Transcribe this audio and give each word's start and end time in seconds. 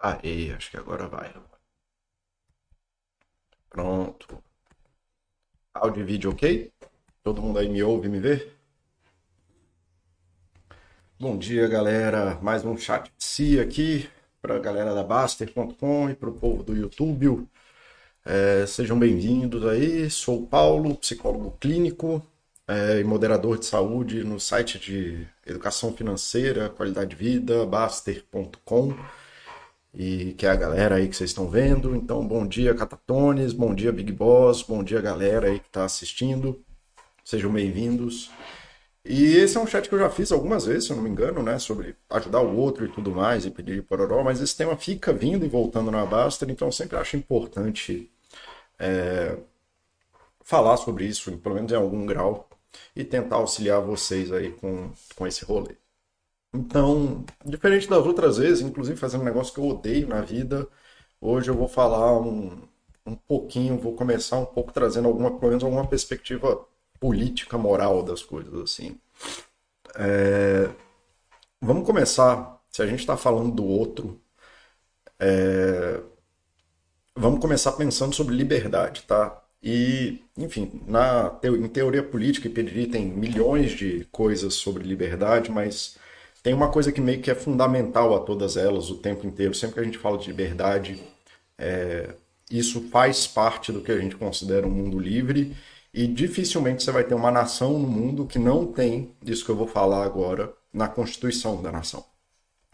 Aê, 0.00 0.52
acho 0.52 0.70
que 0.70 0.76
agora 0.76 1.06
vai. 1.08 1.32
Pronto. 3.68 4.42
Áudio 5.74 6.02
e 6.02 6.04
vídeo 6.04 6.30
ok? 6.30 6.72
Todo 7.22 7.42
mundo 7.42 7.58
aí 7.58 7.68
me 7.68 7.82
ouve, 7.82 8.08
me 8.08 8.18
vê? 8.20 8.50
Bom 11.20 11.36
dia, 11.36 11.66
galera. 11.68 12.36
Mais 12.40 12.64
um 12.64 12.76
chat 12.76 13.12
si 13.18 13.60
aqui 13.60 14.08
para 14.40 14.56
a 14.56 14.58
galera 14.58 14.94
da 14.94 15.02
Baster.com 15.02 16.10
e 16.10 16.14
para 16.14 16.30
o 16.30 16.38
povo 16.38 16.62
do 16.62 16.74
YouTube. 16.74 17.46
É, 18.24 18.66
sejam 18.66 18.98
bem-vindos 18.98 19.66
aí. 19.66 20.08
Sou 20.10 20.42
o 20.42 20.46
Paulo, 20.46 20.96
psicólogo 20.96 21.50
clínico 21.60 22.22
é, 22.68 23.00
e 23.00 23.04
moderador 23.04 23.58
de 23.58 23.64
saúde 23.64 24.22
no 24.22 24.38
site 24.38 24.78
de 24.78 25.26
educação 25.46 25.92
financeira, 25.92 26.68
qualidade 26.68 27.10
de 27.10 27.16
vida, 27.16 27.64
Baster.com. 27.64 28.94
E 29.94 30.34
que 30.34 30.46
é 30.46 30.50
a 30.50 30.54
galera 30.54 30.96
aí 30.96 31.08
que 31.08 31.16
vocês 31.16 31.30
estão 31.30 31.48
vendo. 31.48 31.96
Então, 31.96 32.24
bom 32.26 32.46
dia, 32.46 32.74
Catatones, 32.74 33.54
bom 33.54 33.74
dia, 33.74 33.90
Big 33.90 34.12
Boss, 34.12 34.62
bom 34.62 34.84
dia, 34.84 35.00
galera 35.00 35.48
aí 35.48 35.58
que 35.58 35.66
está 35.66 35.84
assistindo. 35.84 36.62
Sejam 37.24 37.50
bem-vindos. 37.50 38.30
E 39.04 39.36
esse 39.36 39.56
é 39.56 39.60
um 39.60 39.66
chat 39.66 39.88
que 39.88 39.94
eu 39.94 39.98
já 39.98 40.10
fiz 40.10 40.30
algumas 40.30 40.66
vezes, 40.66 40.84
se 40.84 40.90
eu 40.90 40.96
não 40.96 41.02
me 41.02 41.08
engano, 41.08 41.42
né? 41.42 41.58
Sobre 41.58 41.96
ajudar 42.10 42.42
o 42.42 42.54
outro 42.56 42.84
e 42.84 42.88
tudo 42.88 43.10
mais, 43.10 43.46
e 43.46 43.50
pedir 43.50 43.82
pororó, 43.82 44.22
mas 44.22 44.40
esse 44.42 44.54
tema 44.54 44.76
fica 44.76 45.12
vindo 45.12 45.46
e 45.46 45.48
voltando 45.48 45.90
na 45.90 46.04
Baster, 46.04 46.50
então 46.50 46.68
eu 46.68 46.72
sempre 46.72 46.98
acho 46.98 47.16
importante 47.16 48.10
é, 48.78 49.38
falar 50.44 50.76
sobre 50.76 51.06
isso, 51.06 51.36
pelo 51.38 51.54
menos 51.54 51.72
em 51.72 51.76
algum 51.76 52.06
grau, 52.06 52.47
e 52.94 53.04
tentar 53.04 53.36
auxiliar 53.36 53.80
vocês 53.80 54.32
aí 54.32 54.52
com, 54.52 54.90
com 55.16 55.26
esse 55.26 55.44
rolê. 55.44 55.76
Então, 56.52 57.24
diferente 57.44 57.88
das 57.88 58.04
outras 58.06 58.38
vezes, 58.38 58.62
inclusive 58.62 58.98
fazendo 58.98 59.20
um 59.22 59.24
negócio 59.24 59.52
que 59.52 59.60
eu 59.60 59.68
odeio 59.68 60.08
na 60.08 60.20
vida, 60.22 60.66
hoje 61.20 61.50
eu 61.50 61.54
vou 61.54 61.68
falar 61.68 62.18
um, 62.20 62.66
um 63.06 63.14
pouquinho, 63.14 63.78
vou 63.78 63.94
começar 63.94 64.38
um 64.38 64.46
pouco 64.46 64.72
trazendo 64.72 65.08
alguma, 65.08 65.38
pelo 65.38 65.50
menos 65.50 65.64
alguma 65.64 65.86
perspectiva 65.86 66.66
política, 67.00 67.58
moral 67.58 68.02
das 68.02 68.22
coisas, 68.22 68.54
assim. 68.60 68.98
É, 69.96 70.70
vamos 71.60 71.86
começar, 71.86 72.62
se 72.70 72.82
a 72.82 72.86
gente 72.86 73.00
está 73.00 73.16
falando 73.16 73.54
do 73.54 73.64
outro, 73.64 74.20
é, 75.18 76.00
vamos 77.16 77.40
começar 77.40 77.72
pensando 77.72 78.14
sobre 78.14 78.34
liberdade, 78.34 79.02
tá? 79.02 79.42
E, 79.62 80.22
enfim, 80.36 80.80
na, 80.86 81.36
em 81.42 81.68
teoria 81.68 82.02
política 82.02 82.46
e 82.46 82.50
pediria 82.50 82.90
tem 82.90 83.06
milhões 83.06 83.72
de 83.72 84.06
coisas 84.12 84.54
sobre 84.54 84.84
liberdade, 84.84 85.50
mas 85.50 85.96
tem 86.42 86.54
uma 86.54 86.70
coisa 86.70 86.92
que 86.92 87.00
meio 87.00 87.20
que 87.20 87.30
é 87.30 87.34
fundamental 87.34 88.14
a 88.14 88.20
todas 88.20 88.56
elas 88.56 88.90
o 88.90 88.98
tempo 88.98 89.26
inteiro. 89.26 89.54
Sempre 89.54 89.74
que 89.74 89.80
a 89.80 89.84
gente 89.84 89.98
fala 89.98 90.16
de 90.16 90.28
liberdade, 90.28 91.02
é, 91.58 92.14
isso 92.50 92.88
faz 92.88 93.26
parte 93.26 93.72
do 93.72 93.80
que 93.80 93.92
a 93.92 93.98
gente 93.98 94.16
considera 94.16 94.66
um 94.66 94.70
mundo 94.70 94.98
livre 94.98 95.56
e 95.92 96.06
dificilmente 96.06 96.82
você 96.82 96.92
vai 96.92 97.04
ter 97.04 97.14
uma 97.14 97.30
nação 97.30 97.78
no 97.78 97.88
mundo 97.88 98.26
que 98.26 98.38
não 98.38 98.66
tem 98.66 99.14
isso 99.24 99.44
que 99.44 99.50
eu 99.50 99.56
vou 99.56 99.66
falar 99.66 100.04
agora 100.04 100.52
na 100.72 100.86
constituição 100.86 101.60
da 101.60 101.72
nação, 101.72 102.04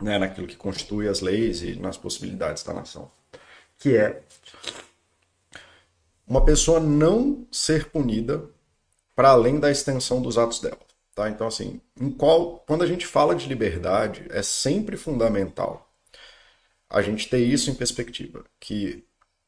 né? 0.00 0.18
naquilo 0.18 0.46
que 0.46 0.56
constitui 0.56 1.08
as 1.08 1.20
leis 1.20 1.62
e 1.62 1.74
nas 1.76 1.96
possibilidades 1.96 2.62
da 2.62 2.74
nação, 2.74 3.10
que 3.78 3.96
é 3.96 4.22
uma 6.26 6.44
pessoa 6.44 6.80
não 6.80 7.46
ser 7.50 7.90
punida 7.90 8.44
para 9.14 9.30
além 9.30 9.60
da 9.60 9.70
extensão 9.70 10.20
dos 10.20 10.38
atos 10.38 10.60
dela. 10.60 10.78
Tá? 11.14 11.30
Então, 11.30 11.46
assim, 11.46 11.80
qual, 12.18 12.64
quando 12.66 12.82
a 12.82 12.86
gente 12.86 13.06
fala 13.06 13.34
de 13.34 13.48
liberdade, 13.48 14.26
é 14.30 14.42
sempre 14.42 14.96
fundamental 14.96 15.88
a 16.90 17.02
gente 17.02 17.28
ter 17.28 17.38
isso 17.38 17.70
em 17.70 17.74
perspectiva, 17.74 18.44
que 18.60 19.04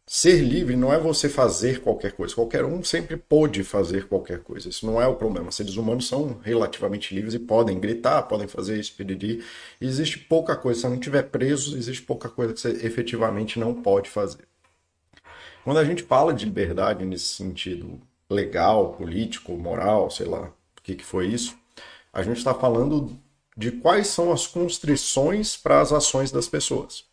ser 0.06 0.40
livre 0.40 0.76
não 0.76 0.92
é 0.92 0.98
você 0.98 1.28
fazer 1.28 1.80
qualquer 1.80 2.12
coisa. 2.12 2.34
Qualquer 2.34 2.64
um 2.64 2.82
sempre 2.84 3.16
pode 3.16 3.64
fazer 3.64 4.06
qualquer 4.06 4.40
coisa. 4.40 4.68
Isso 4.68 4.86
não 4.86 5.02
é 5.02 5.06
o 5.06 5.16
problema. 5.16 5.50
Seres 5.50 5.76
humanos 5.76 6.06
são 6.06 6.38
relativamente 6.42 7.14
livres 7.14 7.34
e 7.34 7.40
podem 7.40 7.80
gritar, 7.80 8.22
podem 8.22 8.46
fazer 8.46 8.78
isso, 8.78 8.94
pedir. 8.94 9.44
Existe 9.80 10.18
pouca 10.18 10.54
coisa. 10.56 10.80
Se 10.80 10.88
não 10.88 10.94
estiver 10.94 11.24
preso, 11.24 11.76
existe 11.76 12.02
pouca 12.02 12.28
coisa 12.28 12.54
que 12.54 12.60
você 12.60 12.70
efetivamente 12.86 13.58
não 13.58 13.82
pode 13.82 14.08
fazer. 14.08 14.46
Quando 15.66 15.78
a 15.78 15.84
gente 15.84 16.04
fala 16.04 16.32
de 16.32 16.44
liberdade 16.44 17.04
nesse 17.04 17.24
sentido 17.24 18.00
legal, 18.30 18.92
político, 18.92 19.58
moral, 19.58 20.08
sei 20.08 20.24
lá 20.24 20.42
o 20.78 20.80
que, 20.80 20.94
que 20.94 21.04
foi 21.04 21.26
isso, 21.26 21.58
a 22.12 22.22
gente 22.22 22.36
está 22.36 22.54
falando 22.54 23.18
de 23.56 23.72
quais 23.72 24.06
são 24.06 24.30
as 24.30 24.46
constrições 24.46 25.56
para 25.56 25.80
as 25.80 25.92
ações 25.92 26.30
das 26.30 26.48
pessoas. 26.48 27.04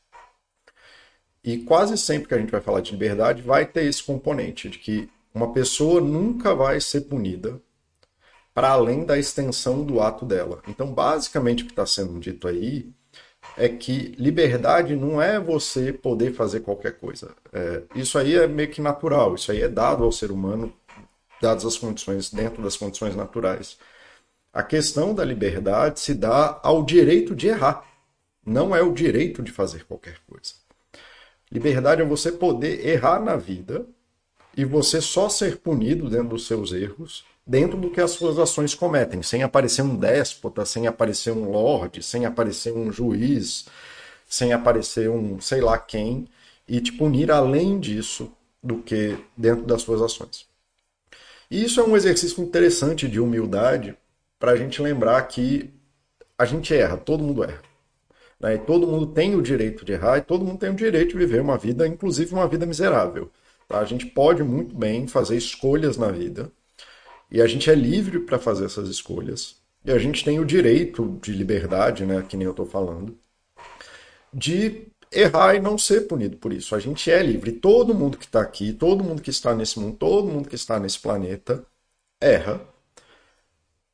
E 1.44 1.64
quase 1.64 1.98
sempre 1.98 2.28
que 2.28 2.36
a 2.36 2.38
gente 2.38 2.52
vai 2.52 2.62
falar 2.62 2.82
de 2.82 2.92
liberdade, 2.92 3.42
vai 3.42 3.66
ter 3.66 3.86
esse 3.86 4.04
componente 4.04 4.70
de 4.70 4.78
que 4.78 5.10
uma 5.34 5.52
pessoa 5.52 6.00
nunca 6.00 6.54
vai 6.54 6.80
ser 6.80 7.02
punida 7.02 7.60
para 8.54 8.70
além 8.70 9.04
da 9.04 9.18
extensão 9.18 9.84
do 9.84 10.00
ato 10.00 10.28
dela. 10.28 10.62
Então, 10.68 10.94
basicamente, 10.94 11.64
o 11.64 11.66
que 11.66 11.72
está 11.72 11.88
sendo 11.88 12.20
dito 12.20 12.48
aí 12.48 12.94
é 13.58 13.70
que 13.70 14.16
liberdade 14.18 14.96
não 14.96 15.22
é 15.22 15.40
você 15.40 15.94
poder 15.94 16.34
fazer 16.34 16.62
qualquer 16.62 16.94
coisa. 16.98 17.36
É, 17.52 17.84
isso 17.96 18.18
aí 18.18 18.36
é 18.36 18.48
meio 18.48 18.70
que 18.70 18.82
natural, 18.82 19.36
isso 19.36 19.52
aí 19.52 19.62
é 19.62 19.70
dado 19.70 20.04
ao 20.04 20.12
ser 20.12 20.32
humano, 20.32 20.74
dadas 21.42 21.66
as 21.66 21.78
condições, 21.78 22.32
dentro 22.32 22.64
das 22.64 22.78
condições 22.78 23.16
naturais. 23.16 23.78
A 24.52 24.64
questão 24.64 25.14
da 25.14 25.24
liberdade 25.24 26.00
se 26.00 26.14
dá 26.14 26.60
ao 26.64 26.84
direito 26.84 27.36
de 27.36 27.48
errar, 27.48 27.86
não 28.46 28.76
é 28.76 28.82
o 28.82 28.94
direito 28.94 29.42
de 29.42 29.52
fazer 29.52 29.86
qualquer 29.86 30.18
coisa. 30.28 30.54
Liberdade 31.52 32.02
é 32.02 32.06
você 32.06 32.32
poder 32.32 32.86
errar 32.86 33.20
na 33.20 33.36
vida 33.36 33.86
e 34.56 34.66
você 34.66 35.02
só 35.02 35.30
ser 35.30 35.58
punido 35.58 36.10
dentro 36.10 36.30
dos 36.30 36.48
seus 36.48 36.72
erros, 36.72 37.26
dentro 37.46 37.78
do 37.78 37.90
que 37.90 38.02
as 38.02 38.12
suas 38.12 38.40
ações 38.40 38.74
cometem, 38.74 39.22
sem 39.22 39.44
aparecer 39.44 39.82
um 39.82 39.96
déspota, 39.96 40.66
sem 40.66 40.88
aparecer 40.88 41.32
um 41.32 41.50
lorde, 41.50 42.02
sem 42.02 42.26
aparecer 42.26 42.74
um 42.74 42.92
juiz, 42.92 43.66
sem 44.26 44.54
aparecer 44.54 45.10
um 45.10 45.40
sei 45.40 45.62
lá 45.62 45.78
quem, 45.78 46.28
e 46.68 46.80
te 46.80 46.94
punir 46.94 47.32
além 47.32 47.80
disso 47.80 48.32
do 48.62 48.78
que 48.78 49.18
dentro 49.36 49.66
das 49.66 49.82
suas 49.82 50.02
ações. 50.02 50.46
E 51.52 51.64
isso 51.64 51.80
é 51.80 51.84
um 51.84 51.96
exercício 51.96 52.42
interessante 52.42 53.08
de 53.08 53.20
humildade 53.20 53.96
para 54.40 54.52
a 54.52 54.56
gente 54.56 54.82
lembrar 54.82 55.22
que 55.24 55.70
a 56.38 56.46
gente 56.46 56.74
erra, 56.74 56.98
todo 56.98 57.24
mundo 57.24 57.44
erra. 57.44 57.62
Né? 58.40 58.56
E 58.56 58.60
todo 58.60 58.88
mundo 58.88 59.08
tem 59.08 59.36
o 59.36 59.42
direito 59.42 59.86
de 59.86 59.94
errar 59.94 60.18
e 60.18 60.22
todo 60.22 60.46
mundo 60.46 60.60
tem 60.60 60.70
o 60.70 60.76
direito 60.76 61.12
de 61.12 61.18
viver 61.18 61.42
uma 61.42 61.58
vida, 61.58 61.86
inclusive 61.88 62.34
uma 62.34 62.48
vida 62.48 62.66
miserável. 62.66 63.30
Tá? 63.68 63.80
A 63.80 63.86
gente 63.86 64.06
pode 64.06 64.44
muito 64.44 64.76
bem 64.76 65.08
fazer 65.08 65.38
escolhas 65.38 65.98
na 65.98 66.10
vida 66.10 66.52
e 67.34 67.42
a 67.42 67.48
gente 67.48 67.70
é 67.70 67.76
livre 67.76 68.20
para 68.20 68.38
fazer 68.40 68.66
essas 68.66 68.88
escolhas. 68.88 69.58
E 69.84 69.92
a 69.92 69.98
gente 69.98 70.24
tem 70.24 70.40
o 70.40 70.46
direito 70.46 71.20
de 71.22 71.34
liberdade, 71.34 72.06
né, 72.06 72.22
que 72.22 72.38
nem 72.38 72.46
eu 72.46 72.52
estou 72.52 72.66
falando, 72.68 73.18
de 74.34 74.88
errar 75.12 75.56
e 75.56 75.60
não 75.60 75.78
ser 75.78 76.02
punido 76.08 76.38
por 76.38 76.54
isso. 76.54 76.76
A 76.76 76.80
gente 76.80 77.10
é 77.12 77.22
livre. 77.24 77.52
Todo 77.52 77.94
mundo 77.96 78.18
que 78.18 78.26
está 78.26 78.42
aqui, 78.42 78.72
todo 78.72 79.04
mundo 79.04 79.22
que 79.22 79.30
está 79.32 79.56
nesse 79.56 79.80
mundo, 79.80 79.98
todo 79.98 80.32
mundo 80.32 80.48
que 80.48 80.56
está 80.56 80.80
nesse 80.80 81.00
planeta 81.00 81.66
erra. 82.22 82.62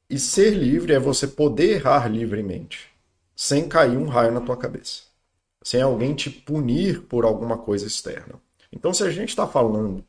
E 0.09 0.19
ser 0.19 0.51
livre 0.51 0.93
é 0.93 0.99
você 0.99 1.27
poder 1.27 1.75
errar 1.75 2.07
livremente 2.07 2.89
sem 3.35 3.69
cair 3.69 3.97
um 3.97 4.07
raio 4.07 4.33
na 4.33 4.41
tua 4.41 4.57
cabeça, 4.57 5.03
sem 5.63 5.81
alguém 5.81 6.13
te 6.13 6.29
punir 6.29 7.03
por 7.03 7.23
alguma 7.23 7.57
coisa 7.57 7.87
externa. 7.87 8.41
Então, 8.71 8.93
se 8.93 9.03
a 9.03 9.09
gente 9.09 9.29
está 9.29 9.47
falando 9.47 10.03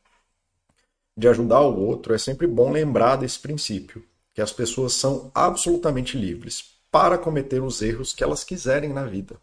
de 1.20 1.28
ajudar 1.28 1.60
o 1.60 1.78
outro, 1.78 2.14
é 2.14 2.18
sempre 2.18 2.46
bom 2.46 2.72
lembrar 2.72 3.16
desse 3.16 3.38
princípio, 3.38 4.02
que 4.34 4.40
as 4.40 4.52
pessoas 4.52 4.94
são 4.94 5.30
absolutamente 5.34 6.16
livres 6.16 6.64
para 6.90 7.18
cometer 7.18 7.62
os 7.62 7.82
erros 7.82 8.12
que 8.12 8.24
elas 8.24 8.42
quiserem 8.42 8.92
na 8.92 9.04
vida, 9.04 9.36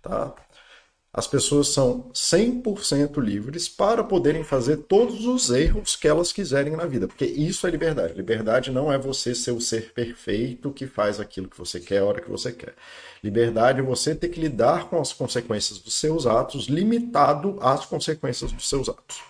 tá? 0.00 0.34
as 1.12 1.26
pessoas 1.26 1.68
são 1.68 2.08
100% 2.14 3.20
livres 3.20 3.68
para 3.68 4.04
poderem 4.04 4.44
fazer 4.44 4.76
todos 4.76 5.26
os 5.26 5.50
erros 5.50 5.96
que 5.96 6.06
elas 6.06 6.32
quiserem 6.32 6.76
na 6.76 6.86
vida, 6.86 7.08
porque 7.08 7.24
isso 7.24 7.66
é 7.66 7.70
liberdade. 7.70 8.14
Liberdade 8.14 8.70
não 8.70 8.92
é 8.92 8.96
você 8.96 9.34
ser 9.34 9.50
o 9.50 9.60
ser 9.60 9.92
perfeito 9.92 10.70
que 10.70 10.86
faz 10.86 11.18
aquilo 11.18 11.48
que 11.48 11.58
você 11.58 11.80
quer 11.80 11.98
a 11.98 12.04
hora 12.04 12.20
que 12.20 12.30
você 12.30 12.52
quer. 12.52 12.74
Liberdade 13.24 13.80
é 13.80 13.82
você 13.82 14.14
ter 14.14 14.28
que 14.28 14.40
lidar 14.40 14.88
com 14.88 15.00
as 15.00 15.12
consequências 15.12 15.80
dos 15.80 15.94
seus 15.94 16.26
atos, 16.26 16.66
limitado 16.66 17.58
às 17.60 17.84
consequências 17.84 18.52
dos 18.52 18.68
seus 18.68 18.88
atos. 18.88 19.29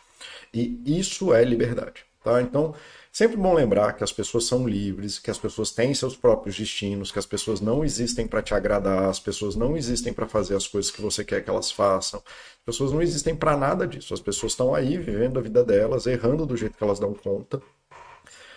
E 0.52 0.80
isso 0.86 1.32
é 1.32 1.44
liberdade. 1.44 2.04
Tá? 2.22 2.42
Então, 2.42 2.74
Sempre 3.12 3.36
bom 3.36 3.52
lembrar 3.54 3.94
que 3.94 4.04
as 4.04 4.12
pessoas 4.12 4.44
são 4.44 4.68
livres, 4.68 5.18
que 5.18 5.32
as 5.32 5.38
pessoas 5.38 5.72
têm 5.72 5.92
seus 5.92 6.16
próprios 6.16 6.56
destinos, 6.56 7.10
que 7.10 7.18
as 7.18 7.26
pessoas 7.26 7.60
não 7.60 7.84
existem 7.84 8.24
para 8.24 8.40
te 8.40 8.54
agradar, 8.54 9.08
as 9.08 9.18
pessoas 9.18 9.56
não 9.56 9.76
existem 9.76 10.12
para 10.12 10.28
fazer 10.28 10.54
as 10.54 10.68
coisas 10.68 10.92
que 10.92 11.02
você 11.02 11.24
quer 11.24 11.42
que 11.42 11.50
elas 11.50 11.72
façam. 11.72 12.22
As 12.24 12.64
pessoas 12.64 12.92
não 12.92 13.02
existem 13.02 13.34
para 13.34 13.56
nada 13.56 13.84
disso. 13.84 14.14
As 14.14 14.20
pessoas 14.20 14.52
estão 14.52 14.72
aí 14.72 14.96
vivendo 14.96 15.40
a 15.40 15.42
vida 15.42 15.64
delas, 15.64 16.06
errando 16.06 16.46
do 16.46 16.56
jeito 16.56 16.78
que 16.78 16.84
elas 16.84 17.00
dão 17.00 17.12
conta, 17.12 17.60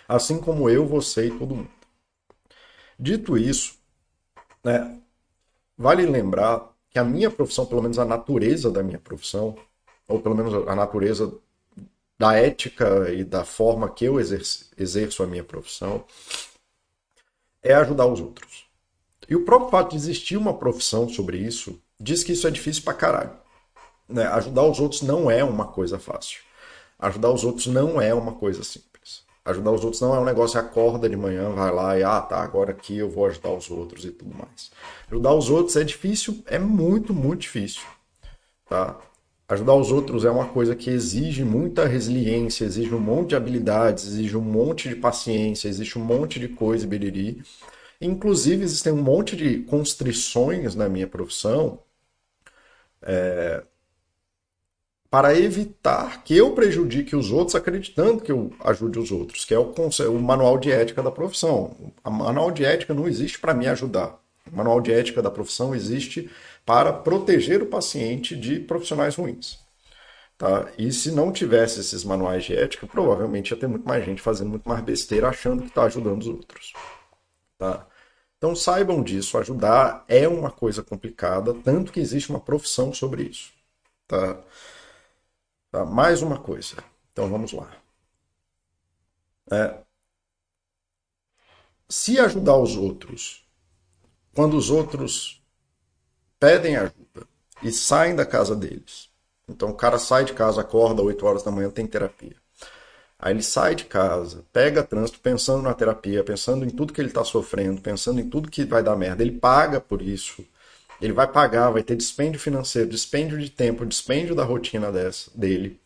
assim 0.06 0.38
como 0.40 0.70
eu, 0.70 0.86
você 0.86 1.26
e 1.26 1.30
todo 1.36 1.56
mundo. 1.56 1.70
Dito 2.98 3.36
isso, 3.36 3.76
né, 4.62 5.00
vale 5.76 6.06
lembrar 6.06 6.72
que 6.90 6.98
a 6.98 7.04
minha 7.04 7.30
profissão, 7.30 7.66
pelo 7.66 7.82
menos 7.82 7.98
a 7.98 8.04
natureza 8.04 8.70
da 8.70 8.84
minha 8.84 9.00
profissão, 9.00 9.56
ou 10.06 10.20
pelo 10.20 10.36
menos 10.36 10.54
a 10.68 10.76
natureza 10.76 11.34
da 12.18 12.34
ética 12.34 13.10
e 13.12 13.24
da 13.24 13.44
forma 13.44 13.88
que 13.88 14.04
eu 14.04 14.20
exerço, 14.20 14.70
exerço 14.78 15.22
a 15.22 15.26
minha 15.26 15.44
profissão 15.44 16.04
é 17.62 17.74
ajudar 17.74 18.06
os 18.06 18.20
outros. 18.20 18.66
E 19.28 19.34
o 19.34 19.44
próprio 19.44 19.70
fato 19.70 19.90
de 19.90 19.96
existir 19.96 20.36
uma 20.36 20.54
profissão 20.54 21.08
sobre 21.08 21.38
isso 21.38 21.80
diz 21.98 22.22
que 22.22 22.32
isso 22.32 22.46
é 22.46 22.50
difícil 22.50 22.82
pra 22.82 22.92
caralho. 22.92 23.32
Né? 24.08 24.26
Ajudar 24.26 24.64
os 24.64 24.78
outros 24.78 25.02
não 25.02 25.30
é 25.30 25.42
uma 25.42 25.66
coisa 25.66 25.98
fácil. 25.98 26.40
Ajudar 26.98 27.30
os 27.30 27.42
outros 27.42 27.66
não 27.66 28.00
é 28.00 28.12
uma 28.14 28.32
coisa 28.32 28.62
simples. 28.62 29.24
Ajudar 29.44 29.72
os 29.72 29.82
outros 29.82 30.00
não 30.00 30.14
é 30.14 30.20
um 30.20 30.24
negócio, 30.24 30.60
acorda 30.60 31.08
de 31.08 31.16
manhã, 31.16 31.50
vai 31.50 31.72
lá 31.72 31.98
e, 31.98 32.02
ah, 32.02 32.20
tá, 32.20 32.42
agora 32.42 32.70
aqui 32.70 32.98
eu 32.98 33.10
vou 33.10 33.26
ajudar 33.26 33.50
os 33.50 33.70
outros 33.70 34.04
e 34.04 34.10
tudo 34.10 34.34
mais. 34.34 34.70
Ajudar 35.10 35.34
os 35.34 35.50
outros 35.50 35.76
é 35.76 35.84
difícil, 35.84 36.42
é 36.46 36.58
muito, 36.58 37.12
muito 37.12 37.42
difícil. 37.42 37.82
Tá? 38.68 38.98
Ajudar 39.46 39.74
os 39.74 39.92
outros 39.92 40.24
é 40.24 40.30
uma 40.30 40.48
coisa 40.48 40.74
que 40.74 40.88
exige 40.88 41.44
muita 41.44 41.86
resiliência, 41.86 42.64
exige 42.64 42.94
um 42.94 43.00
monte 43.00 43.30
de 43.30 43.36
habilidades, 43.36 44.06
exige 44.06 44.36
um 44.36 44.40
monte 44.40 44.88
de 44.88 44.96
paciência, 44.96 45.68
existe 45.68 45.98
um 45.98 46.04
monte 46.04 46.40
de 46.40 46.48
coisa, 46.48 46.86
biriri. 46.86 47.42
Inclusive, 48.00 48.64
existem 48.64 48.92
um 48.92 49.02
monte 49.02 49.36
de 49.36 49.58
constrições 49.64 50.74
na 50.74 50.88
minha 50.88 51.06
profissão 51.06 51.78
é, 53.02 53.62
para 55.10 55.38
evitar 55.38 56.24
que 56.24 56.36
eu 56.36 56.52
prejudique 56.54 57.14
os 57.14 57.30
outros 57.30 57.54
acreditando 57.54 58.20
que 58.22 58.32
eu 58.32 58.52
ajude 58.60 58.98
os 58.98 59.12
outros, 59.12 59.44
que 59.44 59.54
é 59.54 59.58
o, 59.58 59.72
o 60.10 60.20
manual 60.20 60.58
de 60.58 60.72
ética 60.72 61.02
da 61.02 61.10
profissão. 61.10 61.92
O 62.04 62.10
manual 62.10 62.50
de 62.50 62.64
ética 62.64 62.92
não 62.94 63.06
existe 63.06 63.38
para 63.38 63.54
me 63.54 63.68
ajudar. 63.68 64.18
O 64.50 64.56
manual 64.56 64.80
de 64.80 64.92
ética 64.92 65.22
da 65.22 65.30
profissão 65.30 65.74
existe 65.74 66.30
para 66.64 66.92
proteger 66.92 67.62
o 67.62 67.66
paciente 67.66 68.36
de 68.36 68.60
profissionais 68.60 69.16
ruins. 69.16 69.58
Tá? 70.36 70.72
E 70.78 70.90
se 70.92 71.12
não 71.12 71.32
tivesse 71.32 71.80
esses 71.80 72.04
manuais 72.04 72.44
de 72.44 72.56
ética, 72.56 72.86
provavelmente 72.86 73.50
ia 73.50 73.56
ter 73.56 73.66
muito 73.66 73.86
mais 73.86 74.04
gente 74.04 74.20
fazendo 74.22 74.50
muito 74.50 74.68
mais 74.68 74.82
besteira 74.82 75.28
achando 75.28 75.62
que 75.62 75.68
está 75.68 75.84
ajudando 75.84 76.22
os 76.22 76.28
outros. 76.28 76.72
Tá? 77.58 77.86
Então 78.38 78.54
saibam 78.54 79.02
disso, 79.02 79.38
ajudar 79.38 80.04
é 80.08 80.26
uma 80.28 80.50
coisa 80.50 80.82
complicada, 80.82 81.54
tanto 81.54 81.92
que 81.92 82.00
existe 82.00 82.30
uma 82.30 82.40
profissão 82.40 82.92
sobre 82.92 83.24
isso. 83.24 83.52
Tá? 84.06 84.38
Tá? 85.70 85.84
Mais 85.84 86.22
uma 86.22 86.38
coisa. 86.38 86.76
Então 87.12 87.28
vamos 87.28 87.52
lá. 87.52 87.70
É, 89.50 89.78
se 91.88 92.18
ajudar 92.18 92.56
os 92.56 92.76
outros, 92.76 93.44
quando 94.34 94.56
os 94.56 94.70
outros 94.70 95.43
pedem 96.44 96.76
ajuda 96.76 97.26
e 97.62 97.72
saem 97.72 98.14
da 98.14 98.26
casa 98.26 98.54
deles. 98.54 99.08
Então 99.48 99.70
o 99.70 99.74
cara 99.74 99.98
sai 99.98 100.26
de 100.26 100.34
casa, 100.34 100.60
acorda 100.60 101.00
8 101.00 101.24
horas 101.24 101.42
da 101.42 101.50
manhã, 101.50 101.70
tem 101.70 101.86
terapia. 101.86 102.36
Aí 103.18 103.32
ele 103.32 103.42
sai 103.42 103.74
de 103.74 103.86
casa, 103.86 104.44
pega 104.52 104.82
trânsito 104.82 105.20
pensando 105.20 105.62
na 105.62 105.72
terapia, 105.72 106.22
pensando 106.22 106.66
em 106.66 106.68
tudo 106.68 106.92
que 106.92 107.00
ele 107.00 107.08
está 107.08 107.24
sofrendo, 107.24 107.80
pensando 107.80 108.20
em 108.20 108.28
tudo 108.28 108.50
que 108.50 108.66
vai 108.66 108.82
dar 108.82 108.94
merda. 108.94 109.22
Ele 109.22 109.38
paga 109.38 109.80
por 109.80 110.02
isso. 110.02 110.44
Ele 111.00 111.14
vai 111.14 111.26
pagar, 111.26 111.70
vai 111.70 111.82
ter 111.82 111.96
dispêndio 111.96 112.38
financeiro, 112.38 112.90
dispêndio 112.90 113.38
de 113.38 113.48
tempo, 113.48 113.86
dispêndio 113.86 114.34
da 114.34 114.44
rotina 114.44 114.92
dessa, 114.92 115.30
dele. 115.34 115.80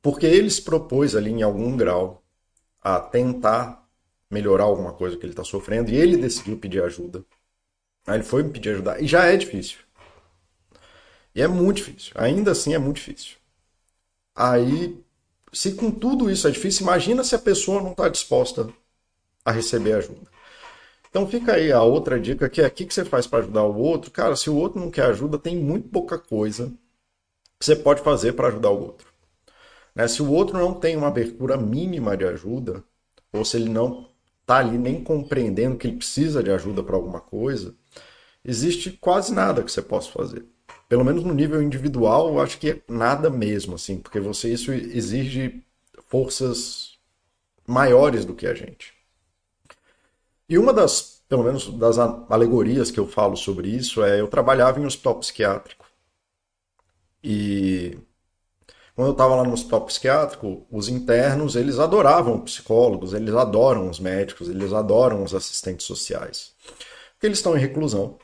Porque 0.00 0.26
ele 0.26 0.48
se 0.48 0.62
propôs 0.62 1.16
ali 1.16 1.30
em 1.32 1.42
algum 1.42 1.76
grau 1.76 2.22
a 2.80 3.00
tentar 3.00 3.84
melhorar 4.30 4.64
alguma 4.64 4.92
coisa 4.92 5.16
que 5.16 5.24
ele 5.24 5.32
está 5.32 5.42
sofrendo 5.42 5.90
e 5.90 5.96
ele 5.96 6.16
decidiu 6.16 6.56
pedir 6.56 6.84
ajuda. 6.84 7.24
Aí 8.06 8.16
ele 8.16 8.24
foi 8.24 8.42
me 8.42 8.50
pedir 8.50 8.70
ajudar. 8.70 9.02
E 9.02 9.06
já 9.06 9.24
é 9.26 9.36
difícil. 9.36 9.78
E 11.34 11.42
é 11.42 11.48
muito 11.48 11.78
difícil. 11.78 12.12
Ainda 12.14 12.52
assim 12.52 12.74
é 12.74 12.78
muito 12.78 12.96
difícil. 12.96 13.36
Aí, 14.34 15.02
se 15.52 15.72
com 15.74 15.90
tudo 15.90 16.30
isso 16.30 16.46
é 16.46 16.50
difícil, 16.50 16.82
imagina 16.82 17.24
se 17.24 17.34
a 17.34 17.38
pessoa 17.38 17.82
não 17.82 17.92
está 17.92 18.08
disposta 18.08 18.68
a 19.44 19.50
receber 19.50 19.94
ajuda. 19.94 20.30
Então 21.08 21.26
fica 21.26 21.54
aí 21.54 21.72
a 21.72 21.82
outra 21.82 22.20
dica 22.20 22.48
que 22.48 22.60
é 22.60 22.66
o 22.66 22.70
que 22.70 22.92
você 22.92 23.04
faz 23.04 23.26
para 23.26 23.38
ajudar 23.40 23.64
o 23.64 23.76
outro. 23.78 24.10
Cara, 24.10 24.36
se 24.36 24.50
o 24.50 24.56
outro 24.56 24.80
não 24.80 24.90
quer 24.90 25.06
ajuda, 25.06 25.38
tem 25.38 25.56
muito 25.56 25.88
pouca 25.88 26.18
coisa 26.18 26.72
que 27.58 27.64
você 27.64 27.74
pode 27.74 28.02
fazer 28.02 28.34
para 28.34 28.48
ajudar 28.48 28.70
o 28.70 28.82
outro. 28.82 29.08
Né? 29.94 30.06
Se 30.08 30.22
o 30.22 30.30
outro 30.30 30.58
não 30.58 30.74
tem 30.74 30.96
uma 30.96 31.08
abertura 31.08 31.56
mínima 31.56 32.16
de 32.16 32.26
ajuda, 32.26 32.84
ou 33.32 33.44
se 33.44 33.56
ele 33.56 33.70
não 33.70 34.10
está 34.42 34.58
ali 34.58 34.76
nem 34.78 35.02
compreendendo 35.02 35.76
que 35.76 35.86
ele 35.86 35.96
precisa 35.96 36.42
de 36.42 36.50
ajuda 36.50 36.82
para 36.82 36.96
alguma 36.96 37.20
coisa, 37.20 37.74
existe 38.46 38.92
quase 38.92 39.34
nada 39.34 39.62
que 39.62 39.70
você 39.70 39.82
possa 39.82 40.10
fazer. 40.10 40.44
Pelo 40.88 41.04
menos 41.04 41.24
no 41.24 41.34
nível 41.34 41.60
individual, 41.60 42.28
eu 42.28 42.40
acho 42.40 42.58
que 42.58 42.70
é 42.70 42.80
nada 42.88 43.28
mesmo, 43.28 43.74
assim, 43.74 43.98
porque 43.98 44.20
você 44.20 44.52
isso 44.52 44.72
exige 44.72 45.62
forças 46.08 46.96
maiores 47.66 48.24
do 48.24 48.34
que 48.34 48.46
a 48.46 48.54
gente. 48.54 48.94
E 50.48 50.56
uma 50.56 50.72
das, 50.72 51.22
pelo 51.28 51.42
menos 51.42 51.68
das 51.76 51.98
alegorias 51.98 52.90
que 52.90 53.00
eu 53.00 53.06
falo 53.06 53.36
sobre 53.36 53.68
isso 53.68 54.04
é 54.04 54.20
eu 54.20 54.28
trabalhava 54.28 54.80
em 54.80 54.86
hospital 54.86 55.16
psiquiátrico. 55.16 55.84
E 57.22 57.98
quando 58.94 59.08
eu 59.08 59.12
estava 59.12 59.34
lá 59.34 59.42
no 59.42 59.52
hospital 59.52 59.80
psiquiátrico, 59.82 60.64
os 60.70 60.88
internos, 60.88 61.56
eles 61.56 61.80
adoravam 61.80 62.40
psicólogos, 62.40 63.12
eles 63.12 63.34
adoram 63.34 63.90
os 63.90 63.98
médicos, 63.98 64.48
eles 64.48 64.72
adoram 64.72 65.24
os 65.24 65.34
assistentes 65.34 65.84
sociais. 65.84 66.54
Porque 67.12 67.26
eles 67.26 67.38
estão 67.38 67.56
em 67.56 67.60
reclusão. 67.60 68.18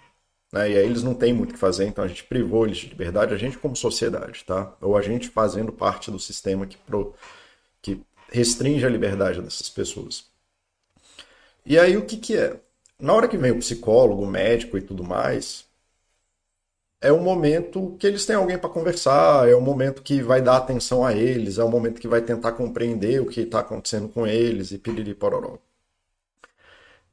Né? 0.53 0.73
E 0.73 0.79
aí 0.79 0.85
eles 0.85 1.03
não 1.03 1.15
têm 1.15 1.33
muito 1.33 1.51
o 1.51 1.55
que 1.55 1.59
fazer, 1.59 1.87
então 1.87 2.05
a 2.05 2.09
gente 2.09 2.25
privou 2.25 2.67
eles 2.67 2.79
de 2.79 2.89
liberdade, 2.89 3.35
a 3.35 3.39
gente 3.39 3.59
como 3.59 3.75
sociedade, 3.75 4.45
tá? 4.45 4.77
Ou 4.81 4.97
a 4.97 5.03
gente 5.03 5.29
fazendo 5.31 5.73
parte 5.73 6.11
do 6.11 6.19
sistema 6.19 6.67
que, 6.67 6.77
pro, 6.77 7.15
que 7.81 8.01
restringe 8.31 8.85
a 8.85 8.91
liberdade 8.91 9.41
dessas 9.41 9.71
pessoas. 9.71 10.27
E 11.65 11.79
aí 11.79 11.97
o 11.97 12.05
que, 12.05 12.17
que 12.17 12.37
é? 12.37 12.61
Na 12.99 13.15
hora 13.15 13.29
que 13.29 13.37
vem 13.37 13.53
o 13.53 13.59
psicólogo, 13.59 14.23
o 14.23 14.27
médico 14.27 14.77
e 14.79 14.83
tudo 14.83 15.03
mais, 15.05 15.65
é 17.01 17.11
o 17.13 17.21
momento 17.21 17.97
que 17.99 18.07
eles 18.07 18.25
têm 18.25 18.37
alguém 18.37 18.59
para 18.59 18.71
conversar, 18.71 19.49
é 19.49 19.55
o 19.55 19.61
momento 19.61 20.03
que 20.03 20.23
vai 20.23 20.41
dar 20.41 20.57
atenção 20.59 21.05
a 21.05 21.13
eles, 21.13 21.59
é 21.59 21.65
o 21.65 21.69
momento 21.69 22.01
que 22.01 22.09
vai 22.09 22.23
tentar 22.23 22.53
compreender 22.53 23.21
o 23.21 23.27
que 23.27 23.41
está 23.41 23.61
acontecendo 23.61 24.09
com 24.09 24.27
eles 24.27 24.71
e 24.71 24.79
piriri 24.79 25.15
pororó. 25.15 25.59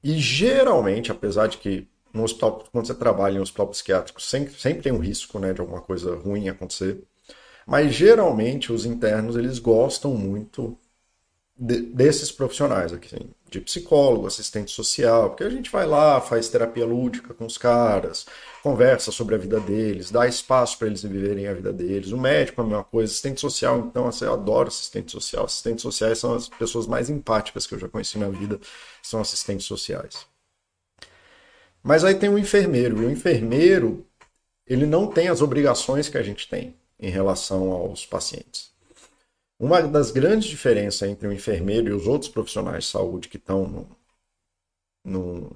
E 0.03 0.17
geralmente, 0.19 1.11
apesar 1.11 1.47
de 1.47 1.57
que 1.57 1.87
no 2.13 2.23
hospital, 2.23 2.63
quando 2.71 2.87
você 2.87 2.95
trabalha 2.95 3.35
em 3.37 3.39
um 3.39 3.43
hospital 3.43 3.67
psiquiátrico, 3.67 4.21
sempre, 4.21 4.53
sempre 4.53 4.83
tem 4.83 4.91
um 4.91 4.99
risco 4.99 5.39
né, 5.39 5.53
de 5.53 5.61
alguma 5.61 5.81
coisa 5.81 6.15
ruim 6.15 6.49
acontecer. 6.49 7.03
Mas 7.67 7.93
geralmente 7.93 8.71
os 8.73 8.85
internos 8.85 9.35
eles 9.35 9.59
gostam 9.59 10.13
muito 10.15 10.77
de, 11.57 11.81
desses 11.81 12.31
profissionais 12.31 12.93
aqui, 12.93 13.13
assim, 13.13 13.29
de 13.49 13.59
psicólogo, 13.61 14.27
assistente 14.27 14.71
social, 14.71 15.29
porque 15.29 15.43
a 15.43 15.49
gente 15.49 15.69
vai 15.69 15.85
lá, 15.85 16.21
faz 16.21 16.47
terapia 16.49 16.85
lúdica 16.85 17.33
com 17.33 17.45
os 17.45 17.57
caras, 17.57 18.25
conversa 18.63 19.11
sobre 19.11 19.35
a 19.35 19.37
vida 19.37 19.59
deles, 19.59 20.11
dá 20.11 20.27
espaço 20.27 20.77
para 20.77 20.87
eles 20.87 21.03
viverem 21.03 21.47
a 21.47 21.53
vida 21.53 21.73
deles. 21.73 22.11
O 22.11 22.17
médico 22.17 22.61
é 22.61 22.63
a 22.63 22.67
mesma 22.67 22.83
coisa, 22.85 23.11
assistente 23.11 23.41
social, 23.41 23.79
então 23.79 24.07
assim, 24.07 24.25
eu 24.25 24.33
adoro 24.33 24.69
assistente 24.69 25.11
social. 25.11 25.45
Assistentes 25.45 25.81
sociais 25.81 26.19
são 26.19 26.33
as 26.35 26.47
pessoas 26.47 26.87
mais 26.87 27.09
empáticas 27.09 27.67
que 27.67 27.75
eu 27.75 27.79
já 27.79 27.89
conheci 27.89 28.17
na 28.17 28.29
vida, 28.29 28.59
são 29.03 29.19
assistentes 29.19 29.65
sociais. 29.65 30.28
Mas 31.83 32.03
aí 32.03 32.15
tem 32.15 32.29
o 32.29 32.37
enfermeiro, 32.37 33.01
e 33.01 33.05
o 33.05 33.11
enfermeiro 33.11 34.05
ele 34.67 34.85
não 34.85 35.07
tem 35.07 35.27
as 35.27 35.41
obrigações 35.41 36.09
que 36.09 36.17
a 36.17 36.21
gente 36.21 36.47
tem 36.47 36.75
em 36.99 37.09
relação 37.09 37.71
aos 37.71 38.05
pacientes. 38.05 38.71
Uma 39.59 39.81
das 39.81 40.11
grandes 40.11 40.47
diferenças 40.47 41.09
entre 41.09 41.27
o 41.27 41.33
enfermeiro 41.33 41.89
e 41.89 41.93
os 41.93 42.07
outros 42.07 42.29
profissionais 42.29 42.85
de 42.85 42.91
saúde 42.91 43.27
que 43.27 43.37
estão 43.37 43.67
no, 43.67 43.97
no, 45.03 45.51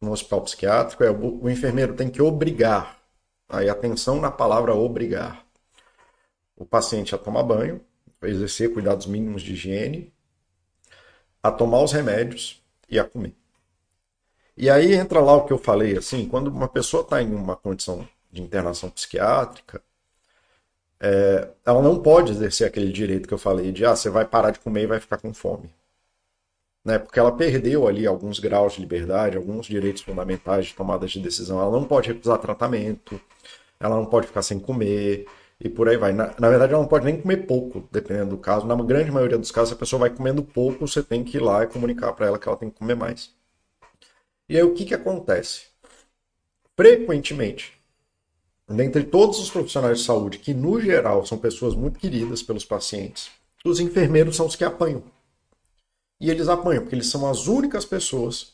no 0.00 0.12
hospital 0.12 0.42
psiquiátrico 0.42 1.02
é 1.02 1.10
o, 1.10 1.42
o 1.44 1.50
enfermeiro 1.50 1.94
tem 1.94 2.10
que 2.10 2.22
obrigar 2.22 3.00
aí 3.48 3.68
atenção 3.68 4.20
na 4.20 4.30
palavra 4.30 4.74
obrigar. 4.74 5.44
O 6.56 6.64
paciente 6.64 7.14
a 7.14 7.18
tomar 7.18 7.42
banho, 7.42 7.80
a 8.20 8.28
exercer 8.28 8.72
cuidados 8.72 9.06
mínimos 9.06 9.42
de 9.42 9.52
higiene, 9.52 10.12
a 11.42 11.50
tomar 11.50 11.82
os 11.82 11.92
remédios 11.92 12.62
e 12.88 12.98
a 12.98 13.04
comer. 13.04 13.34
E 14.56 14.70
aí 14.70 14.94
entra 14.94 15.20
lá 15.20 15.34
o 15.34 15.44
que 15.46 15.52
eu 15.52 15.58
falei, 15.58 15.96
assim, 15.96 16.28
quando 16.28 16.48
uma 16.48 16.68
pessoa 16.68 17.02
está 17.02 17.20
em 17.22 17.34
uma 17.34 17.56
condição 17.56 18.06
de 18.30 18.42
internação 18.42 18.90
psiquiátrica, 18.90 19.82
é, 21.00 21.48
ela 21.66 21.82
não 21.82 22.00
pode 22.00 22.32
exercer 22.32 22.66
aquele 22.66 22.92
direito 22.92 23.28
que 23.28 23.34
eu 23.34 23.38
falei 23.38 23.72
de, 23.72 23.84
ah, 23.84 23.96
você 23.96 24.08
vai 24.10 24.24
parar 24.24 24.50
de 24.50 24.60
comer 24.60 24.84
e 24.84 24.86
vai 24.86 25.00
ficar 25.00 25.18
com 25.18 25.34
fome. 25.34 25.70
Né? 26.84 26.98
Porque 26.98 27.18
ela 27.18 27.32
perdeu 27.32 27.88
ali 27.88 28.06
alguns 28.06 28.38
graus 28.38 28.74
de 28.74 28.80
liberdade, 28.80 29.36
alguns 29.36 29.66
direitos 29.66 30.02
fundamentais 30.02 30.66
de 30.66 30.74
tomada 30.74 31.06
de 31.06 31.20
decisão. 31.20 31.60
Ela 31.60 31.72
não 31.72 31.84
pode 31.84 32.08
recusar 32.08 32.38
tratamento, 32.38 33.20
ela 33.80 33.96
não 33.96 34.06
pode 34.06 34.26
ficar 34.26 34.42
sem 34.42 34.58
comer, 34.58 35.26
e 35.60 35.68
por 35.68 35.88
aí 35.88 35.96
vai. 35.96 36.12
Na, 36.12 36.34
na, 36.38 36.48
verdade, 36.48 36.72
ela 36.72 36.82
não 36.82 36.88
pode 36.88 37.04
nem 37.04 37.20
comer 37.20 37.46
pouco, 37.46 37.88
dependendo 37.90 38.30
do 38.30 38.38
caso. 38.38 38.66
Na 38.66 38.74
grande 38.76 39.10
maioria 39.10 39.38
dos 39.38 39.50
casos, 39.50 39.72
a 39.72 39.76
pessoa 39.76 40.00
vai 40.00 40.10
comendo 40.10 40.42
pouco, 40.42 40.86
você 40.86 41.02
tem 41.02 41.24
que 41.24 41.38
ir 41.38 41.40
lá 41.40 41.64
e 41.64 41.66
comunicar 41.66 42.12
para 42.12 42.26
ela 42.26 42.38
que 42.38 42.48
ela 42.48 42.56
tem 42.56 42.70
que 42.70 42.78
comer 42.78 42.94
mais. 42.96 43.33
E 44.48 44.56
aí 44.56 44.62
o 44.62 44.74
que, 44.74 44.84
que 44.84 44.94
acontece? 44.94 45.66
Frequentemente, 46.76 47.72
dentre 48.68 49.04
todos 49.04 49.38
os 49.38 49.50
profissionais 49.50 50.00
de 50.00 50.04
saúde, 50.04 50.38
que 50.38 50.52
no 50.52 50.80
geral 50.80 51.24
são 51.24 51.38
pessoas 51.38 51.74
muito 51.74 51.98
queridas 51.98 52.42
pelos 52.42 52.64
pacientes, 52.64 53.30
os 53.64 53.80
enfermeiros 53.80 54.36
são 54.36 54.46
os 54.46 54.56
que 54.56 54.64
apanham. 54.64 55.02
E 56.20 56.30
eles 56.30 56.48
apanham, 56.48 56.82
porque 56.82 56.94
eles 56.94 57.08
são 57.08 57.28
as 57.28 57.46
únicas 57.46 57.84
pessoas 57.84 58.52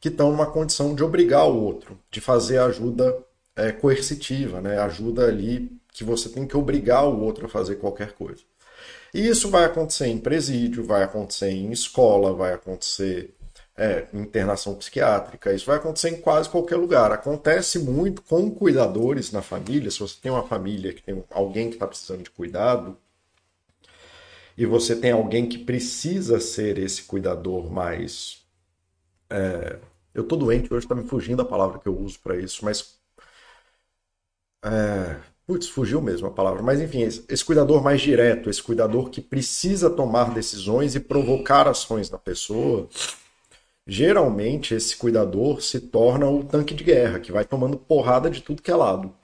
que 0.00 0.08
estão 0.08 0.30
numa 0.30 0.50
condição 0.50 0.94
de 0.94 1.02
obrigar 1.02 1.48
o 1.48 1.62
outro, 1.62 1.98
de 2.10 2.20
fazer 2.20 2.58
ajuda 2.58 3.16
é, 3.54 3.72
coercitiva, 3.72 4.60
né? 4.60 4.78
ajuda 4.78 5.26
ali 5.26 5.70
que 5.92 6.04
você 6.04 6.28
tem 6.28 6.46
que 6.46 6.56
obrigar 6.56 7.06
o 7.06 7.20
outro 7.20 7.46
a 7.46 7.48
fazer 7.48 7.76
qualquer 7.76 8.12
coisa. 8.12 8.42
E 9.14 9.26
isso 9.26 9.48
vai 9.48 9.64
acontecer 9.64 10.08
em 10.08 10.18
presídio, 10.18 10.84
vai 10.84 11.02
acontecer 11.02 11.50
em 11.50 11.72
escola, 11.72 12.34
vai 12.34 12.52
acontecer 12.52 13.34
é, 13.76 14.06
internação 14.14 14.74
psiquiátrica. 14.74 15.52
Isso 15.52 15.66
vai 15.66 15.76
acontecer 15.76 16.08
em 16.08 16.20
quase 16.20 16.48
qualquer 16.48 16.76
lugar. 16.76 17.12
Acontece 17.12 17.78
muito 17.78 18.22
com 18.22 18.50
cuidadores 18.50 19.30
na 19.30 19.42
família. 19.42 19.90
Se 19.90 20.00
você 20.00 20.16
tem 20.20 20.32
uma 20.32 20.46
família 20.46 20.92
que 20.94 21.02
tem 21.02 21.22
alguém 21.30 21.68
que 21.68 21.76
está 21.76 21.86
precisando 21.86 22.22
de 22.22 22.30
cuidado 22.30 22.96
e 24.56 24.64
você 24.64 24.96
tem 24.96 25.12
alguém 25.12 25.46
que 25.46 25.58
precisa 25.58 26.40
ser 26.40 26.78
esse 26.78 27.02
cuidador 27.02 27.70
mais. 27.70 28.44
É, 29.28 29.78
eu 30.14 30.24
tô 30.24 30.36
doente 30.36 30.72
hoje, 30.72 30.86
está 30.86 30.94
me 30.94 31.06
fugindo 31.06 31.42
a 31.42 31.44
palavra 31.44 31.78
que 31.78 31.86
eu 31.88 31.98
uso 31.98 32.18
para 32.20 32.36
isso, 32.36 32.64
mas. 32.64 32.96
É, 34.64 35.16
putz, 35.46 35.68
fugiu 35.68 36.00
mesmo 36.00 36.26
a 36.28 36.30
palavra. 36.30 36.62
Mas 36.62 36.80
enfim, 36.80 37.02
esse, 37.02 37.24
esse 37.28 37.44
cuidador 37.44 37.82
mais 37.82 38.00
direto, 38.00 38.48
esse 38.48 38.62
cuidador 38.62 39.10
que 39.10 39.20
precisa 39.20 39.90
tomar 39.90 40.32
decisões 40.32 40.94
e 40.94 41.00
provocar 41.00 41.68
ações 41.68 42.10
na 42.10 42.18
pessoa 42.18 42.88
geralmente 43.86 44.74
esse 44.74 44.96
cuidador 44.96 45.62
se 45.62 45.80
torna 45.80 46.28
o 46.28 46.44
tanque 46.44 46.74
de 46.74 46.84
guerra, 46.84 47.20
que 47.20 47.32
vai 47.32 47.44
tomando 47.44 47.76
porrada 47.76 48.28
de 48.30 48.42
tudo 48.42 48.62
que 48.62 48.70
é 48.70 48.74
lado. 48.76 49.14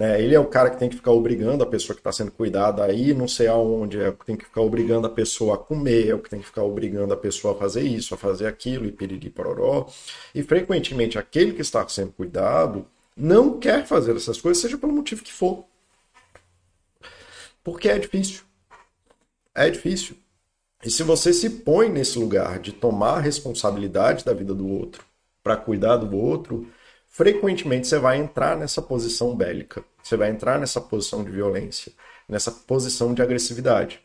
Né? 0.00 0.22
Ele 0.22 0.34
é 0.34 0.40
o 0.40 0.46
cara 0.46 0.70
que 0.70 0.78
tem 0.78 0.88
que 0.88 0.96
ficar 0.96 1.10
obrigando 1.10 1.62
a 1.62 1.66
pessoa 1.66 1.94
que 1.94 2.00
está 2.00 2.10
sendo 2.10 2.30
cuidada 2.30 2.82
a 2.82 2.90
ir 2.90 3.14
não 3.14 3.28
sei 3.28 3.48
aonde, 3.48 4.00
é 4.00 4.08
o 4.08 4.16
que 4.16 4.24
tem 4.24 4.34
que 4.34 4.46
ficar 4.46 4.62
obrigando 4.62 5.06
a 5.06 5.10
pessoa 5.10 5.56
a 5.56 5.58
comer, 5.58 6.08
é 6.08 6.14
o 6.14 6.18
que 6.18 6.30
tem 6.30 6.40
que 6.40 6.46
ficar 6.46 6.62
obrigando 6.62 7.12
a 7.12 7.16
pessoa 7.18 7.54
a 7.54 7.58
fazer 7.58 7.82
isso, 7.82 8.14
a 8.14 8.16
fazer 8.16 8.46
aquilo, 8.46 8.86
e 8.86 8.92
piriri 8.92 9.28
pororó. 9.28 9.86
E 10.34 10.42
frequentemente 10.42 11.18
aquele 11.18 11.52
que 11.52 11.60
está 11.60 11.86
sendo 11.86 12.12
cuidado 12.12 12.86
não 13.14 13.58
quer 13.60 13.86
fazer 13.86 14.16
essas 14.16 14.40
coisas, 14.40 14.62
seja 14.62 14.78
pelo 14.78 14.92
motivo 14.94 15.22
que 15.22 15.32
for. 15.32 15.66
Porque 17.62 17.88
é 17.88 17.98
difícil. 17.98 18.42
É 19.54 19.68
difícil. 19.68 20.16
E 20.82 20.90
se 20.90 21.02
você 21.02 21.32
se 21.32 21.50
põe 21.50 21.88
nesse 21.90 22.18
lugar 22.18 22.58
de 22.58 22.72
tomar 22.72 23.18
a 23.18 23.20
responsabilidade 23.20 24.24
da 24.24 24.32
vida 24.32 24.54
do 24.54 24.66
outro, 24.66 25.04
para 25.42 25.56
cuidar 25.56 25.96
do 25.96 26.16
outro, 26.16 26.66
frequentemente 27.06 27.86
você 27.86 27.98
vai 27.98 28.18
entrar 28.18 28.56
nessa 28.56 28.80
posição 28.80 29.36
bélica, 29.36 29.84
você 30.02 30.16
vai 30.16 30.30
entrar 30.30 30.58
nessa 30.58 30.80
posição 30.80 31.22
de 31.22 31.30
violência, 31.30 31.92
nessa 32.28 32.50
posição 32.50 33.12
de 33.12 33.20
agressividade, 33.20 34.00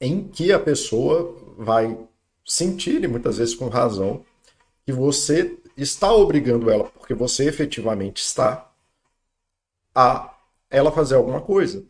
em 0.00 0.28
que 0.28 0.52
a 0.52 0.58
pessoa 0.58 1.36
vai 1.56 1.96
sentir, 2.44 3.02
e 3.02 3.08
muitas 3.08 3.38
vezes 3.38 3.54
com 3.54 3.68
razão, 3.68 4.24
que 4.84 4.92
você 4.92 5.56
está 5.76 6.12
obrigando 6.12 6.70
ela, 6.70 6.84
porque 6.84 7.14
você 7.14 7.48
efetivamente 7.48 8.22
está, 8.22 8.70
a 9.94 10.34
ela 10.70 10.90
fazer 10.90 11.14
alguma 11.14 11.40
coisa. 11.40 11.84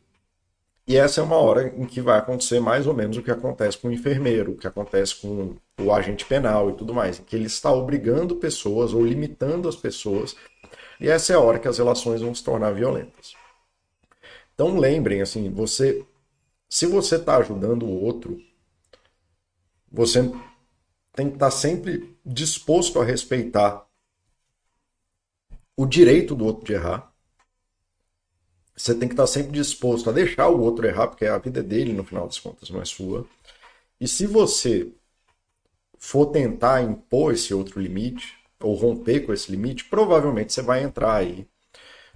E 0.87 0.97
essa 0.97 1.21
é 1.21 1.25
uma 1.25 1.37
hora 1.37 1.69
em 1.77 1.87
que 1.87 2.01
vai 2.01 2.19
acontecer 2.19 2.59
mais 2.61 2.87
ou 2.87 2.95
menos 2.95 3.17
o 3.17 3.23
que 3.23 3.31
acontece 3.31 3.79
com 3.79 3.89
o 3.89 3.93
enfermeiro, 3.93 4.53
o 4.53 4.57
que 4.57 4.67
acontece 4.67 5.15
com 5.17 5.57
o 5.81 5.93
agente 5.93 6.25
penal 6.25 6.71
e 6.71 6.75
tudo 6.75 6.93
mais, 6.93 7.21
em 7.21 7.23
que 7.23 7.37
ele 7.37 7.47
está 7.47 7.73
obrigando 7.73 8.37
pessoas 8.37 8.93
ou 8.93 9.05
limitando 9.05 9.69
as 9.69 9.77
pessoas. 9.77 10.37
E 11.01 11.09
essa 11.09 11.33
é 11.33 11.37
a 11.37 11.41
hora 11.41 11.59
que 11.59 11.69
as 11.69 11.79
relações 11.79 12.21
vão 12.21 12.35
se 12.35 12.43
tornar 12.43 12.73
violentas. 12.73 13.35
Então 14.55 14.77
lembrem, 14.79 15.23
assim, 15.23 15.51
você, 15.51 16.05
se 16.69 16.87
você 16.87 17.17
está 17.17 17.37
ajudando 17.37 17.85
o 17.85 18.03
outro, 18.03 18.39
você 19.91 20.23
tem 21.13 21.29
que 21.29 21.35
estar 21.35 21.47
tá 21.47 21.51
sempre 21.51 22.17
disposto 22.25 23.01
a 23.01 23.05
respeitar 23.05 23.87
o 25.77 25.87
direito 25.87 26.35
do 26.35 26.45
outro 26.45 26.65
de 26.65 26.73
errar 26.73 27.12
você 28.77 28.95
tem 28.95 29.09
que 29.09 29.15
estar 29.15 29.27
sempre 29.27 29.53
disposto 29.53 30.09
a 30.09 30.13
deixar 30.13 30.49
o 30.49 30.61
outro 30.61 30.87
errar, 30.87 31.09
porque 31.09 31.27
a 31.27 31.39
vida 31.39 31.61
é 31.61 31.63
dele, 31.63 31.93
no 31.93 32.05
final 32.05 32.27
das 32.27 32.39
contas, 32.39 32.71
não 32.71 32.81
é 32.81 32.85
sua. 32.85 33.27
E 34.01 34.09
se 34.09 34.27
você 34.27 34.89
for 35.99 36.27
tentar 36.27 36.83
impor 36.83 37.33
esse 37.33 37.55
outro 37.55 37.81
limite, 37.81 38.35
ou 38.63 38.75
romper 38.75 39.21
com 39.21 39.33
esse 39.33 39.51
limite, 39.51 39.85
provavelmente 39.85 40.53
você 40.53 40.63
vai 40.63 40.83
entrar 40.83 41.15
aí 41.15 41.47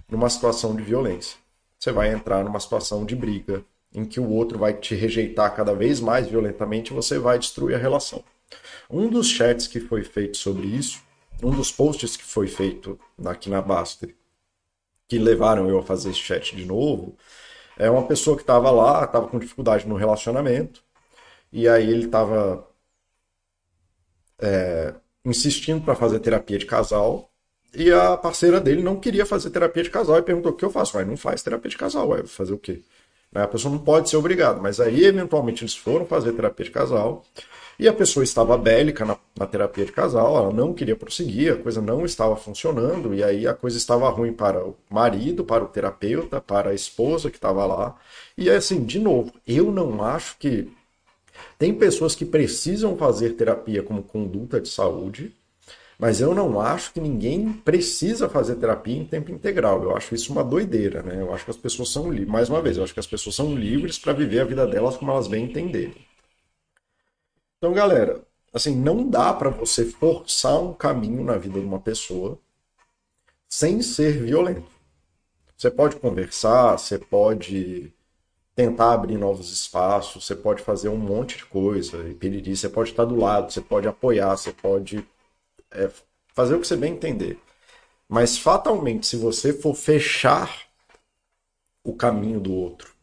numa 0.09 0.29
situação 0.29 0.75
de 0.75 0.83
violência. 0.83 1.37
Você 1.77 1.91
vai 1.91 2.11
entrar 2.11 2.43
numa 2.43 2.59
situação 2.59 3.05
de 3.05 3.15
briga, 3.15 3.63
em 3.93 4.05
que 4.05 4.19
o 4.19 4.29
outro 4.29 4.57
vai 4.57 4.73
te 4.73 4.95
rejeitar 4.95 5.55
cada 5.55 5.73
vez 5.73 5.99
mais 5.99 6.27
violentamente 6.27 6.91
e 6.91 6.95
você 6.95 7.19
vai 7.19 7.37
destruir 7.37 7.75
a 7.75 7.79
relação. 7.79 8.23
Um 8.89 9.09
dos 9.09 9.27
chats 9.29 9.67
que 9.67 9.79
foi 9.79 10.03
feito 10.03 10.37
sobre 10.37 10.67
isso, 10.67 11.01
um 11.43 11.51
dos 11.51 11.71
posts 11.71 12.17
que 12.17 12.23
foi 12.23 12.47
feito 12.47 12.99
aqui 13.25 13.49
na 13.49 13.61
Baster, 13.61 14.15
que 15.07 15.17
levaram 15.17 15.69
eu 15.69 15.79
a 15.79 15.83
fazer 15.83 16.09
esse 16.11 16.19
chat 16.19 16.55
de 16.55 16.65
novo, 16.65 17.17
é 17.77 17.89
uma 17.89 18.07
pessoa 18.07 18.35
que 18.35 18.43
estava 18.43 18.71
lá, 18.71 19.03
estava 19.05 19.27
com 19.27 19.39
dificuldade 19.39 19.87
no 19.87 19.95
relacionamento, 19.95 20.83
e 21.51 21.67
aí 21.67 21.89
ele 21.89 22.05
estava 22.05 22.67
é, 24.39 24.93
insistindo 25.25 25.83
para 25.83 25.95
fazer 25.95 26.19
terapia 26.19 26.57
de 26.57 26.65
casal, 26.65 27.31
e 27.73 27.91
a 27.91 28.17
parceira 28.17 28.59
dele 28.59 28.81
não 28.81 28.99
queria 28.99 29.25
fazer 29.25 29.49
terapia 29.51 29.83
de 29.83 29.89
casal 29.89 30.17
e 30.17 30.21
perguntou: 30.23 30.51
o 30.51 30.55
que 30.55 30.65
eu 30.65 30.69
faço? 30.71 30.97
Aí 30.97 31.05
não 31.05 31.17
faz 31.17 31.43
terapia 31.43 31.69
de 31.69 31.77
casal, 31.77 32.07
vai 32.09 32.25
fazer 32.25 32.53
o 32.53 32.57
quê? 32.57 32.81
Né, 33.31 33.43
a 33.43 33.47
pessoa 33.47 33.71
não 33.73 33.79
pode 33.79 34.09
ser 34.09 34.17
obrigada, 34.17 34.59
mas 34.61 34.79
aí 34.79 35.05
eventualmente 35.05 35.63
eles 35.63 35.75
foram 35.75 36.05
fazer 36.05 36.33
terapia 36.33 36.65
de 36.65 36.71
casal 36.71 37.25
e 37.79 37.87
a 37.87 37.93
pessoa 37.93 38.23
estava 38.23 38.57
bélica 38.57 39.05
na, 39.05 39.17
na, 39.37 39.45
terapia 39.45 39.85
de 39.85 39.91
casal, 39.91 40.35
ela 40.35 40.51
não 40.51 40.73
queria 40.73 40.95
prosseguir, 40.95 41.53
a 41.53 41.57
coisa 41.57 41.81
não 41.81 42.05
estava 42.05 42.35
funcionando, 42.35 43.13
e 43.13 43.23
aí 43.23 43.47
a 43.47 43.53
coisa 43.53 43.77
estava 43.77 44.09
ruim 44.09 44.33
para 44.33 44.65
o 44.65 44.75
marido, 44.89 45.43
para 45.43 45.63
o 45.63 45.67
terapeuta, 45.67 46.41
para 46.41 46.71
a 46.71 46.73
esposa 46.73 47.29
que 47.29 47.37
estava 47.37 47.65
lá. 47.65 47.95
E 48.37 48.49
assim, 48.49 48.83
de 48.83 48.99
novo, 48.99 49.31
eu 49.47 49.71
não 49.71 50.03
acho 50.03 50.37
que. 50.39 50.71
Tem 51.59 51.73
pessoas 51.73 52.15
que 52.15 52.25
precisam 52.25 52.97
fazer 52.97 53.31
terapia 53.33 53.83
como 53.83 54.01
conduta 54.01 54.59
de 54.59 54.69
saúde, 54.69 55.31
mas 55.99 56.19
eu 56.19 56.33
não 56.33 56.59
acho 56.59 56.93
que 56.93 56.99
ninguém 56.99 57.53
precisa 57.53 58.27
fazer 58.27 58.55
terapia 58.55 58.97
em 58.97 59.05
tempo 59.05 59.31
integral. 59.31 59.83
Eu 59.83 59.95
acho 59.95 60.15
isso 60.15 60.31
uma 60.31 60.43
doideira, 60.43 61.03
né? 61.03 61.21
Eu 61.21 61.33
acho 61.33 61.45
que 61.45 61.51
as 61.51 61.57
pessoas 61.57 61.89
são 61.89 62.09
livres. 62.11 62.29
Mais 62.29 62.49
uma 62.49 62.61
vez, 62.61 62.77
eu 62.77 62.83
acho 62.83 62.93
que 62.93 62.99
as 62.99 63.07
pessoas 63.07 63.35
são 63.35 63.55
livres 63.55 63.99
para 63.99 64.13
viver 64.13 64.39
a 64.39 64.45
vida 64.45 64.65
delas 64.65 64.97
como 64.97 65.11
elas 65.11 65.27
bem 65.27 65.45
entenderem. 65.45 66.06
Então, 67.57 67.73
galera, 67.73 68.23
assim, 68.53 68.75
não 68.75 69.09
dá 69.09 69.33
para 69.33 69.49
você 69.49 69.85
forçar 69.85 70.61
um 70.61 70.73
caminho 70.73 71.23
na 71.23 71.37
vida 71.37 71.59
de 71.59 71.65
uma 71.65 71.79
pessoa 71.79 72.39
sem 73.49 73.81
ser 73.81 74.23
violento. 74.23 74.69
Você 75.57 75.71
pode 75.71 75.95
conversar, 75.95 76.77
você 76.77 76.99
pode 76.99 77.91
tentar 78.55 78.93
abrir 78.93 79.17
novos 79.17 79.51
espaços, 79.51 80.25
você 80.25 80.35
pode 80.35 80.61
fazer 80.61 80.89
um 80.89 80.97
monte 80.97 81.37
de 81.37 81.45
coisa, 81.45 82.07
e 82.09 82.13
piriri, 82.13 82.55
você 82.55 82.69
pode 82.69 82.91
estar 82.91 83.05
do 83.05 83.15
lado, 83.15 83.51
você 83.51 83.61
pode 83.61 83.87
apoiar, 83.87 84.35
você 84.37 84.51
pode 84.53 85.07
é, 85.71 85.89
fazer 86.33 86.55
o 86.55 86.61
que 86.61 86.67
você 86.67 86.75
bem 86.75 86.93
entender. 86.93 87.39
Mas 88.07 88.37
fatalmente, 88.37 89.07
se 89.07 89.15
você 89.17 89.53
for 89.53 89.75
fechar 89.75 90.67
o 91.83 91.95
caminho 91.95 92.39
do 92.39 92.53
outro 92.53 92.93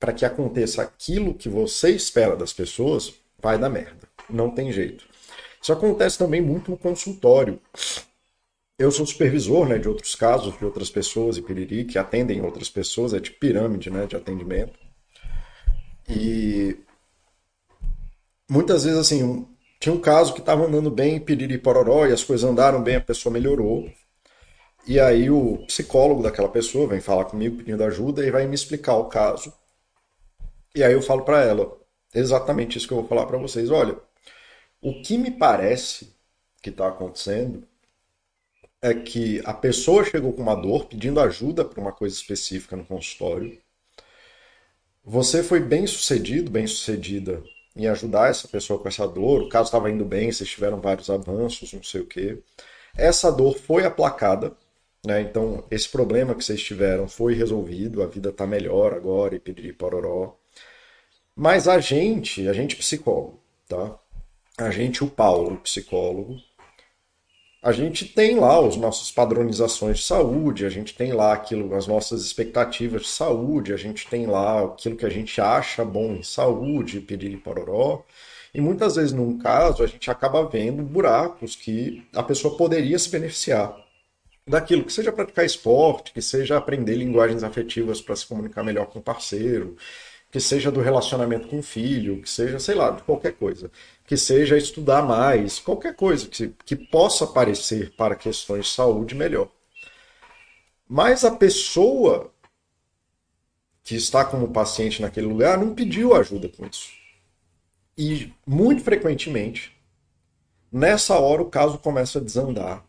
para 0.00 0.14
que 0.14 0.24
aconteça 0.24 0.80
aquilo 0.80 1.34
que 1.34 1.48
você 1.48 1.90
espera 1.90 2.34
das 2.34 2.54
pessoas, 2.54 3.12
vai 3.38 3.58
dar 3.58 3.68
merda. 3.68 4.08
Não 4.28 4.50
tem 4.50 4.72
jeito. 4.72 5.04
Isso 5.60 5.72
acontece 5.72 6.16
também 6.16 6.40
muito 6.40 6.70
no 6.70 6.78
consultório. 6.78 7.60
eu 8.78 8.90
sou 8.90 9.04
supervisor 9.04 9.68
né, 9.68 9.78
de 9.78 9.86
outros 9.86 10.14
casos, 10.14 10.56
de 10.58 10.64
outras 10.64 10.88
pessoas 10.88 11.36
e 11.36 11.42
piriri, 11.42 11.84
que 11.84 11.98
atendem 11.98 12.40
outras 12.40 12.70
pessoas, 12.70 13.12
é 13.12 13.20
de 13.20 13.30
pirâmide 13.30 13.90
né, 13.90 14.06
de 14.06 14.16
atendimento. 14.16 14.78
E 16.08 16.78
muitas 18.48 18.84
vezes, 18.84 18.98
assim, 18.98 19.22
um, 19.22 19.46
tinha 19.78 19.94
um 19.94 20.00
caso 20.00 20.32
que 20.32 20.40
estava 20.40 20.64
andando 20.64 20.90
bem, 20.90 21.20
piriri 21.20 21.58
pororó, 21.58 22.06
e 22.06 22.12
as 22.12 22.24
coisas 22.24 22.48
andaram 22.48 22.82
bem, 22.82 22.96
a 22.96 23.00
pessoa 23.02 23.32
melhorou. 23.32 23.86
E 24.86 24.98
aí 24.98 25.30
o 25.30 25.58
psicólogo 25.66 26.22
daquela 26.22 26.48
pessoa 26.48 26.88
vem 26.88 27.00
falar 27.02 27.26
comigo 27.26 27.58
pedindo 27.58 27.84
ajuda 27.84 28.26
e 28.26 28.30
vai 28.30 28.46
me 28.46 28.54
explicar 28.54 28.96
o 28.96 29.04
caso. 29.04 29.52
E 30.74 30.82
aí 30.84 30.92
eu 30.92 31.02
falo 31.02 31.24
para 31.24 31.42
ela 31.42 31.78
exatamente 32.14 32.78
isso 32.78 32.86
que 32.86 32.92
eu 32.92 32.98
vou 32.98 33.08
falar 33.08 33.26
para 33.26 33.38
vocês. 33.38 33.70
Olha, 33.70 33.96
o 34.80 35.02
que 35.02 35.18
me 35.18 35.30
parece 35.30 36.14
que 36.62 36.70
está 36.70 36.88
acontecendo 36.88 37.66
é 38.82 38.94
que 38.94 39.42
a 39.44 39.52
pessoa 39.52 40.04
chegou 40.04 40.32
com 40.32 40.42
uma 40.42 40.54
dor 40.54 40.86
pedindo 40.86 41.20
ajuda 41.20 41.64
para 41.64 41.80
uma 41.80 41.92
coisa 41.92 42.14
específica 42.14 42.76
no 42.76 42.84
consultório. 42.84 43.58
Você 45.04 45.42
foi 45.42 45.60
bem 45.60 45.86
sucedido, 45.86 46.50
bem 46.50 46.66
sucedida 46.66 47.42
em 47.76 47.86
ajudar 47.88 48.30
essa 48.30 48.48
pessoa 48.48 48.78
com 48.78 48.88
essa 48.88 49.06
dor. 49.06 49.42
O 49.42 49.48
caso 49.48 49.66
estava 49.66 49.90
indo 49.90 50.04
bem, 50.04 50.32
vocês 50.32 50.48
tiveram 50.48 50.80
vários 50.80 51.10
avanços, 51.10 51.72
não 51.72 51.82
sei 51.82 52.00
o 52.02 52.06
quê. 52.06 52.38
Essa 52.96 53.30
dor 53.30 53.56
foi 53.56 53.84
aplacada, 53.84 54.56
né? 55.04 55.20
Então, 55.22 55.64
esse 55.70 55.88
problema 55.88 56.34
que 56.34 56.44
vocês 56.44 56.62
tiveram 56.62 57.08
foi 57.08 57.34
resolvido, 57.34 58.02
a 58.02 58.06
vida 58.06 58.30
está 58.30 58.46
melhor 58.46 58.94
agora 58.94 59.34
e 59.36 59.40
pedir 59.40 59.76
pororó. 59.76 60.39
Mas 61.42 61.66
a 61.66 61.80
gente, 61.80 62.46
a 62.50 62.52
gente 62.52 62.76
psicólogo, 62.76 63.40
tá? 63.66 63.98
A 64.58 64.70
gente, 64.70 65.02
o 65.02 65.06
Paulo, 65.08 65.56
psicólogo, 65.56 66.36
a 67.62 67.72
gente 67.72 68.04
tem 68.04 68.38
lá 68.38 68.58
as 68.66 68.76
nossas 68.76 69.10
padronizações 69.10 70.00
de 70.00 70.04
saúde, 70.04 70.66
a 70.66 70.68
gente 70.68 70.94
tem 70.94 71.14
lá 71.14 71.32
aquilo, 71.32 71.74
as 71.74 71.86
nossas 71.86 72.20
expectativas 72.26 73.04
de 73.04 73.08
saúde, 73.08 73.72
a 73.72 73.78
gente 73.78 74.06
tem 74.06 74.26
lá 74.26 74.66
aquilo 74.66 74.96
que 74.96 75.06
a 75.06 75.08
gente 75.08 75.40
acha 75.40 75.82
bom 75.82 76.12
em 76.12 76.22
saúde, 76.22 77.00
pedir 77.00 77.34
pororó. 77.38 78.04
E 78.52 78.60
muitas 78.60 78.96
vezes, 78.96 79.12
num 79.12 79.38
caso, 79.38 79.82
a 79.82 79.86
gente 79.86 80.10
acaba 80.10 80.46
vendo 80.46 80.82
buracos 80.82 81.56
que 81.56 82.06
a 82.14 82.22
pessoa 82.22 82.54
poderia 82.54 82.98
se 82.98 83.08
beneficiar 83.08 83.74
daquilo, 84.46 84.84
que 84.84 84.92
seja 84.92 85.10
praticar 85.10 85.46
esporte, 85.46 86.12
que 86.12 86.20
seja 86.20 86.58
aprender 86.58 86.96
linguagens 86.96 87.42
afetivas 87.42 88.02
para 88.02 88.14
se 88.14 88.26
comunicar 88.26 88.62
melhor 88.62 88.88
com 88.88 88.98
o 88.98 89.02
parceiro, 89.02 89.78
que 90.30 90.40
seja 90.40 90.70
do 90.70 90.80
relacionamento 90.80 91.48
com 91.48 91.58
o 91.58 91.62
filho, 91.62 92.22
que 92.22 92.30
seja, 92.30 92.58
sei 92.58 92.74
lá, 92.74 92.90
de 92.90 93.02
qualquer 93.02 93.32
coisa 93.32 93.70
que 94.06 94.16
seja 94.16 94.56
estudar 94.56 95.02
mais, 95.02 95.60
qualquer 95.60 95.94
coisa 95.94 96.26
que, 96.26 96.52
que 96.64 96.74
possa 96.74 97.24
aparecer 97.24 97.94
para 97.96 98.16
questões 98.16 98.66
de 98.66 98.72
saúde 98.72 99.14
melhor. 99.14 99.48
Mas 100.88 101.24
a 101.24 101.30
pessoa 101.30 102.32
que 103.84 103.94
está 103.94 104.24
como 104.24 104.52
paciente 104.52 105.00
naquele 105.00 105.26
lugar 105.26 105.58
não 105.58 105.74
pediu 105.74 106.14
ajuda 106.14 106.48
com 106.48 106.66
isso. 106.66 106.90
E 107.96 108.32
muito 108.46 108.82
frequentemente, 108.82 109.76
nessa 110.72 111.18
hora 111.18 111.42
o 111.42 111.50
caso 111.50 111.78
começa 111.78 112.18
a 112.18 112.22
desandar 112.22 112.84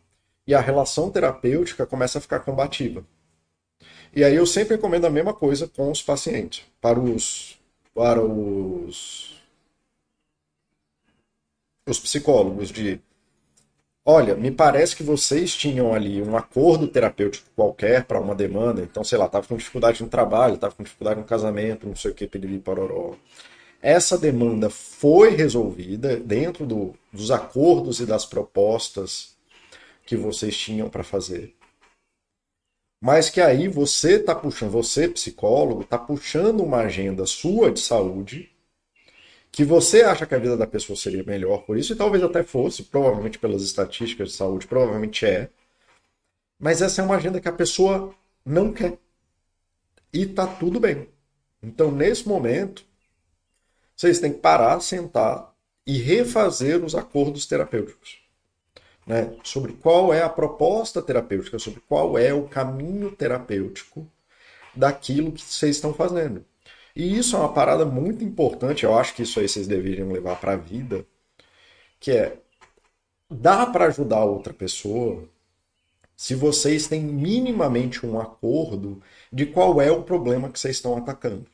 e 0.46 0.54
a 0.54 0.60
relação 0.60 1.10
terapêutica 1.10 1.86
começa 1.86 2.18
a 2.18 2.20
ficar 2.20 2.40
combativa. 2.40 3.04
E 4.14 4.22
aí 4.22 4.34
eu 4.36 4.46
sempre 4.46 4.76
recomendo 4.76 5.06
a 5.06 5.10
mesma 5.10 5.32
coisa 5.32 5.66
com 5.66 5.90
os 5.90 6.02
pacientes, 6.02 6.64
para 6.80 7.00
os 7.00 7.58
para 7.94 8.22
os 8.22 9.40
os 11.86 11.98
psicólogos 11.98 12.70
de 12.70 13.00
olha, 14.04 14.34
me 14.34 14.50
parece 14.50 14.96
que 14.96 15.02
vocês 15.02 15.54
tinham 15.54 15.94
ali 15.94 16.22
um 16.22 16.36
acordo 16.36 16.88
terapêutico 16.88 17.48
qualquer 17.56 18.04
para 18.04 18.20
uma 18.20 18.34
demanda, 18.34 18.82
então, 18.82 19.04
sei 19.04 19.18
lá, 19.18 19.26
estava 19.26 19.46
com 19.46 19.56
dificuldade 19.56 20.02
no 20.02 20.08
trabalho, 20.08 20.54
estava 20.54 20.74
com 20.74 20.82
dificuldade 20.82 21.20
no 21.20 21.26
casamento, 21.26 21.86
não 21.86 21.96
sei 21.96 22.10
o 22.10 22.14
que, 22.14 22.26
pedir 22.26 22.58
pororó. 22.60 23.14
Essa 23.80 24.18
demanda 24.18 24.70
foi 24.70 25.30
resolvida 25.30 26.16
dentro 26.16 26.66
do, 26.66 26.94
dos 27.12 27.30
acordos 27.30 28.00
e 28.00 28.06
das 28.06 28.26
propostas 28.26 29.34
que 30.06 30.16
vocês 30.16 30.56
tinham 30.56 30.88
para 30.88 31.04
fazer. 31.04 31.54
Mas 33.02 33.28
que 33.28 33.40
aí 33.40 33.66
você 33.66 34.12
está 34.12 34.32
puxando, 34.32 34.70
você 34.70 35.08
psicólogo, 35.08 35.82
está 35.82 35.98
puxando 35.98 36.60
uma 36.60 36.82
agenda 36.82 37.26
sua 37.26 37.68
de 37.72 37.80
saúde 37.80 38.48
que 39.50 39.64
você 39.64 40.02
acha 40.02 40.24
que 40.24 40.34
a 40.36 40.38
vida 40.38 40.56
da 40.56 40.68
pessoa 40.68 40.96
seria 40.96 41.24
melhor 41.24 41.64
por 41.64 41.76
isso, 41.76 41.92
e 41.92 41.96
talvez 41.96 42.22
até 42.22 42.44
fosse, 42.44 42.84
provavelmente 42.84 43.40
pelas 43.40 43.62
estatísticas 43.62 44.28
de 44.28 44.34
saúde, 44.36 44.68
provavelmente 44.68 45.26
é. 45.26 45.50
Mas 46.60 46.80
essa 46.80 47.02
é 47.02 47.04
uma 47.04 47.16
agenda 47.16 47.40
que 47.40 47.48
a 47.48 47.52
pessoa 47.52 48.14
não 48.46 48.72
quer. 48.72 48.96
E 50.12 50.24
tá 50.24 50.46
tudo 50.46 50.78
bem. 50.78 51.08
Então, 51.60 51.90
nesse 51.90 52.28
momento, 52.28 52.84
vocês 53.96 54.20
têm 54.20 54.32
que 54.32 54.38
parar, 54.38 54.80
sentar 54.80 55.52
e 55.84 55.98
refazer 55.98 56.84
os 56.84 56.94
acordos 56.94 57.46
terapêuticos. 57.46 58.21
Né? 59.06 59.34
Sobre 59.42 59.72
qual 59.72 60.12
é 60.14 60.22
a 60.22 60.28
proposta 60.28 61.02
terapêutica, 61.02 61.58
sobre 61.58 61.80
qual 61.88 62.16
é 62.16 62.32
o 62.32 62.48
caminho 62.48 63.10
terapêutico 63.10 64.06
daquilo 64.74 65.32
que 65.32 65.42
vocês 65.42 65.76
estão 65.76 65.92
fazendo. 65.92 66.44
E 66.94 67.18
isso 67.18 67.36
é 67.36 67.38
uma 67.38 67.52
parada 67.52 67.84
muito 67.84 68.22
importante, 68.22 68.84
eu 68.84 68.96
acho 68.96 69.14
que 69.14 69.22
isso 69.22 69.40
aí 69.40 69.48
vocês 69.48 69.66
deveriam 69.66 70.12
levar 70.12 70.38
para 70.38 70.52
a 70.52 70.56
vida, 70.56 71.06
que 71.98 72.12
é 72.12 72.38
dá 73.30 73.66
para 73.66 73.86
ajudar 73.86 74.24
outra 74.24 74.52
pessoa 74.52 75.26
se 76.16 76.34
vocês 76.34 76.86
têm 76.86 77.02
minimamente 77.02 78.06
um 78.06 78.20
acordo 78.20 79.02
de 79.32 79.46
qual 79.46 79.80
é 79.80 79.90
o 79.90 80.02
problema 80.02 80.50
que 80.50 80.58
vocês 80.58 80.76
estão 80.76 80.96
atacando. 80.96 81.46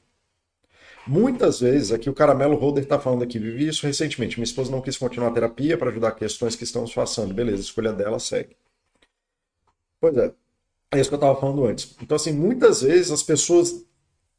Muitas 1.09 1.61
vezes, 1.61 1.91
aqui 1.91 2.11
o 2.11 2.15
Caramelo 2.15 2.55
Holder 2.55 2.83
está 2.85 3.01
falando 3.01 3.23
aqui, 3.23 3.39
vivi 3.39 3.67
isso 3.67 3.87
recentemente. 3.87 4.37
Minha 4.37 4.45
esposa 4.45 4.71
não 4.71 4.83
quis 4.83 4.99
continuar 4.99 5.29
a 5.29 5.33
terapia 5.33 5.79
para 5.79 5.89
ajudar 5.89 6.13
questões 6.13 6.55
que 6.55 6.65
estamos 6.65 6.93
passando. 6.93 7.33
Beleza, 7.33 7.63
escolha 7.63 7.95
dela 7.95 8.19
segue. 8.19 8.55
Pois 9.99 10.15
é, 10.19 10.35
é 10.93 11.01
isso 11.01 11.09
que 11.09 11.15
eu 11.15 11.19
estava 11.19 11.41
falando 11.41 11.65
antes. 11.65 11.97
Então, 12.03 12.15
assim, 12.15 12.33
muitas 12.33 12.83
vezes 12.83 13.11
as 13.11 13.23
pessoas 13.23 13.87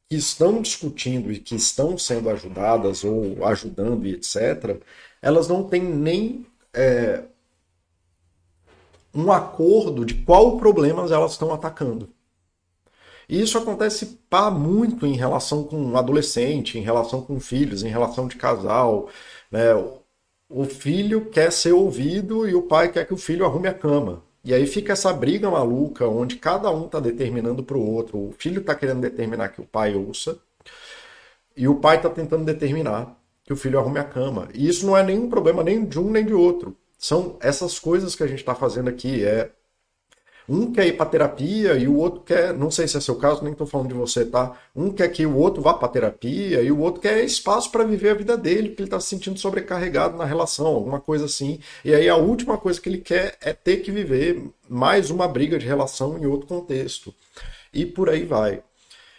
que 0.08 0.16
estão 0.16 0.62
discutindo 0.62 1.32
e 1.32 1.40
que 1.40 1.56
estão 1.56 1.98
sendo 1.98 2.30
ajudadas 2.30 3.04
ou 3.04 3.44
ajudando 3.48 4.06
e 4.06 4.14
etc., 4.14 4.80
elas 5.24 5.48
não 5.48 5.64
têm 5.64 5.82
nem 5.82 6.46
é, 6.72 7.24
um 9.12 9.32
acordo 9.32 10.06
de 10.06 10.14
qual 10.24 10.60
problemas 10.60 11.12
elas 11.12 11.32
estão 11.32 11.52
atacando. 11.52 12.14
E 13.30 13.40
isso 13.40 13.60
acontece 13.60 14.20
pá, 14.30 14.50
muito 14.50 15.06
em 15.06 15.16
relação 15.16 15.64
com 15.64 15.96
adolescente, 15.96 16.80
em 16.80 16.82
relação 16.82 17.22
com 17.22 17.40
filhos, 17.40 17.84
em 17.84 17.90
relação 17.90 18.28
de 18.28 18.36
casal. 18.36 19.08
Né? 19.52 19.74
O 20.50 20.66
filho 20.66 21.30
quer 21.30 21.52
ser 21.52 21.74
ouvido 21.74 22.50
e 22.50 22.56
o 22.56 22.64
pai 22.64 22.92
quer 22.92 23.06
que 23.06 23.14
o 23.14 23.18
filho 23.18 23.46
arrume 23.46 23.68
a 23.68 23.74
cama. 23.74 24.24
E 24.44 24.54
aí 24.54 24.66
fica 24.66 24.94
essa 24.94 25.14
briga 25.14 25.52
maluca 25.52 26.08
onde 26.08 26.38
cada 26.38 26.72
um 26.72 26.86
está 26.86 27.00
determinando 27.00 27.62
para 27.64 27.78
o 27.78 27.86
outro. 27.86 28.18
O 28.18 28.32
filho 28.38 28.62
está 28.62 28.74
querendo 28.74 29.02
determinar 29.02 29.50
que 29.50 29.62
o 29.62 29.66
pai 29.66 29.94
ouça 29.94 30.40
e 31.56 31.68
o 31.68 31.76
pai 31.76 31.98
está 31.98 32.10
tentando 32.10 32.46
determinar 32.46 33.16
que 33.44 33.54
o 33.54 33.56
filho 33.56 33.78
arrume 33.78 34.00
a 34.00 34.04
cama. 34.04 34.48
E 34.56 34.68
isso 34.68 34.86
não 34.88 34.98
é 34.98 35.04
nenhum 35.04 35.30
problema 35.30 35.64
nem 35.64 35.86
de 35.86 36.00
um 36.00 36.10
nem 36.10 36.26
de 36.26 36.34
outro. 36.34 36.76
São 36.98 37.38
essas 37.42 37.78
coisas 37.78 38.16
que 38.16 38.24
a 38.24 38.28
gente 38.28 38.40
está 38.40 38.56
fazendo 38.56 38.90
aqui. 38.90 39.24
É 39.24 39.52
um 40.50 40.74
quer 40.74 40.88
ir 40.88 40.98
para 40.98 41.06
terapia 41.06 41.76
e 41.76 41.88
o 41.88 41.96
outro 41.96 42.22
quer, 42.22 42.54
não 42.54 42.72
sei 42.72 42.88
se 42.88 42.98
é 42.98 43.00
seu 43.00 43.16
caso, 43.16 43.44
nem 43.44 43.52
estou 43.52 43.68
falando 43.68 43.90
de 43.90 43.94
você, 43.94 44.26
tá? 44.26 44.58
Um 44.76 44.92
quer 44.92 45.08
que 45.10 45.24
o 45.24 45.38
outro 45.38 45.62
vá 45.62 45.76
para 45.76 45.88
terapia 45.88 46.62
e 46.64 46.72
o 46.72 46.80
outro 46.80 47.00
quer 47.00 47.24
espaço 47.24 47.72
para 47.72 47.84
viver 47.84 48.10
a 48.10 48.14
vida 48.16 48.36
dele, 48.36 48.70
porque 48.70 48.82
ele 48.82 48.88
está 48.88 49.00
se 49.00 49.08
sentindo 49.08 49.38
sobrecarregado 49.38 50.18
na 50.18 50.26
relação, 50.26 50.66
alguma 50.66 51.00
coisa 51.00 51.26
assim. 51.26 51.60
E 51.86 51.94
aí 51.94 52.10
a 52.10 52.16
última 52.16 52.58
coisa 52.58 52.82
que 52.82 52.90
ele 52.90 52.98
quer 52.98 53.38
é 53.42 53.54
ter 53.54 53.78
que 53.78 53.92
viver 53.92 54.44
mais 54.68 55.12
uma 55.12 55.28
briga 55.28 55.60
de 55.60 55.68
relação 55.68 56.18
em 56.18 56.26
outro 56.26 56.48
contexto. 56.48 57.14
E 57.72 57.86
por 57.86 58.10
aí 58.10 58.26
vai. 58.26 58.64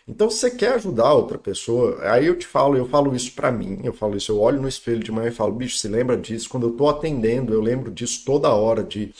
Então, 0.09 0.29
se 0.29 0.38
você 0.38 0.51
quer 0.51 0.73
ajudar 0.75 1.12
outra 1.12 1.38
pessoa, 1.38 2.01
aí 2.03 2.27
eu 2.27 2.37
te 2.37 2.45
falo, 2.45 2.77
eu 2.77 2.88
falo 2.88 3.14
isso 3.14 3.33
para 3.33 3.53
mim, 3.53 3.79
eu 3.85 3.93
falo 3.93 4.16
isso, 4.16 4.33
eu 4.33 4.40
olho 4.40 4.61
no 4.61 4.66
espelho 4.66 4.99
de 4.99 5.12
manhã 5.12 5.29
e 5.29 5.33
falo, 5.33 5.53
bicho, 5.53 5.77
se 5.77 5.87
lembra 5.87 6.16
disso? 6.16 6.49
Quando 6.49 6.66
eu 6.66 6.73
tô 6.73 6.88
atendendo, 6.88 7.55
eu 7.55 7.61
lembro 7.61 7.93
disso 7.93 8.25
toda 8.27 8.49
hora, 8.49 8.83
de 8.83 9.14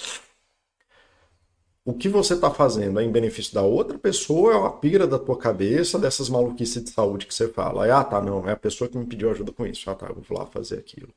o 1.85 1.95
que 1.95 2.09
você 2.09 2.35
está 2.35 2.51
fazendo 2.51 3.01
é 3.01 3.05
em 3.05 3.11
benefício 3.11 3.55
da 3.55 3.62
outra 3.62 3.99
pessoa, 3.99 4.53
é 4.53 4.57
uma 4.57 4.73
pira 4.73 5.07
da 5.07 5.19
tua 5.19 5.37
cabeça 5.38 5.99
dessas 5.99 6.29
maluquices 6.29 6.85
de 6.85 6.90
saúde 6.90 7.27
que 7.27 7.35
você 7.35 7.49
fala. 7.49 7.85
Aí, 7.85 7.90
ah, 7.90 8.05
tá, 8.05 8.21
não, 8.21 8.49
é 8.49 8.53
a 8.53 8.57
pessoa 8.57 8.88
que 8.88 8.99
me 8.99 9.07
pediu 9.07 9.31
ajuda 9.31 9.53
com 9.53 9.66
isso. 9.66 9.88
Ah, 9.90 9.95
tá, 9.95 10.07
eu 10.09 10.23
vou 10.29 10.38
lá 10.38 10.47
fazer 10.47 10.79
aquilo. 10.79 11.09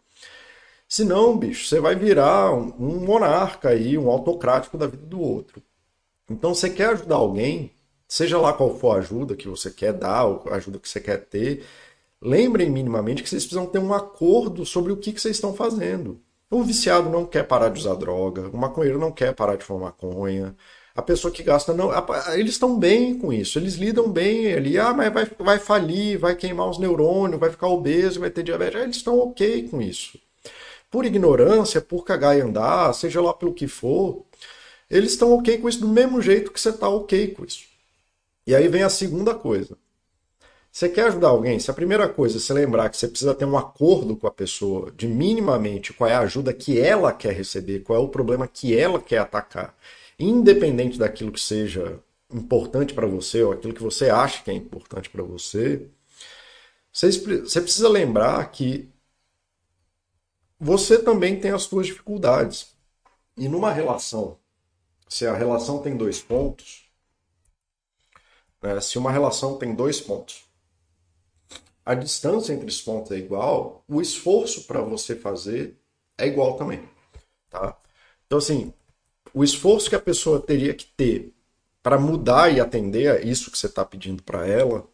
Se 0.87 1.03
não, 1.03 1.37
bicho, 1.37 1.67
você 1.67 1.79
vai 1.79 1.95
virar 1.95 2.53
um, 2.53 2.73
um 2.79 3.05
monarca 3.05 3.69
aí, 3.69 3.97
um 3.97 4.09
autocrático 4.09 4.77
da 4.77 4.87
vida 4.87 5.05
do 5.05 5.19
outro. 5.19 5.61
Então, 6.29 6.55
você 6.55 6.69
quer 6.69 6.89
ajudar 6.89 7.15
alguém, 7.15 7.71
seja 8.07 8.39
lá 8.39 8.53
qual 8.53 8.77
for 8.77 8.95
a 8.95 8.99
ajuda 8.99 9.35
que 9.35 9.47
você 9.47 9.69
quer 9.69 9.93
dar, 9.93 10.25
ou 10.25 10.43
a 10.49 10.55
ajuda 10.55 10.79
que 10.79 10.87
você 10.87 10.99
quer 11.01 11.25
ter, 11.25 11.63
lembrem 12.21 12.69
minimamente 12.69 13.21
que 13.21 13.29
vocês 13.29 13.43
precisam 13.43 13.65
ter 13.65 13.79
um 13.79 13.93
acordo 13.93 14.65
sobre 14.65 14.93
o 14.93 14.97
que, 14.97 15.11
que 15.11 15.19
vocês 15.19 15.35
estão 15.35 15.53
fazendo. 15.53 16.21
O 16.53 16.63
viciado 16.63 17.09
não 17.09 17.25
quer 17.25 17.43
parar 17.47 17.69
de 17.69 17.79
usar 17.79 17.95
droga, 17.95 18.47
o 18.49 18.57
maconheiro 18.57 18.99
não 18.99 19.11
quer 19.11 19.33
parar 19.33 19.55
de 19.55 19.63
fumar 19.65 19.85
maconha, 19.89 20.55
a 20.95 21.01
pessoa 21.01 21.33
que 21.33 21.41
gasta 21.41 21.73
não. 21.73 21.89
Eles 22.35 22.53
estão 22.53 22.77
bem 22.77 23.17
com 23.17 23.33
isso, 23.33 23.57
eles 23.57 23.73
lidam 23.75 24.09
bem 24.11 24.53
ali. 24.53 24.77
Ah, 24.77 24.93
mas 24.93 25.11
vai, 25.11 25.25
vai 25.39 25.59
falir, 25.59 26.19
vai 26.19 26.35
queimar 26.35 26.69
os 26.69 26.77
neurônios, 26.77 27.39
vai 27.39 27.49
ficar 27.49 27.67
obeso, 27.67 28.19
vai 28.19 28.29
ter 28.29 28.43
diabetes. 28.43 28.81
Eles 28.81 28.95
estão 28.97 29.17
ok 29.19 29.67
com 29.69 29.81
isso. 29.81 30.19
Por 30.91 31.05
ignorância, 31.05 31.81
por 31.81 32.05
cagar 32.05 32.37
e 32.37 32.41
andar, 32.41 32.93
seja 32.93 33.21
lá 33.21 33.33
pelo 33.33 33.53
que 33.53 33.67
for, 33.67 34.25
eles 34.89 35.13
estão 35.13 35.33
ok 35.33 35.57
com 35.59 35.69
isso 35.69 35.81
do 35.81 35.87
mesmo 35.89 36.21
jeito 36.21 36.51
que 36.51 36.61
você 36.61 36.69
está 36.69 36.89
ok 36.89 37.29
com 37.35 37.45
isso. 37.45 37.65
E 38.47 38.55
aí 38.55 38.67
vem 38.67 38.83
a 38.83 38.89
segunda 38.89 39.35
coisa. 39.35 39.77
Você 40.73 40.89
quer 40.89 41.05
ajudar 41.05 41.27
alguém? 41.27 41.59
Se 41.59 41.69
a 41.69 41.73
primeira 41.73 42.09
coisa 42.09 42.37
é 42.37 42.39
você 42.39 42.51
lembrar 42.51 42.89
que 42.89 42.97
você 42.97 43.07
precisa 43.07 43.35
ter 43.35 43.45
um 43.45 43.55
acordo 43.55 44.17
com 44.17 44.25
a 44.25 44.31
pessoa 44.31 44.91
de 44.91 45.07
minimamente 45.07 45.93
qual 45.93 46.09
é 46.09 46.15
a 46.15 46.21
ajuda 46.21 46.51
que 46.51 46.79
ela 46.79 47.13
quer 47.13 47.31
receber, 47.31 47.81
qual 47.81 48.01
é 48.01 48.03
o 48.03 48.09
problema 48.09 48.47
que 48.47 48.75
ela 48.75 48.99
quer 48.99 49.19
atacar, 49.19 49.77
independente 50.17 50.97
daquilo 50.97 51.31
que 51.31 51.39
seja 51.39 51.99
importante 52.33 52.91
para 52.91 53.05
você 53.05 53.43
ou 53.43 53.51
aquilo 53.51 53.71
que 53.71 53.83
você 53.83 54.09
acha 54.09 54.43
que 54.43 54.49
é 54.49 54.53
importante 54.55 55.11
para 55.11 55.21
você, 55.21 55.87
você 56.91 57.61
precisa 57.61 57.87
lembrar 57.87 58.43
que 58.51 58.89
você 60.59 60.97
também 60.97 61.39
tem 61.39 61.51
as 61.51 61.63
suas 61.63 61.85
dificuldades. 61.85 62.75
E 63.37 63.47
numa 63.47 63.71
relação, 63.71 64.39
se 65.07 65.27
a 65.27 65.35
relação 65.35 65.83
tem 65.83 65.95
dois 65.95 66.19
pontos, 66.19 66.89
né, 68.59 68.81
se 68.81 68.97
uma 68.97 69.11
relação 69.11 69.59
tem 69.59 69.75
dois 69.75 70.01
pontos, 70.01 70.42
a 71.85 71.93
distância 71.93 72.53
entre 72.53 72.67
os 72.67 72.81
pontos 72.81 73.11
é 73.11 73.17
igual, 73.17 73.83
o 73.87 74.01
esforço 74.01 74.63
para 74.65 74.81
você 74.81 75.15
fazer 75.15 75.77
é 76.17 76.27
igual 76.27 76.55
também. 76.55 76.87
Tá? 77.49 77.77
Então, 78.25 78.37
assim, 78.37 78.73
o 79.33 79.43
esforço 79.43 79.89
que 79.89 79.95
a 79.95 80.01
pessoa 80.01 80.39
teria 80.39 80.73
que 80.73 80.85
ter 80.85 81.33
para 81.81 81.99
mudar 81.99 82.49
e 82.49 82.61
atender 82.61 83.09
a 83.11 83.21
isso 83.21 83.51
que 83.51 83.57
você 83.57 83.67
está 83.67 83.83
pedindo 83.83 84.23
para 84.23 84.47
ela 84.47 84.87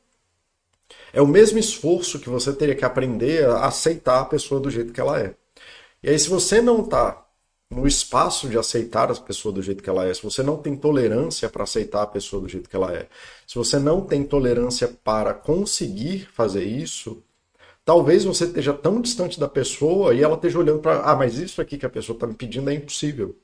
é 1.13 1.21
o 1.21 1.27
mesmo 1.27 1.59
esforço 1.59 2.19
que 2.19 2.29
você 2.29 2.51
teria 2.53 2.75
que 2.75 2.85
aprender 2.85 3.47
a 3.47 3.67
aceitar 3.67 4.21
a 4.21 4.25
pessoa 4.25 4.59
do 4.59 4.71
jeito 4.71 4.91
que 4.91 4.99
ela 4.99 5.19
é. 5.19 5.35
E 6.01 6.09
aí, 6.09 6.17
se 6.17 6.29
você 6.29 6.61
não 6.61 6.83
está 6.83 7.28
no 7.69 7.85
espaço 7.85 8.49
de 8.49 8.57
aceitar 8.57 9.11
a 9.11 9.15
pessoa 9.15 9.53
do 9.53 9.61
jeito 9.61 9.83
que 9.83 9.89
ela 9.89 10.05
é, 10.05 10.13
se 10.13 10.23
você 10.23 10.41
não 10.41 10.57
tem 10.57 10.75
tolerância 10.75 11.47
para 11.49 11.63
aceitar 11.63 12.01
a 12.01 12.07
pessoa 12.07 12.41
do 12.41 12.49
jeito 12.49 12.67
que 12.67 12.75
ela 12.75 12.91
é, 12.91 13.07
se 13.45 13.55
você 13.55 13.77
não 13.77 14.01
tem 14.01 14.23
tolerância 14.23 14.87
para 15.03 15.33
conseguir 15.35 16.27
fazer 16.33 16.63
isso, 16.63 17.21
talvez 17.85 18.23
você 18.23 18.45
esteja 18.45 18.73
tão 18.73 18.99
distante 18.99 19.39
da 19.39 19.47
pessoa 19.47 20.15
e 20.15 20.23
ela 20.23 20.35
esteja 20.35 20.57
olhando 20.57 20.79
para, 20.79 21.01
ah, 21.01 21.15
mas 21.15 21.37
isso 21.37 21.61
aqui 21.61 21.77
que 21.77 21.85
a 21.85 21.89
pessoa 21.89 22.15
está 22.15 22.25
me 22.25 22.33
pedindo 22.33 22.69
é 22.71 22.73
impossível. 22.73 23.35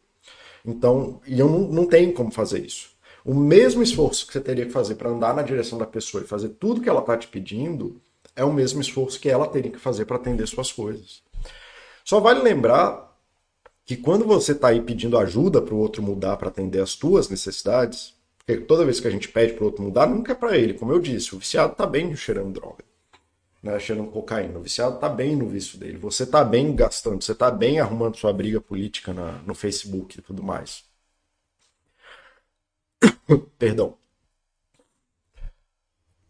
Então, 0.66 1.22
e 1.28 1.40
eu 1.40 1.48
não, 1.48 1.60
não 1.60 1.86
tenho 1.86 2.12
como 2.12 2.32
fazer 2.32 2.66
isso. 2.66 2.90
O 3.24 3.34
mesmo 3.34 3.84
esforço 3.84 4.26
que 4.26 4.34
você 4.34 4.42
teria 4.42 4.66
que 4.66 4.72
fazer 4.72 4.96
para 4.96 5.10
andar 5.10 5.36
na 5.36 5.44
direção 5.44 5.78
da 5.78 5.86
pessoa 5.86 6.24
e 6.24 6.28
fazer 6.28 6.50
tudo 6.50 6.82
que 6.82 6.90
ela 6.90 7.02
está 7.02 7.16
te 7.16 7.28
pedindo, 7.28 8.02
é 8.36 8.44
o 8.44 8.52
mesmo 8.52 8.82
esforço 8.82 9.20
que 9.20 9.30
ela 9.30 9.48
teria 9.48 9.72
que 9.72 9.80
fazer 9.80 10.06
para 10.06 10.16
atender 10.16 10.48
suas 10.48 10.72
coisas. 10.72 11.22
Só 12.04 12.20
vale 12.20 12.42
lembrar 12.42 13.05
que 13.86 13.96
quando 13.96 14.26
você 14.26 14.54
está 14.54 14.70
aí 14.70 14.82
pedindo 14.82 15.18
ajuda 15.18 15.62
para 15.62 15.74
o 15.74 15.78
outro 15.78 16.02
mudar 16.02 16.38
para 16.38 16.50
atender 16.50 16.82
as 16.82 16.96
tuas 16.96 17.30
necessidades, 17.30 18.16
porque 18.38 18.62
toda 18.62 18.86
vez 18.86 19.00
que 19.00 19.08
a 19.08 19.12
gente 19.12 19.30
pede 19.30 19.54
para 19.54 19.64
o 19.64 19.68
outro 19.68 19.84
mudar, 19.84 20.08
nunca 20.08 20.32
é 20.32 20.36
para 20.36 20.58
ele. 20.58 20.74
Como 20.74 20.92
eu 20.92 21.00
disse, 21.00 21.36
o 21.36 21.40
viciado 21.40 21.74
está 21.74 21.86
bem 21.86 22.16
cheirando 22.16 22.54
droga 22.54 22.84
né, 23.66 23.80
cheirando 23.80 24.12
cocaína. 24.12 24.60
O 24.60 24.62
viciado 24.62 24.96
está 24.96 25.10
bem 25.10 25.36
no 25.36 25.50
vício 25.50 25.80
dele. 25.80 25.98
Você 25.98 26.24
está 26.24 26.44
bem 26.44 26.76
gastando, 26.76 27.24
você 27.24 27.32
está 27.32 27.50
bem 27.50 27.80
arrumando 27.80 28.16
sua 28.16 28.32
briga 28.32 28.62
política 28.62 29.12
na, 29.12 29.40
no 29.40 29.56
Facebook 29.56 30.20
e 30.20 30.22
tudo 30.22 30.44
mais. 30.44 30.84
Perdão. 33.58 33.98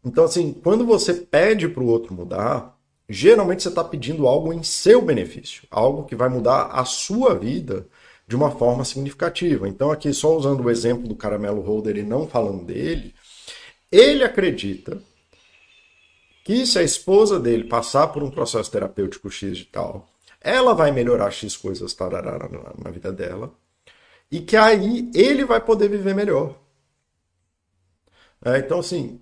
Então, 0.04 0.24
assim, 0.24 0.54
quando 0.54 0.86
você 0.86 1.14
pede 1.14 1.68
para 1.68 1.84
o 1.84 1.88
outro 1.88 2.14
mudar, 2.14 2.75
geralmente 3.08 3.64
você 3.64 3.70
está 3.70 3.84
pedindo 3.84 4.28
algo 4.28 4.52
em 4.52 4.64
seu 4.64 5.02
benefício, 5.02 5.64
algo 5.70 6.06
que 6.06 6.16
vai 6.16 6.30
mudar 6.30 6.68
a 6.68 6.86
sua 6.86 7.36
vida 7.36 7.88
de 8.28 8.36
uma 8.36 8.52
forma 8.52 8.84
significativa. 8.84 9.68
Então, 9.68 9.92
aqui, 9.92 10.12
só 10.14 10.36
usando 10.36 10.64
o 10.64 10.70
exemplo 10.70 11.08
do 11.08 11.16
caramelo 11.16 11.62
holder 11.62 11.98
e 11.98 12.04
não 12.04 12.28
falando 12.28 12.64
dele, 12.66 13.14
ele 13.92 14.24
acredita 14.24 15.02
que 16.44 16.66
se 16.66 16.78
a 16.78 16.84
esposa 16.84 17.40
dele 17.40 17.64
passar 17.64 18.08
por 18.08 18.24
um 18.24 18.30
processo 18.30 18.72
terapêutico 18.72 19.30
X 19.30 19.58
de 19.58 19.66
tal, 19.66 20.08
ela 20.42 20.74
vai 20.74 20.92
melhorar 20.92 21.32
X 21.32 21.58
coisas 21.58 21.94
tararara, 21.94 22.50
na 22.78 22.92
vida 22.92 23.12
dela, 23.12 23.54
e 24.32 24.40
que 24.40 24.56
aí 24.56 25.10
ele 25.14 25.44
vai 25.44 25.60
poder 25.60 25.90
viver 25.90 26.14
melhor. 26.14 26.56
É, 28.44 28.60
então, 28.60 28.80
assim, 28.80 29.20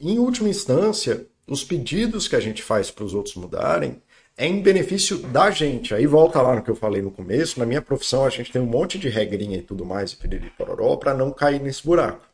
em 0.00 0.18
última 0.18 0.48
instância, 0.48 1.26
os 1.46 1.64
pedidos 1.64 2.28
que 2.28 2.36
a 2.36 2.40
gente 2.40 2.62
faz 2.62 2.90
para 2.90 3.04
os 3.04 3.14
outros 3.14 3.34
mudarem 3.36 4.02
é 4.36 4.46
em 4.46 4.60
benefício 4.60 5.18
da 5.18 5.50
gente. 5.50 5.94
Aí 5.94 6.06
volta 6.06 6.42
lá 6.42 6.54
no 6.54 6.62
que 6.62 6.70
eu 6.70 6.76
falei 6.76 7.00
no 7.00 7.10
começo, 7.10 7.58
na 7.58 7.66
minha 7.66 7.80
profissão 7.80 8.24
a 8.24 8.30
gente 8.30 8.52
tem 8.52 8.60
um 8.60 8.66
monte 8.66 8.98
de 8.98 9.08
regrinha 9.08 9.58
e 9.58 9.62
tudo 9.62 9.84
mais, 9.84 10.12
e 10.12 10.16
piriri 10.16 10.50
pororó, 10.50 10.96
para 10.96 11.14
não 11.14 11.30
cair 11.30 11.60
nesse 11.60 11.84
buraco 11.84 12.26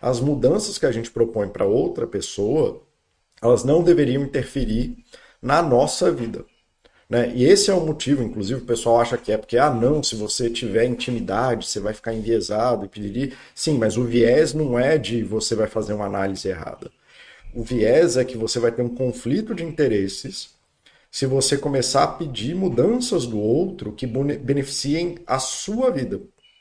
as 0.00 0.20
mudanças 0.20 0.78
que 0.78 0.86
a 0.86 0.92
gente 0.92 1.10
propõe 1.10 1.48
para 1.48 1.64
outra 1.64 2.06
pessoa, 2.06 2.82
elas 3.42 3.64
não 3.64 3.82
deveriam 3.82 4.22
interferir 4.22 4.96
na 5.42 5.62
nossa 5.62 6.10
vida. 6.10 6.44
Né? 7.08 7.32
E 7.34 7.44
esse 7.44 7.70
é 7.70 7.74
o 7.74 7.84
motivo, 7.84 8.22
inclusive, 8.22 8.60
o 8.60 8.64
pessoal 8.64 9.00
acha 9.00 9.18
que 9.18 9.32
é 9.32 9.36
porque, 9.36 9.58
ah, 9.58 9.70
não, 9.70 10.02
se 10.02 10.14
você 10.14 10.48
tiver 10.48 10.84
intimidade, 10.84 11.66
você 11.66 11.80
vai 11.80 11.92
ficar 11.92 12.14
enviesado 12.14 12.84
e 12.84 12.88
pedir. 12.88 13.36
Sim, 13.54 13.78
mas 13.78 13.96
o 13.96 14.04
viés 14.04 14.54
não 14.54 14.78
é 14.78 14.96
de 14.96 15.22
você 15.22 15.54
vai 15.54 15.66
fazer 15.66 15.92
uma 15.92 16.06
análise 16.06 16.48
errada. 16.48 16.90
O 17.54 17.62
viés 17.64 18.16
é 18.16 18.24
que 18.24 18.36
você 18.36 18.58
vai 18.60 18.70
ter 18.70 18.82
um 18.82 18.94
conflito 18.94 19.54
de 19.54 19.64
interesses 19.64 20.50
se 21.10 21.26
você 21.26 21.58
começar 21.58 22.04
a 22.04 22.08
pedir 22.08 22.54
mudanças 22.54 23.26
do 23.26 23.38
outro 23.40 23.92
que 23.92 24.06
beneficiem 24.06 25.18
a 25.26 25.40
sua 25.40 25.90
vida. 25.90 26.20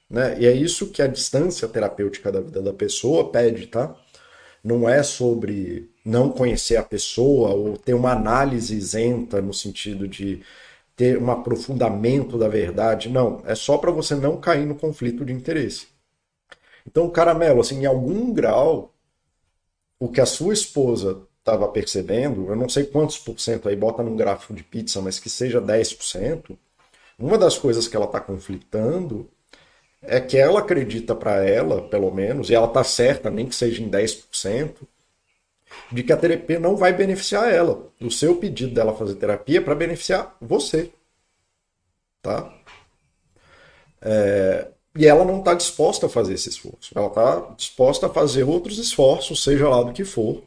Né? 0.09 0.37
E 0.39 0.47
é 0.47 0.51
isso 0.51 0.87
que 0.89 1.01
a 1.03 1.07
distância 1.07 1.67
terapêutica 1.67 2.31
da 2.31 2.41
vida 2.41 2.61
da 2.61 2.73
pessoa 2.73 3.31
pede, 3.31 3.67
tá? 3.67 3.95
Não 4.63 4.89
é 4.89 5.03
sobre 5.03 5.91
não 6.03 6.31
conhecer 6.31 6.77
a 6.77 6.83
pessoa 6.83 7.51
ou 7.51 7.77
ter 7.77 7.93
uma 7.93 8.11
análise 8.11 8.75
isenta 8.75 9.39
no 9.41 9.53
sentido 9.53 10.07
de 10.07 10.41
ter 10.95 11.17
um 11.17 11.29
aprofundamento 11.31 12.37
da 12.37 12.47
verdade. 12.47 13.07
Não, 13.07 13.41
é 13.45 13.53
só 13.55 13.77
para 13.77 13.91
você 13.91 14.15
não 14.15 14.37
cair 14.37 14.65
no 14.65 14.75
conflito 14.75 15.23
de 15.23 15.31
interesse. 15.31 15.87
Então, 16.85 17.09
caramelo, 17.09 17.61
assim, 17.61 17.81
em 17.81 17.85
algum 17.85 18.33
grau, 18.33 18.93
o 19.99 20.09
que 20.09 20.21
a 20.21 20.25
sua 20.25 20.53
esposa 20.53 21.21
estava 21.39 21.67
percebendo, 21.67 22.47
eu 22.47 22.55
não 22.55 22.69
sei 22.69 22.85
quantos 22.85 23.17
por 23.17 23.39
cento 23.39 23.67
aí, 23.67 23.75
bota 23.75 24.03
num 24.03 24.15
gráfico 24.15 24.53
de 24.53 24.63
pizza, 24.63 25.01
mas 25.01 25.19
que 25.19 25.29
seja 25.29 25.61
10%, 25.61 26.57
uma 27.17 27.37
das 27.37 27.57
coisas 27.57 27.87
que 27.87 27.95
ela 27.95 28.05
está 28.05 28.19
conflitando 28.19 29.29
é 30.01 30.21
que 30.21 30.37
ela 30.37 30.59
acredita 30.59 31.13
para 31.13 31.43
ela, 31.43 31.81
pelo 31.89 32.11
menos, 32.13 32.49
e 32.49 32.55
ela 32.55 32.67
está 32.67 32.83
certa, 32.83 33.29
nem 33.29 33.47
que 33.47 33.55
seja 33.55 33.83
em 33.83 33.89
10%, 33.89 34.75
de 35.91 36.03
que 36.03 36.13
a 36.13 36.17
terapia 36.17 36.59
não 36.59 36.77
vai 36.77 36.93
beneficiar 36.93 37.51
ela. 37.51 37.91
O 38.01 38.09
seu 38.09 38.37
pedido 38.37 38.73
dela 38.73 38.95
fazer 38.95 39.15
terapia 39.15 39.59
é 39.59 39.61
para 39.61 39.75
beneficiar 39.75 40.35
você. 40.39 40.91
Tá? 42.21 42.53
É, 44.01 44.67
e 44.99 45.07
ela 45.07 45.23
não 45.23 45.39
está 45.39 45.53
disposta 45.53 46.07
a 46.07 46.09
fazer 46.09 46.33
esse 46.33 46.49
esforço. 46.49 46.91
Ela 46.93 47.07
está 47.07 47.39
disposta 47.55 48.07
a 48.07 48.09
fazer 48.09 48.43
outros 48.43 48.77
esforços, 48.77 49.41
seja 49.41 49.69
lá 49.69 49.81
do 49.81 49.93
que 49.93 50.03
for. 50.03 50.43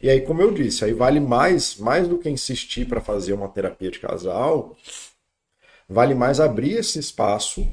E 0.00 0.10
aí, 0.10 0.20
como 0.22 0.42
eu 0.42 0.50
disse, 0.52 0.84
aí 0.84 0.92
vale 0.92 1.20
mais, 1.20 1.76
mais 1.76 2.08
do 2.08 2.18
que 2.18 2.28
insistir 2.28 2.84
para 2.88 3.00
fazer 3.00 3.32
uma 3.32 3.48
terapia 3.48 3.92
de 3.92 4.00
casal, 4.00 4.76
vale 5.88 6.16
mais 6.16 6.40
abrir 6.40 6.72
esse 6.72 6.98
espaço 6.98 7.64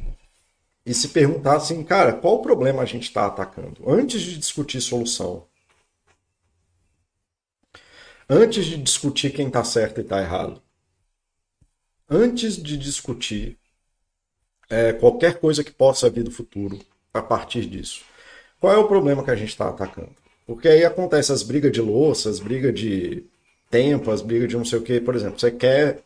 e 0.86 0.94
se 0.94 1.08
perguntar 1.08 1.56
assim, 1.56 1.84
cara, 1.84 2.14
qual 2.14 2.36
o 2.36 2.44
problema 2.44 2.84
a 2.84 2.86
gente 2.86 3.06
está 3.06 3.26
atacando? 3.26 3.90
Antes 3.90 4.22
de 4.22 4.38
discutir 4.38 4.82
solução. 4.82 5.48
Antes 8.30 8.68
de 8.68 8.78
discutir 8.78 9.34
quem 9.34 9.48
está 9.48 9.64
certo 9.64 9.98
e 9.98 10.04
está 10.04 10.22
errado. 10.22 10.62
Antes 12.08 12.56
de 12.56 12.78
discutir 12.78 13.59
é, 14.70 14.94
qualquer 14.94 15.40
coisa 15.40 15.64
que 15.64 15.72
possa 15.72 16.10
vir 16.10 16.24
do 16.24 16.32
futuro 16.32 16.80
a 17.14 17.22
partir 17.22 17.66
disso. 17.66 18.04
Qual 18.60 18.74
é 18.74 18.78
o 18.78 18.88
problema 18.88 19.24
que 19.24 19.32
a 19.32 19.36
gente 19.36 19.50
está 19.50 19.70
atacando? 19.70 20.12
Porque 20.46 20.68
aí 20.68 20.84
acontece 20.84 21.32
as 21.32 21.44
brigas 21.44 21.72
de 21.72 21.82
louça, 21.82 22.30
as 22.30 22.40
brigas 22.40 22.74
de 22.74 23.24
tempo, 23.70 24.12
as 24.12 24.22
brigas 24.22 24.50
de 24.50 24.58
não 24.58 24.66
sei 24.66 24.80
o 24.80 24.82
que. 24.82 25.00
Por 25.00 25.16
exemplo, 25.16 25.40
você 25.40 25.52
quer 25.52 26.00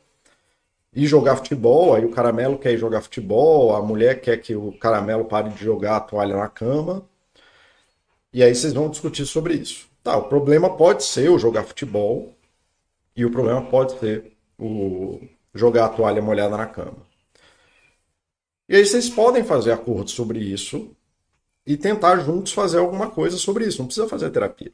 ir 0.94 1.08
jogar 1.08 1.38
futebol, 1.38 1.96
aí 1.96 2.06
o 2.06 2.12
caramelo 2.12 2.58
quer 2.58 2.74
ir 2.74 2.78
jogar 2.78 3.02
futebol, 3.02 3.76
a 3.76 3.82
mulher 3.82 4.22
quer 4.22 4.38
que 4.38 4.56
o 4.56 4.72
caramelo 4.74 5.26
pare 5.26 5.50
de 5.50 5.64
jogar 5.64 5.98
a 5.98 6.02
toalha 6.02 6.36
na 6.36 6.48
cama. 6.48 7.04
E 8.32 8.44
aí 8.44 8.54
vocês 8.54 8.74
vão 8.74 8.90
discutir 8.90 9.26
sobre 9.26 9.56
isso. 9.56 9.88
Tá, 10.04 10.18
o 10.18 10.24
problema 10.24 10.76
pode 10.76 11.04
ser 11.04 11.30
o 11.30 11.40
jogar 11.40 11.64
futebol 11.64 12.34
e 13.16 13.26
o 13.26 13.32
problema 13.32 13.62
pode 13.62 13.98
ser 14.00 14.34
o 14.60 15.22
jogar 15.54 15.86
a 15.86 15.90
toalha 15.90 16.22
molhada 16.22 16.58
na 16.58 16.66
cama. 16.66 17.13
E 18.68 18.76
aí 18.76 18.86
vocês 18.86 19.10
podem 19.10 19.44
fazer 19.44 19.72
acordo 19.72 20.10
sobre 20.10 20.40
isso 20.40 20.96
e 21.66 21.78
tentar 21.78 22.20
juntos 22.20 22.54
fazer 22.54 22.80
alguma 22.80 23.10
coisa 23.10 23.38
sobre 23.38 23.66
isso. 23.66 23.80
Não 23.80 23.88
precisa 23.88 24.08
fazer 24.08 24.30
terapia. 24.30 24.72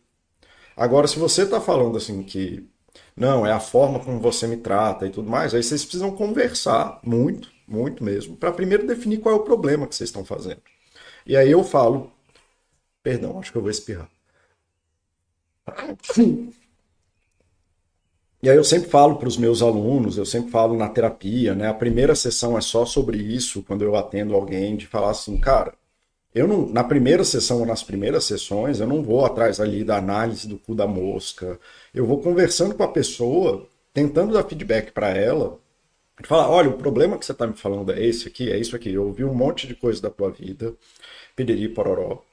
Agora, 0.76 1.08
se 1.08 1.20
você 1.20 1.44
está 1.44 1.60
falando 1.60 1.98
assim 1.98 2.24
que 2.24 2.68
não, 3.16 3.46
é 3.46 3.52
a 3.52 3.60
forma 3.60 4.00
como 4.00 4.20
você 4.20 4.48
me 4.48 4.58
trata 4.58 5.06
e 5.06 5.10
tudo 5.10 5.30
mais, 5.30 5.54
aí 5.54 5.62
vocês 5.62 5.84
precisam 5.84 6.16
conversar 6.16 7.00
muito, 7.04 7.52
muito 7.68 8.04
mesmo, 8.04 8.38
para 8.38 8.52
primeiro 8.52 8.88
definir 8.88 9.20
qual 9.20 9.36
é 9.36 9.38
o 9.38 9.44
problema 9.44 9.88
que 9.88 9.96
vocês 9.96 10.10
estão 10.10 10.26
fazendo. 10.26 10.62
E 11.26 11.36
aí 11.36 11.52
eu 11.52 11.64
falo, 11.64 12.12
perdão, 13.04 13.40
acho 13.40 13.52
que 13.52 13.58
eu 13.58 13.62
vou 13.62 13.72
espirrar. 13.72 14.10
E 18.42 18.50
aí 18.50 18.56
eu 18.56 18.64
sempre 18.64 18.90
falo 18.90 19.18
para 19.18 19.28
os 19.28 19.38
meus 19.38 19.62
alunos, 19.62 20.18
eu 20.18 20.26
sempre 20.26 20.50
falo 20.50 20.78
na 20.78 20.88
terapia, 20.90 21.54
né? 21.54 21.68
A 21.68 21.74
primeira 21.74 22.16
sessão 22.16 22.58
é 22.58 22.62
só 22.62 22.86
sobre 22.86 23.18
isso, 23.18 23.64
quando 23.64 23.84
eu 23.84 23.96
atendo 23.98 24.34
alguém, 24.34 24.78
de 24.78 24.88
falar 24.88 25.12
assim, 25.12 25.38
cara, 25.38 25.74
eu 26.34 26.48
não, 26.48 26.68
na 26.70 26.84
primeira 26.84 27.24
sessão 27.26 27.60
ou 27.60 27.66
nas 27.66 27.84
primeiras 27.84 28.24
sessões, 28.26 28.80
eu 28.80 28.88
não 28.88 29.04
vou 29.04 29.26
atrás 29.26 29.60
ali 29.60 29.84
da 29.84 29.98
análise 29.98 30.48
do 30.48 30.58
cu 30.58 30.76
da 30.76 30.88
mosca. 30.88 31.60
Eu 31.94 32.06
vou 32.06 32.22
conversando 32.22 32.76
com 32.76 32.84
a 32.84 32.88
pessoa, 32.88 33.68
tentando 33.94 34.34
dar 34.34 34.44
feedback 34.44 34.92
para 34.92 35.10
ela, 35.10 35.60
e 36.22 36.28
falar, 36.28 36.50
olha, 36.50 36.70
o 36.70 36.78
problema 36.78 37.18
que 37.18 37.26
você 37.26 37.32
está 37.32 37.48
me 37.48 37.54
falando 37.56 37.92
é 37.92 38.06
esse 38.06 38.28
aqui, 38.28 38.52
é 38.52 38.58
isso 38.58 38.76
aqui. 38.76 38.94
Eu 38.94 39.08
ouvi 39.08 39.24
um 39.24 39.34
monte 39.34 39.68
de 39.68 39.76
coisa 39.76 40.02
da 40.02 40.10
tua 40.10 40.32
vida, 40.32 40.74
piriri 41.36 41.70
pororó. 41.70 42.24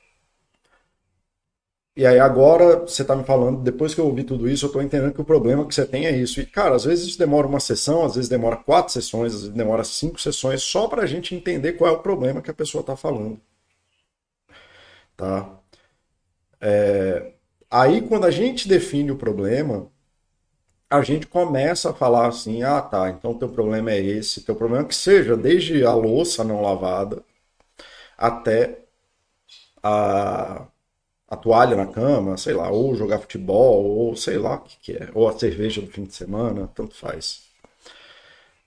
E 1.97 2.07
aí 2.07 2.21
agora 2.21 2.81
você 2.81 3.03
está 3.03 3.17
me 3.17 3.25
falando, 3.25 3.63
depois 3.63 3.95
que 3.95 4.01
eu 4.01 4.07
ouvi 4.07 4.23
tudo 4.23 4.49
isso, 4.49 4.67
eu 4.67 4.69
estou 4.69 4.83
entendendo 4.83 5.15
que 5.15 5.21
o 5.21 5.25
problema 5.25 5.67
que 5.67 5.75
você 5.75 5.87
tem 5.87 6.07
é 6.07 6.11
isso. 6.17 6.41
E, 6.41 6.47
cara, 6.47 6.75
às 6.77 6.85
vezes 6.85 7.07
isso 7.07 7.19
demora 7.19 7.47
uma 7.47 7.59
sessão, 7.61 8.05
às 8.05 8.17
vezes 8.17 8.29
demora 8.29 8.57
quatro 8.57 8.93
sessões, 8.93 9.35
às 9.35 9.41
vezes 9.43 9.57
demora 9.57 9.83
cinco 9.83 10.21
sessões, 10.21 10.63
só 10.63 10.89
para 10.89 11.03
a 11.03 11.07
gente 11.07 11.35
entender 11.35 11.73
qual 11.75 11.91
é 11.91 11.97
o 11.97 12.01
problema 12.03 12.43
que 12.43 12.51
a 12.51 12.55
pessoa 12.55 12.81
está 12.83 12.97
falando. 12.97 13.41
Tá? 15.17 15.49
É... 16.61 17.33
Aí, 17.71 18.03
quando 18.03 18.27
a 18.27 18.31
gente 18.31 18.69
define 18.69 19.11
o 19.11 19.17
problema, 19.17 19.91
a 20.91 21.03
gente 21.03 21.27
começa 21.27 21.91
a 21.91 21.95
falar 21.95 22.29
assim: 22.29 22.63
ah, 22.63 22.81
tá, 22.83 23.11
então 23.11 23.35
teu 23.35 23.49
problema 23.49 23.91
é 23.93 24.01
esse, 24.01 24.43
teu 24.43 24.55
problema 24.57 24.85
é 24.85 24.89
que 24.89 24.95
seja 24.95 25.37
desde 25.37 25.85
a 25.85 25.95
louça 25.95 26.45
não 26.45 26.63
lavada 26.63 27.23
até 28.19 28.81
a 29.83 30.67
a 31.29 31.37
toalha 31.37 31.77
na 31.77 31.87
cama, 31.87 32.37
sei 32.37 32.55
lá, 32.55 32.71
ou 32.71 32.95
jogar 32.95 33.19
futebol, 33.19 33.85
ou 33.85 34.17
sei 34.17 34.39
lá 34.39 34.57
o 34.57 34.61
que, 34.61 34.77
que 34.81 34.93
é, 34.93 35.09
ou 35.15 35.29
a 35.29 35.39
cerveja 35.39 35.81
do 35.81 35.89
fim 35.89 36.05
de 36.05 36.15
semana, 36.15 36.71
tanto 36.75 36.95
faz. 36.95 37.43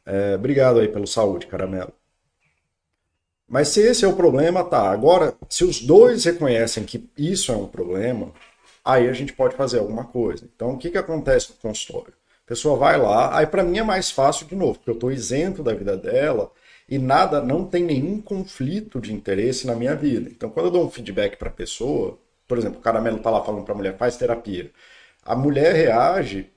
É, 0.06 0.36
obrigado 0.36 0.80
aí 0.80 0.88
pelo 0.88 1.08
saúde, 1.08 1.48
caramelo. 1.48 1.93
Mas 3.48 3.69
se 3.69 3.82
esse 3.82 4.06
é 4.06 4.08
o 4.08 4.15
problema, 4.15 4.63
tá. 4.63 4.91
Agora, 4.91 5.36
se 5.50 5.63
os 5.63 5.82
dois 5.82 6.24
reconhecem 6.26 6.84
que 6.84 7.10
isso 7.17 7.52
é 7.52 7.56
um 7.56 7.67
problema, 7.67 8.32
aí 8.86 9.08
a 9.10 9.13
gente 9.13 9.34
pode 9.34 9.56
fazer 9.56 9.80
alguma 9.80 10.06
coisa. 10.06 10.48
Então, 10.56 10.72
o 10.72 10.78
que, 10.78 10.91
que 10.91 10.98
acontece 10.98 11.50
no 11.50 11.56
consultório? 11.58 12.13
A 12.45 12.50
pessoa 12.50 12.78
vai 12.78 12.98
lá, 12.98 13.38
aí 13.38 13.45
para 13.48 13.63
mim 13.63 13.80
é 13.80 13.84
mais 13.84 14.12
fácil 14.12 14.48
de 14.48 14.56
novo, 14.56 14.76
porque 14.76 14.89
eu 14.89 14.95
estou 14.95 15.12
isento 15.12 15.63
da 15.63 15.74
vida 15.74 15.95
dela 15.95 16.52
e 16.88 16.98
nada, 16.98 17.41
não 17.41 17.65
tem 17.65 17.84
nenhum 17.84 18.19
conflito 18.22 19.00
de 19.00 19.13
interesse 19.13 19.67
na 19.67 19.76
minha 19.76 19.95
vida. 19.95 20.30
Então, 20.30 20.50
quando 20.50 20.67
eu 20.67 20.72
dou 20.72 20.86
um 20.86 20.89
feedback 20.89 21.38
para 21.38 21.50
a 21.50 21.52
pessoa, 21.54 22.17
por 22.50 22.58
exemplo, 22.58 22.80
o 22.80 22.82
caramelo 22.82 23.20
tá 23.20 23.30
lá 23.30 23.44
falando 23.44 23.64
para 23.64 23.74
a 23.76 23.78
mulher, 23.78 23.98
faz 23.98 24.18
terapia. 24.18 24.72
A 25.24 25.36
mulher 25.36 25.74
reage 25.76 26.50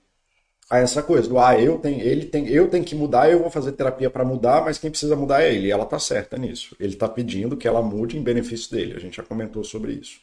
a 0.71 0.79
essa 0.79 1.03
coisa 1.03 1.29
do 1.29 1.39
ah, 1.39 1.61
eu 1.61 1.79
tenho, 1.79 2.01
ele 2.01 2.25
tem, 2.27 2.49
eu 2.49 2.69
tenho 2.71 2.85
que 2.85 2.95
mudar, 2.95 3.31
eu 3.31 3.41
vou 3.41 3.51
fazer 3.51 3.73
terapia 3.73 4.09
para 4.11 4.25
mudar, 4.25 4.65
mas 4.65 4.79
quem 4.79 4.91
precisa 4.91 5.15
mudar 5.15 5.43
é 5.43 5.55
ele. 5.55 5.69
E 5.69 5.71
ela 5.71 5.85
tá 5.85 5.99
certa 5.99 6.39
nisso. 6.39 6.75
Ele 6.81 6.97
tá 6.97 7.09
pedindo 7.09 7.57
que 7.59 7.69
ela 7.69 7.83
mude 7.83 8.17
em 8.19 8.23
benefício 8.23 8.71
dele. 8.73 8.95
A 8.97 9.01
gente 9.01 9.17
já 9.19 9.23
comentou 9.23 9.63
sobre 9.65 9.93
isso. 9.93 10.21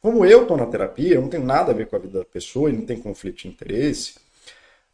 Como 0.00 0.24
eu 0.24 0.46
tô 0.46 0.56
na 0.56 0.66
terapia, 0.66 1.20
não 1.20 1.28
tenho 1.28 1.44
nada 1.44 1.72
a 1.72 1.74
ver 1.74 1.88
com 1.88 1.96
a 1.96 1.98
vida 1.98 2.20
da 2.20 2.24
pessoa, 2.24 2.68
ele 2.68 2.78
não 2.78 2.86
tem 2.86 2.98
conflito 3.00 3.38
de 3.42 3.48
interesse. 3.48 4.14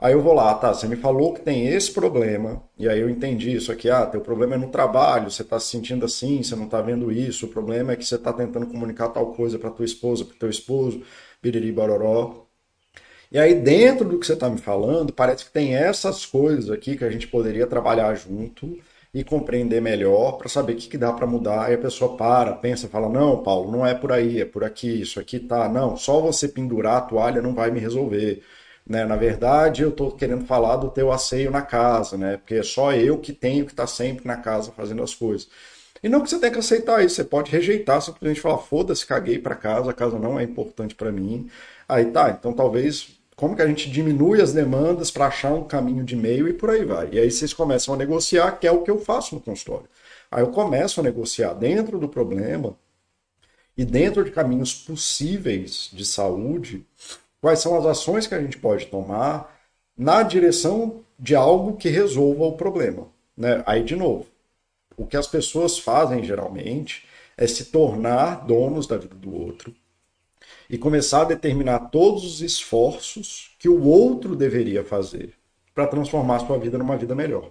Aí 0.04 0.12
eu 0.12 0.20
vou 0.20 0.34
lá, 0.34 0.54
tá, 0.54 0.74
você 0.74 0.86
me 0.86 0.96
falou 0.96 1.32
que 1.32 1.40
tem 1.40 1.66
esse 1.66 1.90
problema, 1.90 2.62
e 2.78 2.86
aí 2.86 3.00
eu 3.00 3.08
entendi 3.08 3.56
isso 3.56 3.72
aqui, 3.72 3.88
ah, 3.88 4.04
teu 4.04 4.20
problema 4.20 4.54
é 4.54 4.58
no 4.58 4.68
trabalho, 4.68 5.30
você 5.30 5.40
está 5.40 5.58
se 5.58 5.68
sentindo 5.68 6.04
assim, 6.04 6.42
você 6.42 6.54
não 6.54 6.66
está 6.66 6.82
vendo 6.82 7.10
isso, 7.10 7.46
o 7.46 7.48
problema 7.48 7.92
é 7.92 7.96
que 7.96 8.04
você 8.04 8.16
está 8.16 8.30
tentando 8.30 8.66
comunicar 8.66 9.08
tal 9.08 9.32
coisa 9.32 9.58
para 9.58 9.70
tua 9.70 9.86
esposa, 9.86 10.26
para 10.26 10.36
teu 10.36 10.50
esposo, 10.50 11.02
biriri 11.42 11.72
baroró. 11.72 12.46
E 13.32 13.38
aí 13.38 13.54
dentro 13.54 14.06
do 14.06 14.18
que 14.18 14.26
você 14.26 14.34
está 14.34 14.50
me 14.50 14.58
falando, 14.58 15.10
parece 15.12 15.46
que 15.46 15.50
tem 15.52 15.74
essas 15.74 16.26
coisas 16.26 16.70
aqui 16.70 16.98
que 16.98 17.04
a 17.04 17.10
gente 17.10 17.26
poderia 17.26 17.66
trabalhar 17.66 18.14
junto 18.14 18.78
e 19.14 19.24
compreender 19.24 19.80
melhor 19.80 20.32
para 20.38 20.50
saber 20.50 20.74
o 20.74 20.76
que, 20.76 20.88
que 20.88 20.98
dá 20.98 21.12
para 21.14 21.26
mudar. 21.26 21.64
Aí 21.66 21.74
a 21.74 21.78
pessoa 21.78 22.16
para, 22.16 22.52
pensa, 22.52 22.88
fala, 22.88 23.08
não, 23.08 23.42
Paulo, 23.42 23.72
não 23.72 23.86
é 23.86 23.94
por 23.94 24.12
aí, 24.12 24.40
é 24.42 24.44
por 24.44 24.64
aqui, 24.64 25.00
isso 25.00 25.18
aqui 25.18 25.40
tá, 25.40 25.66
não, 25.68 25.96
só 25.96 26.20
você 26.20 26.46
pendurar 26.48 26.98
a 26.98 27.00
toalha 27.02 27.40
não 27.40 27.54
vai 27.54 27.70
me 27.70 27.80
resolver 27.80 28.42
né? 28.86 29.04
Na 29.04 29.16
verdade, 29.16 29.82
eu 29.82 29.90
estou 29.90 30.12
querendo 30.12 30.44
falar 30.46 30.76
do 30.76 30.90
teu 30.90 31.12
asseio 31.12 31.50
na 31.50 31.62
casa, 31.62 32.16
né? 32.16 32.36
Porque 32.36 32.56
é 32.56 32.62
só 32.62 32.92
eu 32.92 33.18
que 33.18 33.32
tenho 33.32 33.64
que 33.64 33.72
estar 33.72 33.84
tá 33.84 33.86
sempre 33.86 34.26
na 34.26 34.36
casa 34.36 34.72
fazendo 34.72 35.02
as 35.02 35.14
coisas. 35.14 35.48
E 36.02 36.08
não 36.08 36.20
que 36.20 36.28
você 36.28 36.38
tenha 36.38 36.52
que 36.52 36.58
aceitar 36.58 37.02
isso, 37.02 37.14
você 37.16 37.24
pode 37.24 37.50
rejeitar, 37.50 38.02
simplesmente 38.02 38.40
falar, 38.40 38.58
foda-se, 38.58 39.06
caguei 39.06 39.38
para 39.38 39.54
casa, 39.54 39.90
a 39.90 39.94
casa 39.94 40.18
não 40.18 40.38
é 40.38 40.42
importante 40.42 40.94
para 40.94 41.10
mim. 41.10 41.48
Aí 41.88 42.04
tá, 42.06 42.30
então 42.30 42.52
talvez 42.52 43.18
como 43.36 43.56
que 43.56 43.62
a 43.62 43.66
gente 43.66 43.90
diminui 43.90 44.40
as 44.40 44.52
demandas 44.52 45.10
para 45.10 45.26
achar 45.26 45.52
um 45.52 45.64
caminho 45.64 46.04
de 46.04 46.14
meio 46.14 46.46
e 46.46 46.52
por 46.52 46.70
aí 46.70 46.84
vai. 46.84 47.08
E 47.12 47.18
aí 47.18 47.30
vocês 47.30 47.52
começam 47.52 47.94
a 47.94 47.96
negociar, 47.96 48.52
que 48.52 48.66
é 48.66 48.70
o 48.70 48.82
que 48.82 48.90
eu 48.90 48.98
faço 48.98 49.34
no 49.34 49.40
consultório. 49.40 49.88
Aí 50.30 50.42
eu 50.42 50.48
começo 50.48 51.00
a 51.00 51.02
negociar 51.02 51.54
dentro 51.54 51.98
do 51.98 52.08
problema 52.08 52.76
e 53.76 53.84
dentro 53.84 54.24
de 54.24 54.30
caminhos 54.30 54.74
possíveis 54.74 55.90
de 55.92 56.04
saúde 56.04 56.86
quais 57.44 57.58
são 57.58 57.76
as 57.76 57.84
ações 57.84 58.26
que 58.26 58.34
a 58.34 58.40
gente 58.40 58.56
pode 58.56 58.86
tomar 58.86 59.54
na 59.94 60.22
direção 60.22 61.04
de 61.18 61.34
algo 61.34 61.76
que 61.76 61.90
resolva 61.90 62.44
o 62.44 62.56
problema. 62.56 63.06
Né? 63.36 63.62
Aí, 63.66 63.84
de 63.84 63.94
novo, 63.94 64.26
o 64.96 65.06
que 65.06 65.14
as 65.14 65.26
pessoas 65.26 65.78
fazem 65.78 66.24
geralmente 66.24 67.06
é 67.36 67.46
se 67.46 67.66
tornar 67.66 68.46
donos 68.46 68.86
da 68.86 68.96
vida 68.96 69.14
do 69.14 69.38
outro 69.38 69.74
e 70.70 70.78
começar 70.78 71.20
a 71.20 71.24
determinar 71.26 71.90
todos 71.90 72.24
os 72.24 72.40
esforços 72.40 73.54
que 73.58 73.68
o 73.68 73.84
outro 73.84 74.34
deveria 74.34 74.82
fazer 74.82 75.34
para 75.74 75.86
transformar 75.86 76.38
sua 76.46 76.58
vida 76.58 76.78
numa 76.78 76.96
vida 76.96 77.14
melhor. 77.14 77.50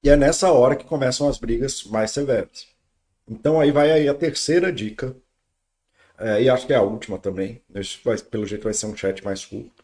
E 0.00 0.08
é 0.08 0.14
nessa 0.14 0.52
hora 0.52 0.76
que 0.76 0.84
começam 0.84 1.28
as 1.28 1.38
brigas 1.38 1.82
mais 1.82 2.12
severas. 2.12 2.71
Então 3.32 3.58
aí 3.58 3.70
vai 3.72 3.90
aí 3.90 4.08
a 4.08 4.14
terceira 4.14 4.70
dica, 4.70 5.16
é, 6.18 6.42
e 6.42 6.50
acho 6.50 6.66
que 6.66 6.72
é 6.74 6.76
a 6.76 6.82
última 6.82 7.18
também, 7.18 7.62
vai, 8.04 8.18
pelo 8.18 8.46
jeito 8.46 8.64
vai 8.64 8.74
ser 8.74 8.84
um 8.86 8.94
chat 8.94 9.24
mais 9.24 9.42
curto, 9.46 9.82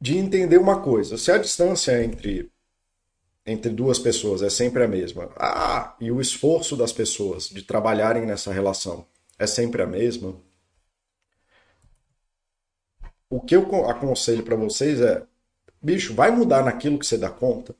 de 0.00 0.18
entender 0.18 0.58
uma 0.58 0.82
coisa, 0.82 1.16
se 1.16 1.30
a 1.30 1.38
distância 1.38 2.02
entre, 2.02 2.50
entre 3.46 3.70
duas 3.70 3.96
pessoas 3.96 4.42
é 4.42 4.50
sempre 4.50 4.82
a 4.82 4.88
mesma, 4.88 5.30
ah, 5.36 5.94
e 6.00 6.10
o 6.10 6.20
esforço 6.20 6.76
das 6.76 6.92
pessoas 6.92 7.48
de 7.48 7.62
trabalharem 7.62 8.26
nessa 8.26 8.52
relação 8.52 9.06
é 9.38 9.46
sempre 9.46 9.82
a 9.82 9.86
mesma, 9.86 10.34
o 13.28 13.40
que 13.40 13.54
eu 13.54 13.88
aconselho 13.88 14.42
para 14.42 14.56
vocês 14.56 15.00
é, 15.00 15.22
bicho, 15.80 16.12
vai 16.12 16.32
mudar 16.32 16.64
naquilo 16.64 16.98
que 16.98 17.06
você 17.06 17.16
dá 17.16 17.30
conta, 17.30 17.72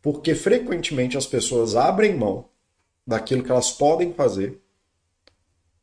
porque 0.00 0.36
frequentemente 0.36 1.16
as 1.18 1.26
pessoas 1.26 1.74
abrem 1.74 2.14
mão 2.14 2.48
daquilo 3.06 3.42
que 3.42 3.50
elas 3.50 3.70
podem 3.70 4.12
fazer 4.12 4.60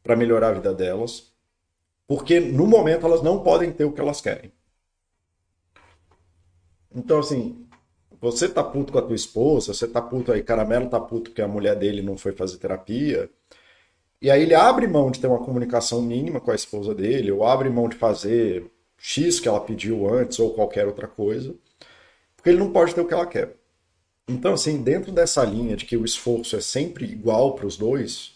para 0.03 0.15
melhorar 0.15 0.49
a 0.49 0.53
vida 0.53 0.73
delas, 0.73 1.31
porque 2.05 2.39
no 2.39 2.67
momento 2.67 3.05
elas 3.05 3.23
não 3.23 3.41
podem 3.41 3.71
ter 3.71 3.85
o 3.85 3.93
que 3.93 4.01
elas 4.01 4.19
querem. 4.19 4.51
Então, 6.93 7.19
assim, 7.19 7.65
você 8.19 8.47
tá 8.47 8.63
puto 8.63 8.91
com 8.91 8.99
a 8.99 9.01
tua 9.01 9.15
esposa, 9.15 9.73
você 9.73 9.87
tá 9.87 10.01
puto 10.01 10.31
aí, 10.31 10.43
Caramelo 10.43 10.89
tá 10.89 10.99
puto 10.99 11.31
que 11.31 11.41
a 11.41 11.47
mulher 11.47 11.75
dele 11.75 12.01
não 12.01 12.17
foi 12.17 12.33
fazer 12.33 12.57
terapia, 12.57 13.29
e 14.21 14.29
aí 14.29 14.43
ele 14.43 14.53
abre 14.53 14.87
mão 14.87 15.11
de 15.11 15.19
ter 15.19 15.27
uma 15.27 15.43
comunicação 15.43 16.01
mínima 16.01 16.39
com 16.39 16.51
a 16.51 16.55
esposa 16.55 16.93
dele, 16.93 17.31
ou 17.31 17.45
abre 17.45 17.69
mão 17.69 17.89
de 17.89 17.95
fazer 17.95 18.69
X 18.97 19.39
que 19.39 19.47
ela 19.47 19.59
pediu 19.59 20.07
antes, 20.07 20.39
ou 20.39 20.53
qualquer 20.53 20.87
outra 20.87 21.07
coisa, 21.07 21.55
porque 22.35 22.49
ele 22.49 22.59
não 22.59 22.71
pode 22.71 22.93
ter 22.93 23.01
o 23.01 23.07
que 23.07 23.13
ela 23.13 23.25
quer. 23.25 23.55
Então, 24.27 24.53
assim, 24.53 24.81
dentro 24.81 25.11
dessa 25.11 25.43
linha 25.43 25.75
de 25.75 25.85
que 25.85 25.97
o 25.97 26.05
esforço 26.05 26.55
é 26.55 26.61
sempre 26.61 27.05
igual 27.05 27.55
para 27.55 27.67
os 27.67 27.77
dois, 27.77 28.33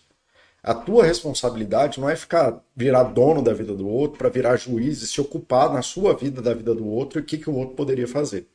a 0.62 0.74
tua 0.74 1.06
responsabilidade 1.06 2.00
não 2.00 2.10
é 2.10 2.16
ficar 2.16 2.62
virar 2.76 3.04
dono 3.04 3.42
da 3.42 3.54
vida 3.54 3.74
do 3.74 3.88
outro 3.88 4.18
para 4.18 4.30
virar 4.30 4.58
juiz 4.58 5.02
e 5.02 5.08
se 5.08 5.22
ocupar 5.22 5.72
na 5.74 5.82
sua 5.82 6.14
vida 6.16 6.42
da 6.42 6.54
vida 6.54 6.76
do 6.76 6.86
outro 6.86 7.20
e 7.20 7.22
o 7.22 7.26
que, 7.26 7.38
que 7.38 7.50
o 7.50 7.56
outro 7.56 7.76
poderia 7.76 8.08
fazer. 8.08 8.48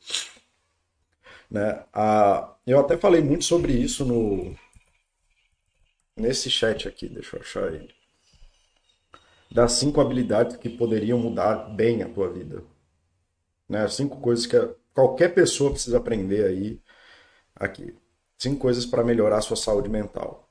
Né? 1.49 1.83
Ah, 1.93 2.55
eu 2.65 2.79
até 2.79 2.97
falei 2.97 3.21
muito 3.21 3.45
sobre 3.45 3.73
isso 3.73 4.05
no 4.05 4.55
nesse 6.15 6.49
chat 6.49 6.87
aqui, 6.87 7.07
deixa 7.09 7.37
eu 7.37 7.41
achar 7.41 7.73
ele. 7.73 7.93
das 9.51 9.73
cinco 9.73 10.01
habilidades 10.01 10.57
que 10.57 10.69
poderiam 10.69 11.17
mudar 11.19 11.55
bem 11.75 12.01
a 12.03 12.09
tua 12.09 12.31
vida. 12.31 12.63
Né? 13.69 13.87
Cinco 13.87 14.19
coisas 14.19 14.45
que 14.45 14.57
qualquer 14.93 15.33
pessoa 15.33 15.71
precisa 15.71 15.97
aprender 15.97 16.45
aí 16.45 16.79
aqui. 17.55 17.95
Cinco 18.37 18.59
coisas 18.59 18.85
para 18.85 19.03
melhorar 19.03 19.37
a 19.37 19.41
sua 19.41 19.55
saúde 19.55 19.89
mental. 19.89 20.49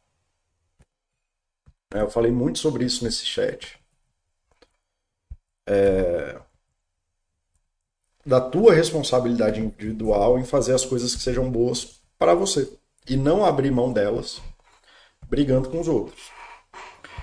É, 1.95 2.01
eu 2.01 2.11
falei 2.11 2.33
muito 2.33 2.59
sobre 2.59 2.85
isso 2.85 3.05
nesse 3.05 3.25
chat. 3.25 3.79
É... 5.67 6.41
Da 8.25 8.41
tua 8.41 8.73
responsabilidade 8.73 9.61
individual 9.61 10.39
em 10.39 10.45
fazer 10.45 10.75
as 10.75 10.85
coisas 10.85 11.15
que 11.15 11.23
sejam 11.23 11.51
boas 11.51 12.01
para 12.19 12.35
você. 12.35 12.73
E 13.09 13.17
não 13.17 13.45
abrir 13.45 13.71
mão 13.71 13.93
delas 13.93 14.41
brigando 15.29 15.71
com 15.71 15.81
os 15.81 15.89
outros. 15.89 16.31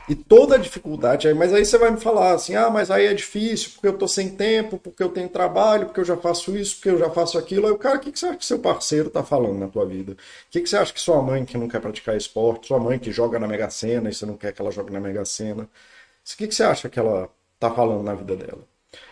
E 0.10 0.16
toda 0.16 0.56
a 0.56 0.58
dificuldade, 0.58 1.32
mas 1.36 1.54
aí 1.54 1.64
você 1.64 1.78
vai 1.78 1.92
me 1.92 2.00
falar 2.00 2.34
assim: 2.34 2.56
ah, 2.56 2.68
mas 2.72 2.90
aí 2.90 3.06
é 3.06 3.14
difícil 3.14 3.70
porque 3.74 3.88
eu 3.88 3.96
tô 3.96 4.08
sem 4.08 4.30
tempo, 4.30 4.80
porque 4.80 5.04
eu 5.04 5.10
tenho 5.10 5.30
trabalho, 5.30 5.86
porque 5.86 6.00
eu 6.00 6.06
já 6.06 6.18
faço 6.18 6.58
isso, 6.58 6.76
porque 6.78 6.90
eu 6.90 6.98
já 6.98 7.12
faço 7.12 7.38
aquilo. 7.38 7.68
Aí 7.68 7.72
o 7.72 7.78
cara, 7.78 7.98
o 7.98 8.00
que, 8.00 8.12
que 8.12 8.18
você 8.18 8.26
acha 8.26 8.38
que 8.38 8.46
seu 8.46 8.58
parceiro 8.58 9.12
tá 9.12 9.24
falando 9.24 9.60
na 9.60 9.68
tua 9.68 9.86
vida? 9.86 10.14
O 10.14 10.16
que, 10.50 10.62
que 10.62 10.68
você 10.68 10.78
acha 10.78 10.92
que 10.92 11.00
sua 11.00 11.22
mãe 11.22 11.46
que 11.46 11.60
não 11.60 11.68
quer 11.68 11.80
praticar 11.80 12.18
esporte, 12.18 12.68
sua 12.68 12.80
mãe 12.80 12.98
que 12.98 13.12
joga 13.12 13.38
na 13.38 13.48
Mega 13.48 13.70
Sena 13.70 14.10
e 14.10 14.14
você 14.14 14.26
não 14.26 14.36
quer 14.36 14.52
que 14.52 14.60
ela 14.60 14.72
jogue 14.72 14.92
na 14.92 15.00
Mega 15.00 15.24
Sena? 15.26 15.64
O 15.64 16.38
que, 16.38 16.48
que 16.48 16.56
você 16.56 16.64
acha 16.64 16.90
que 16.90 17.00
ela 17.00 17.30
tá 17.60 17.70
falando 17.70 18.02
na 18.04 18.16
vida 18.16 18.36
dela? 18.36 18.64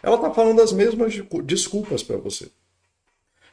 Ela 0.01 0.17
tá 0.17 0.31
falando 0.33 0.62
as 0.63 0.71
mesmas 0.73 1.13
desculpas 1.43 2.01
para 2.01 2.17
você. 2.17 2.49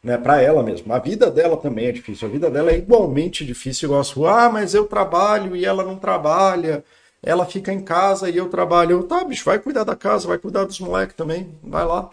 Né, 0.02 0.16
para 0.18 0.40
ela 0.40 0.62
mesma. 0.62 0.96
A 0.96 0.98
vida 0.98 1.30
dela 1.30 1.56
também 1.58 1.86
é 1.86 1.92
difícil. 1.92 2.28
A 2.28 2.30
vida 2.30 2.50
dela 2.50 2.70
é 2.70 2.76
igualmente 2.76 3.44
difícil, 3.44 3.86
igual 3.86 4.00
a 4.00 4.04
sua. 4.04 4.46
Ah, 4.46 4.50
mas 4.50 4.74
eu 4.74 4.86
trabalho 4.86 5.56
e 5.56 5.64
ela 5.64 5.82
não 5.84 5.96
trabalha 5.96 6.84
ela 7.24 7.46
fica 7.46 7.72
em 7.72 7.82
casa 7.82 8.28
e 8.28 8.36
eu 8.36 8.48
trabalho. 8.48 8.92
Eu, 8.92 9.02
tá, 9.04 9.24
bicho, 9.24 9.44
vai 9.44 9.58
cuidar 9.58 9.84
da 9.84 9.96
casa, 9.96 10.28
vai 10.28 10.38
cuidar 10.38 10.64
dos 10.64 10.78
moleques 10.78 11.16
também, 11.16 11.58
vai 11.62 11.84
lá. 11.84 12.10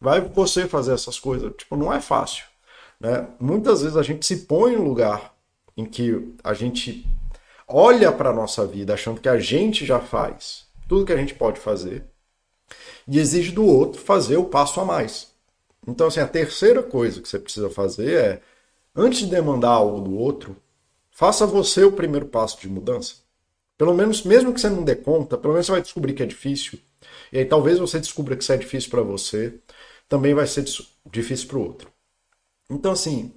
Vai 0.00 0.20
você 0.20 0.66
fazer 0.66 0.94
essas 0.94 1.18
coisas. 1.18 1.52
Tipo, 1.56 1.76
não 1.76 1.92
é 1.92 2.00
fácil. 2.00 2.44
Né? 3.00 3.26
Muitas 3.40 3.82
vezes 3.82 3.96
a 3.96 4.02
gente 4.02 4.24
se 4.24 4.38
põe 4.38 4.74
em 4.74 4.76
um 4.76 4.84
lugar 4.84 5.34
em 5.76 5.84
que 5.84 6.34
a 6.42 6.54
gente 6.54 7.06
olha 7.66 8.10
para 8.12 8.30
a 8.30 8.34
nossa 8.34 8.66
vida 8.66 8.94
achando 8.94 9.20
que 9.20 9.28
a 9.28 9.38
gente 9.38 9.84
já 9.84 10.00
faz 10.00 10.66
tudo 10.88 11.04
que 11.04 11.12
a 11.12 11.16
gente 11.16 11.34
pode 11.34 11.60
fazer 11.60 12.04
e 13.06 13.18
exige 13.18 13.52
do 13.52 13.64
outro 13.64 14.00
fazer 14.00 14.38
o 14.38 14.44
passo 14.44 14.80
a 14.80 14.84
mais. 14.84 15.28
Então, 15.86 16.06
assim, 16.06 16.20
a 16.20 16.26
terceira 16.26 16.82
coisa 16.82 17.20
que 17.20 17.28
você 17.28 17.38
precisa 17.38 17.70
fazer 17.70 18.14
é, 18.14 18.42
antes 18.94 19.20
de 19.20 19.26
demandar 19.26 19.70
algo 19.70 20.00
do 20.00 20.16
outro, 20.16 20.56
faça 21.10 21.46
você 21.46 21.84
o 21.84 21.92
primeiro 21.92 22.26
passo 22.26 22.60
de 22.60 22.68
mudança. 22.68 23.16
Pelo 23.78 23.94
menos, 23.94 24.24
mesmo 24.24 24.52
que 24.52 24.60
você 24.60 24.68
não 24.68 24.82
dê 24.84 24.96
conta, 24.96 25.38
pelo 25.38 25.54
menos 25.54 25.66
você 25.66 25.72
vai 25.72 25.80
descobrir 25.82 26.12
que 26.12 26.22
é 26.22 26.26
difícil. 26.26 26.78
E 27.32 27.38
aí 27.38 27.44
talvez 27.44 27.78
você 27.78 28.00
descubra 28.00 28.36
que 28.36 28.42
isso 28.42 28.52
é 28.52 28.56
difícil 28.56 28.90
para 28.90 29.02
você, 29.02 29.54
também 30.08 30.34
vai 30.34 30.46
ser 30.46 30.64
difícil 31.10 31.48
para 31.48 31.58
o 31.58 31.62
outro. 31.62 31.92
Então, 32.68 32.92
assim, 32.92 33.32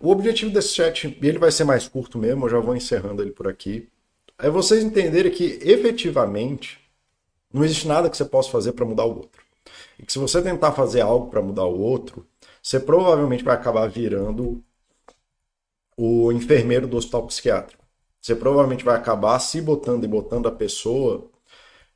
o 0.00 0.10
objetivo 0.10 0.50
desse 0.50 0.74
chat, 0.74 1.18
ele 1.22 1.38
vai 1.38 1.52
ser 1.52 1.64
mais 1.64 1.86
curto 1.86 2.18
mesmo, 2.18 2.46
eu 2.46 2.50
já 2.50 2.58
vou 2.58 2.74
encerrando 2.74 3.22
ele 3.22 3.32
por 3.32 3.46
aqui, 3.46 3.88
é 4.38 4.50
vocês 4.50 4.82
entenderem 4.82 5.30
que 5.30 5.58
efetivamente 5.62 6.80
não 7.52 7.64
existe 7.64 7.86
nada 7.86 8.08
que 8.10 8.16
você 8.16 8.24
possa 8.24 8.50
fazer 8.50 8.72
para 8.72 8.86
mudar 8.86 9.04
o 9.04 9.16
outro. 9.16 9.42
E 9.98 10.06
que 10.06 10.12
se 10.12 10.18
você 10.18 10.42
tentar 10.42 10.72
fazer 10.72 11.02
algo 11.02 11.30
para 11.30 11.42
mudar 11.42 11.66
o 11.66 11.78
outro, 11.78 12.26
você 12.62 12.80
provavelmente 12.80 13.44
vai 13.44 13.54
acabar 13.54 13.86
virando 13.88 14.64
o 15.96 16.32
enfermeiro 16.32 16.88
do 16.88 16.96
hospital 16.96 17.26
psiquiátrico. 17.26 17.79
Você 18.20 18.34
provavelmente 18.34 18.84
vai 18.84 18.96
acabar 18.96 19.38
se 19.38 19.60
botando 19.60 20.04
e 20.04 20.08
botando 20.08 20.46
a 20.46 20.52
pessoa 20.52 21.30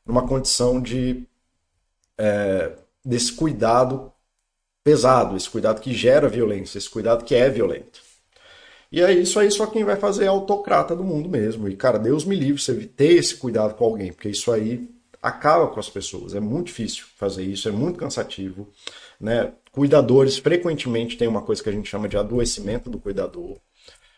numa 0.05 0.27
condição 0.27 0.81
de 0.81 1.27
é, 2.19 2.73
desse 3.05 3.33
cuidado 3.33 4.13
pesado, 4.83 5.37
esse 5.37 5.49
cuidado 5.49 5.81
que 5.81 5.93
gera 5.93 6.29
violência, 6.29 6.79
esse 6.79 6.89
cuidado 6.89 7.25
que 7.25 7.35
é 7.35 7.49
violento. 7.49 8.03
E 8.93 9.01
é 9.01 9.13
isso 9.13 9.41
aí 9.41 9.51
só 9.51 9.67
quem 9.67 9.83
vai 9.83 9.97
fazer 9.97 10.25
é 10.25 10.29
autocrata 10.29 10.95
do 10.95 11.03
mundo 11.03 11.29
mesmo. 11.29 11.69
E, 11.69 11.75
cara, 11.75 11.99
Deus 11.99 12.25
me 12.25 12.37
livre 12.37 12.63
você 12.63 12.75
ter 12.87 13.15
esse 13.15 13.37
cuidado 13.37 13.75
com 13.75 13.85
alguém, 13.85 14.13
porque 14.13 14.29
isso 14.29 14.53
aí 14.53 14.89
acaba 15.21 15.67
com 15.69 15.81
as 15.81 15.89
pessoas. 15.89 16.35
É 16.35 16.41
muito 16.41 16.67
difícil 16.67 17.05
fazer 17.17 17.43
isso, 17.43 17.69
é 17.69 17.73
muito 17.73 17.99
cansativo. 17.99 18.69
Né? 19.19 19.53
Cuidadores 19.73 20.39
frequentemente 20.39 21.17
tem 21.17 21.27
uma 21.27 21.43
coisa 21.43 21.63
que 21.63 21.69
a 21.69 21.73
gente 21.73 21.89
chama 21.89 22.09
de 22.09 22.17
adoecimento 22.17 22.89
do 22.89 23.01
cuidador. 23.01 23.57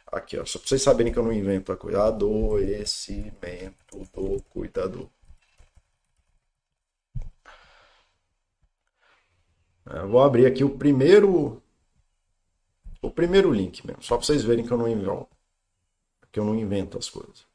Aqui, 0.06 0.38
ó, 0.38 0.44
só 0.44 0.58
pra 0.58 0.68
vocês 0.68 0.82
saberem 0.82 1.12
que 1.12 1.18
eu 1.18 1.22
não 1.24 1.32
invento 1.32 1.72
a 1.72 1.76
coisa. 1.76 2.04
Adoecimento 2.04 3.98
do 4.14 4.42
cuidador. 4.50 5.08
Eu 9.86 9.96
é, 9.96 10.06
vou 10.06 10.22
abrir 10.22 10.46
aqui 10.46 10.64
o 10.64 10.70
primeiro 10.76 11.62
o 13.02 13.10
primeiro 13.10 13.52
link 13.52 13.86
mesmo, 13.86 14.02
só 14.02 14.16
para 14.16 14.26
vocês 14.26 14.42
verem 14.42 14.66
que 14.66 14.72
eu 14.72 14.78
não 14.78 14.88
invento, 14.88 15.28
que 16.32 16.40
eu 16.40 16.44
não 16.44 16.54
invento 16.56 16.98
as 16.98 17.08
coisas. 17.08 17.46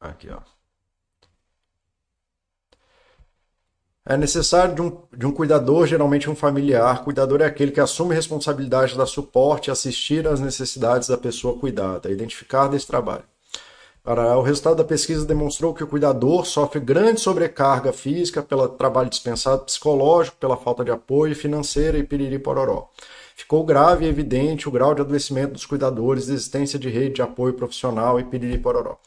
Aqui, 0.00 0.28
ó. 0.30 0.51
É 4.04 4.16
necessário 4.16 4.74
de 4.74 4.82
um, 4.82 4.98
de 5.16 5.26
um 5.26 5.30
cuidador, 5.30 5.86
geralmente 5.86 6.28
um 6.28 6.34
familiar. 6.34 7.04
Cuidador 7.04 7.40
é 7.40 7.44
aquele 7.44 7.70
que 7.70 7.78
assume 7.78 8.16
responsabilidade 8.16 8.96
da 8.96 9.06
suporte 9.06 9.70
assistir 9.70 10.26
às 10.26 10.40
necessidades 10.40 11.06
da 11.06 11.16
pessoa 11.16 11.56
cuidada, 11.56 12.10
identificar 12.10 12.66
desse 12.66 12.84
trabalho. 12.84 13.22
Para, 14.02 14.36
o 14.36 14.42
resultado 14.42 14.74
da 14.74 14.84
pesquisa 14.84 15.24
demonstrou 15.24 15.72
que 15.72 15.84
o 15.84 15.86
cuidador 15.86 16.44
sofre 16.44 16.80
grande 16.80 17.20
sobrecarga 17.20 17.92
física 17.92 18.42
pelo 18.42 18.68
trabalho 18.70 19.08
dispensado, 19.08 19.62
psicológico, 19.62 20.36
pela 20.38 20.56
falta 20.56 20.84
de 20.84 20.90
apoio, 20.90 21.36
financeira 21.36 21.96
e 21.96 22.02
piriri 22.02 22.40
pororó. 22.40 22.88
Ficou 23.36 23.64
grave 23.64 24.04
e 24.04 24.08
evidente 24.08 24.68
o 24.68 24.72
grau 24.72 24.96
de 24.96 25.02
adoecimento 25.02 25.52
dos 25.52 25.64
cuidadores, 25.64 26.28
existência 26.28 26.76
de 26.76 26.88
rede 26.88 27.14
de 27.14 27.22
apoio 27.22 27.54
profissional 27.54 28.18
e 28.18 28.24
piriri 28.24 28.58
pororó. 28.58 28.98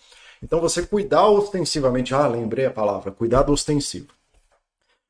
Então 0.41 0.61
você 0.61 0.83
cuidar 0.83 1.27
ostensivamente, 1.27 2.15
ah, 2.15 2.27
lembrei 2.27 2.65
a 2.65 2.71
palavra, 2.71 3.11
cuidado 3.11 3.51
ostensivo. 3.51 4.07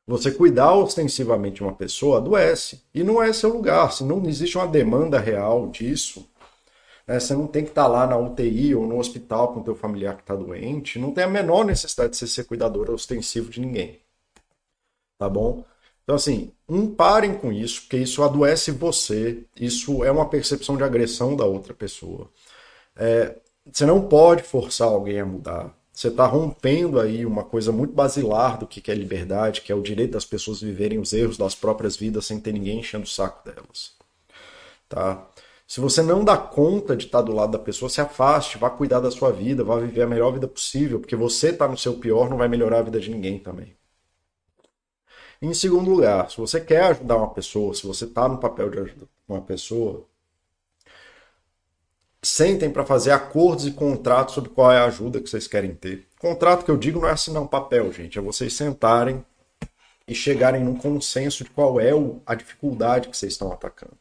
Você 0.07 0.31
cuidar 0.31 0.73
ostensivamente 0.75 1.63
uma 1.63 1.73
pessoa 1.73 2.17
adoece. 2.17 2.83
E 2.93 3.03
não 3.03 3.21
é 3.21 3.33
seu 3.33 3.51
lugar. 3.51 3.91
Se 3.91 4.03
não 4.03 4.23
existe 4.25 4.57
uma 4.57 4.67
demanda 4.67 5.19
real 5.19 5.67
disso, 5.69 6.29
né, 7.07 7.19
você 7.19 7.33
não 7.33 7.47
tem 7.47 7.63
que 7.63 7.69
estar 7.69 7.87
lá 7.87 8.05
na 8.07 8.17
UTI 8.17 8.75
ou 8.75 8.85
no 8.87 8.99
hospital 8.99 9.53
com 9.53 9.61
o 9.61 9.63
teu 9.63 9.75
familiar 9.75 10.15
que 10.15 10.21
está 10.21 10.35
doente. 10.35 10.99
Não 10.99 11.11
tem 11.11 11.23
a 11.23 11.27
menor 11.27 11.65
necessidade 11.65 12.11
de 12.11 12.17
você 12.17 12.27
ser 12.27 12.45
cuidador 12.45 12.89
ostensivo 12.91 13.49
de 13.49 13.59
ninguém. 13.61 13.99
Tá 15.17 15.29
bom? 15.29 15.63
Então, 16.03 16.15
assim, 16.15 16.51
um, 16.69 16.93
parem 16.93 17.35
com 17.37 17.51
isso, 17.51 17.81
porque 17.81 17.97
isso 17.97 18.23
adoece 18.23 18.71
você. 18.71 19.43
Isso 19.59 20.03
é 20.03 20.11
uma 20.11 20.29
percepção 20.29 20.77
de 20.77 20.83
agressão 20.83 21.35
da 21.35 21.45
outra 21.45 21.73
pessoa. 21.73 22.29
É, 22.95 23.37
você 23.71 23.85
não 23.85 24.07
pode 24.07 24.43
forçar 24.43 24.87
alguém 24.89 25.19
a 25.19 25.25
mudar. 25.25 25.75
Você 25.95 26.09
está 26.09 26.25
rompendo 26.25 26.99
aí 26.99 27.25
uma 27.25 27.45
coisa 27.45 27.71
muito 27.71 27.93
basilar 27.93 28.59
do 28.59 28.67
que 28.67 28.91
é 28.91 28.93
liberdade, 28.93 29.61
que 29.61 29.71
é 29.71 29.75
o 29.75 29.81
direito 29.81 30.11
das 30.11 30.25
pessoas 30.25 30.59
viverem 30.59 30.99
os 30.99 31.13
erros 31.13 31.37
das 31.37 31.55
próprias 31.55 31.95
vidas 31.95 32.25
sem 32.25 32.37
ter 32.37 32.51
ninguém 32.51 32.79
enchendo 32.79 33.05
o 33.05 33.07
saco 33.07 33.45
delas. 33.45 33.93
Tá? 34.89 35.25
Se 35.65 35.79
você 35.79 36.03
não 36.03 36.21
dá 36.21 36.35
conta 36.35 36.97
de 36.97 37.05
estar 37.05 37.19
tá 37.19 37.23
do 37.23 37.33
lado 37.33 37.53
da 37.53 37.59
pessoa, 37.59 37.89
se 37.89 38.01
afaste, 38.01 38.57
vá 38.57 38.69
cuidar 38.69 38.99
da 38.99 39.09
sua 39.09 39.31
vida, 39.31 39.63
vá 39.63 39.79
viver 39.79 40.01
a 40.01 40.07
melhor 40.07 40.33
vida 40.33 40.49
possível, 40.49 40.99
porque 40.99 41.15
você 41.15 41.51
está 41.51 41.65
no 41.65 41.77
seu 41.77 41.93
pior, 41.93 42.29
não 42.29 42.37
vai 42.37 42.49
melhorar 42.49 42.79
a 42.79 42.83
vida 42.83 42.99
de 42.99 43.09
ninguém 43.09 43.39
também. 43.39 43.73
Em 45.41 45.53
segundo 45.53 45.89
lugar, 45.89 46.29
se 46.29 46.37
você 46.37 46.59
quer 46.59 46.83
ajudar 46.83 47.15
uma 47.15 47.29
pessoa, 47.33 47.73
se 47.73 47.87
você 47.87 48.03
está 48.03 48.27
no 48.27 48.37
papel 48.37 48.69
de 48.69 49.07
uma 49.29 49.41
pessoa, 49.41 50.05
sentem 52.25 52.69
para 52.69 52.85
fazer 52.85 53.11
acordos 53.11 53.67
e 53.67 53.71
contratos 53.71 54.33
sobre 54.33 54.49
qual 54.49 54.71
é 54.71 54.79
a 54.79 54.85
ajuda 54.85 55.21
que 55.21 55.29
vocês 55.29 55.47
querem 55.47 55.75
ter. 55.75 56.07
Contrato 56.19 56.65
que 56.65 56.71
eu 56.71 56.77
digo 56.77 56.99
não 56.99 57.07
é 57.07 57.11
assinar 57.11 57.41
um 57.41 57.47
papel, 57.47 57.91
gente, 57.91 58.17
é 58.17 58.21
vocês 58.21 58.53
sentarem 58.53 59.23
e 60.07 60.13
chegarem 60.15 60.63
num 60.63 60.75
consenso 60.75 61.43
de 61.43 61.49
qual 61.49 61.79
é 61.79 61.91
a 62.25 62.35
dificuldade 62.35 63.09
que 63.09 63.17
vocês 63.17 63.33
estão 63.33 63.51
atacando. 63.51 63.97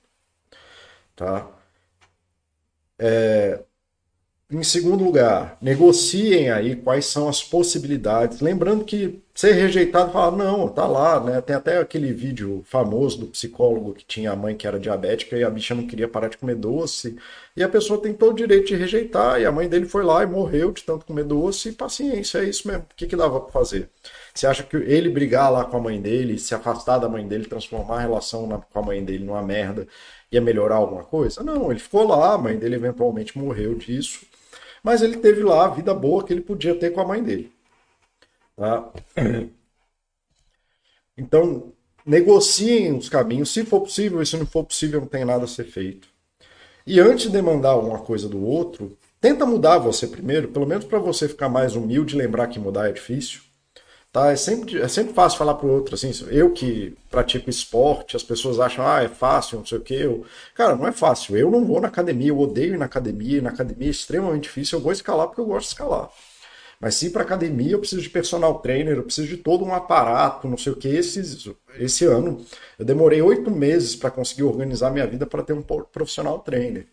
Tá? 1.14 1.47
É... 2.99 3.62
Em 4.51 4.62
segundo 4.62 5.03
lugar, 5.03 5.57
negociem 5.61 6.51
aí 6.51 6.76
quais 6.76 7.07
são 7.07 7.28
as 7.28 7.42
possibilidades. 7.42 8.40
Lembrando 8.40 8.84
que 8.84 9.22
ser 9.34 9.53
rejeitado 9.53 10.12
falar, 10.12 10.36
não, 10.36 10.68
tá 10.68 10.86
lá, 10.86 11.18
né? 11.18 11.40
Tem 11.40 11.57
até 11.57 11.78
aquele 11.78 12.12
vídeo 12.12 12.62
famoso 12.66 13.20
do 13.20 13.26
psicólogo 13.26 13.95
que 13.95 14.05
tinha 14.05 14.30
a 14.32 14.36
mãe 14.36 14.55
que 14.55 14.66
era 14.66 14.78
diabética 14.78 15.36
e 15.36 15.42
a 15.42 15.49
bicha 15.51 15.74
não 15.74 15.86
queria 15.86 16.07
parar 16.07 16.28
de 16.28 16.36
comer 16.36 16.57
doce. 16.57 17.16
E 17.57 17.62
a 17.62 17.68
pessoa 17.68 18.01
tem 18.01 18.12
todo 18.12 18.32
o 18.32 18.36
direito 18.36 18.66
de 18.66 18.76
rejeitar, 18.76 19.40
e 19.40 19.47
a 19.47 19.51
mãe 19.51 19.66
dele 19.68 19.86
foi 19.86 20.05
lá 20.05 20.22
e 20.22 20.26
morreu 20.26 20.72
de 20.72 20.84
tanto 20.84 21.07
comer 21.07 21.24
doce, 21.24 21.70
e 21.70 21.72
paciência, 21.72 22.38
é 22.38 22.45
isso 22.45 22.68
mesmo. 22.68 22.82
O 22.82 22.95
que, 22.95 23.07
que 23.07 23.16
dava 23.16 23.40
pra 23.40 23.51
fazer? 23.51 23.88
Você 24.34 24.47
acha 24.47 24.62
que 24.62 24.76
ele 24.76 25.09
brigar 25.09 25.51
lá 25.51 25.64
com 25.64 25.76
a 25.78 25.80
mãe 25.80 26.01
dele, 26.01 26.38
se 26.38 26.55
afastar 26.55 26.99
da 26.99 27.09
mãe 27.09 27.26
dele, 27.26 27.47
transformar 27.47 27.97
a 27.97 28.01
relação 28.01 28.47
na, 28.47 28.59
com 28.59 28.78
a 28.78 28.82
mãe 28.82 29.03
dele 29.05 29.24
numa 29.24 29.42
merda, 29.42 29.88
ia 30.30 30.40
melhorar 30.40 30.76
alguma 30.76 31.03
coisa? 31.03 31.42
Não, 31.42 31.70
ele 31.70 31.80
ficou 31.80 32.07
lá, 32.07 32.34
a 32.34 32.38
mãe 32.38 32.57
dele 32.59 32.76
eventualmente 32.76 33.38
morreu 33.38 33.74
disso, 33.74 34.26
mas 34.85 35.01
ele 35.01 35.16
teve 35.16 35.43
lá 35.43 35.64
a 35.64 35.70
vida 35.70 35.95
boa 35.95 36.22
que 36.22 36.32
ele 36.32 36.43
podia 36.43 36.74
ter 36.74 36.91
com 36.91 37.01
a 37.01 37.07
mãe 37.07 37.22
dele. 37.22 37.51
Tá? 38.55 38.93
Então, 41.16 41.72
negociem 42.05 42.93
os 42.99 43.09
caminhos, 43.09 43.53
se 43.53 43.64
for 43.64 43.82
possível, 43.82 44.20
e 44.20 44.26
se 44.26 44.37
não 44.37 44.45
for 44.45 44.64
possível, 44.64 45.01
não 45.01 45.07
tem 45.07 45.24
nada 45.24 45.45
a 45.45 45.47
ser 45.47 45.62
feito. 45.62 46.09
E 46.85 46.99
antes 46.99 47.26
de 47.26 47.30
demandar 47.30 47.76
uma 47.76 48.01
coisa 48.01 48.28
do 48.28 48.45
outro, 48.45 48.99
tenta 49.20 49.47
mudar 49.47 49.78
você 49.78 50.09
primeiro, 50.09 50.49
pelo 50.49 50.66
menos 50.66 50.85
para 50.85 50.99
você 50.99 51.28
ficar 51.28 51.49
mais 51.49 51.76
humilde 51.76 52.16
e 52.16 52.18
lembrar 52.18 52.49
que 52.49 52.59
mudar 52.59 52.89
é 52.89 52.93
difícil. 52.93 53.43
Tá? 54.15 54.31
É, 54.31 54.37
sempre, 54.37 54.81
é 54.81 54.87
sempre 54.87 55.12
fácil 55.12 55.37
falar 55.39 55.55
pro 55.55 55.69
outro, 55.69 55.97
assim, 55.97 56.12
eu 56.31 56.53
que 56.53 56.97
pratico 57.11 57.51
esporte, 57.51 58.15
as 58.15 58.23
pessoas 58.23 58.61
acham, 58.61 58.87
ah, 58.87 59.03
é 59.03 59.09
fácil, 59.09 59.59
não 59.59 59.67
sei 59.67 59.79
o 59.79 59.81
que. 59.81 59.95
Eu... 59.95 60.25
Cara, 60.55 60.77
não 60.77 60.87
é 60.87 60.93
fácil. 60.93 61.37
Eu 61.37 61.51
não 61.51 61.65
vou 61.65 61.81
na 61.81 61.89
academia, 61.89 62.29
eu 62.29 62.39
odeio 62.39 62.75
ir 62.75 62.79
na 62.79 62.85
academia, 62.85 63.43
na 63.43 63.51
academia 63.51 63.89
é 63.89 63.91
extremamente 63.91 64.45
difícil, 64.45 64.79
eu 64.79 64.83
vou 64.85 64.93
escalar 64.93 65.27
porque 65.27 65.41
eu 65.41 65.47
gosto 65.47 65.67
de 65.67 65.73
escalar. 65.73 66.11
Mas 66.81 66.95
se 66.97 67.07
ir 67.07 67.11
para 67.11 67.23
academia, 67.25 67.73
eu 67.73 67.81
preciso 67.81 68.03
de 68.03 68.11
personal 68.11 68.61
trainer, 68.61 68.97
eu 68.97 69.03
preciso 69.03 69.27
de 69.29 69.37
todo 69.39 69.65
um 69.65 69.75
aparato, 69.75 70.49
não 70.49 70.57
sei 70.57 70.73
o 70.73 70.77
que. 70.77 70.89
Esse, 70.89 71.57
esse 71.79 72.05
ano, 72.05 72.45
eu 72.79 72.85
demorei 72.85 73.21
oito 73.21 73.51
meses 73.51 73.97
para 73.97 74.12
conseguir 74.12 74.45
organizar 74.45 74.91
minha 74.93 75.07
vida 75.09 75.27
para 75.27 75.43
ter 75.43 75.55
um 75.55 75.62
profissional 75.62 76.39
trainer. 76.41 76.87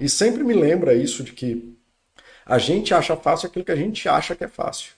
E 0.00 0.08
sempre 0.08 0.44
me 0.44 0.54
lembra 0.54 0.94
isso 0.94 1.24
de 1.24 1.32
que 1.32 1.76
a 2.46 2.58
gente 2.58 2.94
acha 2.94 3.16
fácil 3.16 3.48
aquilo 3.48 3.64
que 3.64 3.72
a 3.72 3.76
gente 3.76 4.08
acha 4.08 4.36
que 4.36 4.44
é 4.44 4.48
fácil. 4.48 4.92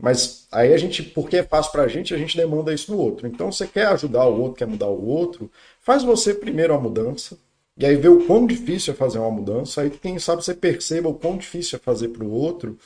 Mas 0.00 0.46
aí 0.50 0.72
a 0.72 0.78
gente, 0.78 1.02
porque 1.02 1.36
é 1.36 1.42
fácil 1.42 1.72
para 1.72 1.82
a 1.82 1.88
gente, 1.88 2.14
a 2.14 2.18
gente 2.18 2.36
demanda 2.36 2.72
isso 2.72 2.90
no 2.92 2.98
outro. 2.98 3.26
Então 3.26 3.52
você 3.52 3.66
quer 3.66 3.86
ajudar 3.88 4.24
o 4.26 4.40
outro, 4.40 4.58
quer 4.58 4.66
mudar 4.66 4.88
o 4.88 5.06
outro, 5.06 5.50
faz 5.80 6.02
você 6.02 6.32
primeiro 6.32 6.74
a 6.74 6.80
mudança, 6.80 7.38
e 7.76 7.84
aí 7.86 7.96
vê 7.96 8.08
o 8.08 8.26
quão 8.26 8.46
difícil 8.46 8.94
é 8.94 8.96
fazer 8.96 9.18
uma 9.18 9.30
mudança, 9.30 9.82
aí 9.82 9.90
quem 9.90 10.18
sabe 10.18 10.44
você 10.44 10.54
perceba 10.54 11.08
o 11.08 11.14
quão 11.14 11.36
difícil 11.36 11.76
é 11.76 11.80
fazer 11.80 12.08
para 12.08 12.24
o 12.24 12.30
outro, 12.30 12.78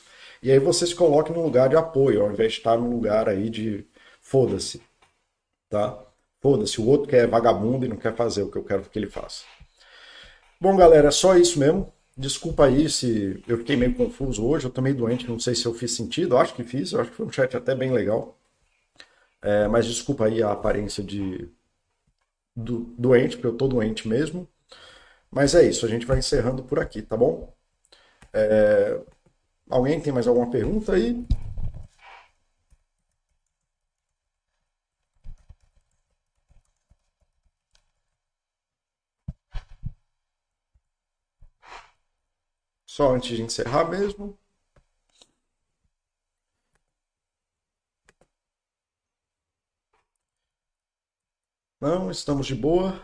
e 0.43 0.51
aí 0.51 0.59
você 0.59 0.85
se 0.85 0.95
coloque 0.95 1.31
no 1.31 1.43
lugar 1.43 1.69
de 1.69 1.75
apoio, 1.75 2.21
ao 2.21 2.31
invés 2.31 2.53
de 2.53 2.57
estar 2.59 2.77
no 2.77 2.89
lugar 2.89 3.29
aí 3.29 3.49
de 3.49 3.85
foda-se. 4.21 4.81
Tá? 5.69 5.97
Foda-se, 6.41 6.79
o 6.81 6.87
outro 6.87 7.09
quer 7.09 7.23
é 7.23 7.27
vagabundo 7.27 7.85
e 7.85 7.89
não 7.89 7.97
quer 7.97 8.15
fazer 8.15 8.43
o 8.43 8.51
que 8.51 8.57
eu 8.57 8.63
quero 8.63 8.83
que 8.83 8.99
ele 8.99 9.09
faça. 9.09 9.43
Bom, 10.59 10.75
galera, 10.75 11.07
é 11.07 11.11
só 11.11 11.35
isso 11.37 11.59
mesmo. 11.59 11.91
Desculpa 12.17 12.65
aí 12.65 12.89
se 12.89 13.41
eu 13.47 13.57
fiquei 13.59 13.77
meio 13.77 13.95
confuso 13.95 14.45
hoje, 14.45 14.65
eu 14.67 14.69
tô 14.71 14.81
meio 14.81 14.97
doente, 14.97 15.29
não 15.29 15.39
sei 15.39 15.55
se 15.55 15.65
eu 15.65 15.73
fiz 15.73 15.91
sentido, 15.95 16.35
eu 16.35 16.39
acho 16.39 16.53
que 16.53 16.63
fiz, 16.65 16.91
eu 16.91 16.99
acho 16.99 17.11
que 17.11 17.15
foi 17.15 17.25
um 17.25 17.31
chat 17.31 17.55
até 17.55 17.73
bem 17.73 17.91
legal. 17.93 18.37
É, 19.41 19.67
mas 19.67 19.85
desculpa 19.85 20.25
aí 20.25 20.41
a 20.41 20.51
aparência 20.51 21.03
de 21.03 21.47
do, 22.55 22.93
doente, 22.97 23.35
porque 23.37 23.47
eu 23.47 23.57
tô 23.57 23.67
doente 23.67 24.07
mesmo. 24.07 24.47
Mas 25.31 25.55
é 25.55 25.67
isso, 25.67 25.85
a 25.85 25.89
gente 25.89 26.05
vai 26.05 26.19
encerrando 26.19 26.63
por 26.63 26.79
aqui, 26.79 27.01
tá 27.01 27.17
bom? 27.17 27.53
É, 28.33 28.99
Alguém 29.69 29.99
tem 30.01 30.13
mais 30.13 30.27
alguma 30.27 30.49
pergunta 30.51 30.93
aí? 30.93 31.25
Só 42.95 43.13
antes 43.13 43.35
de 43.35 43.43
encerrar 43.43 43.89
mesmo. 43.89 44.39
Não, 51.79 52.11
estamos 52.11 52.47
de 52.47 52.53
boa. 52.55 53.01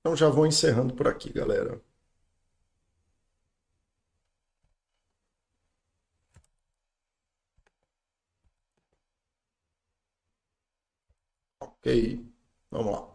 Então 0.00 0.14
já 0.16 0.28
vou 0.28 0.46
encerrando 0.46 0.94
por 0.94 1.08
aqui, 1.08 1.32
galera. 1.32 1.82
Ok, 11.58 11.86
vamos 12.70 12.92
lá. 12.92 13.13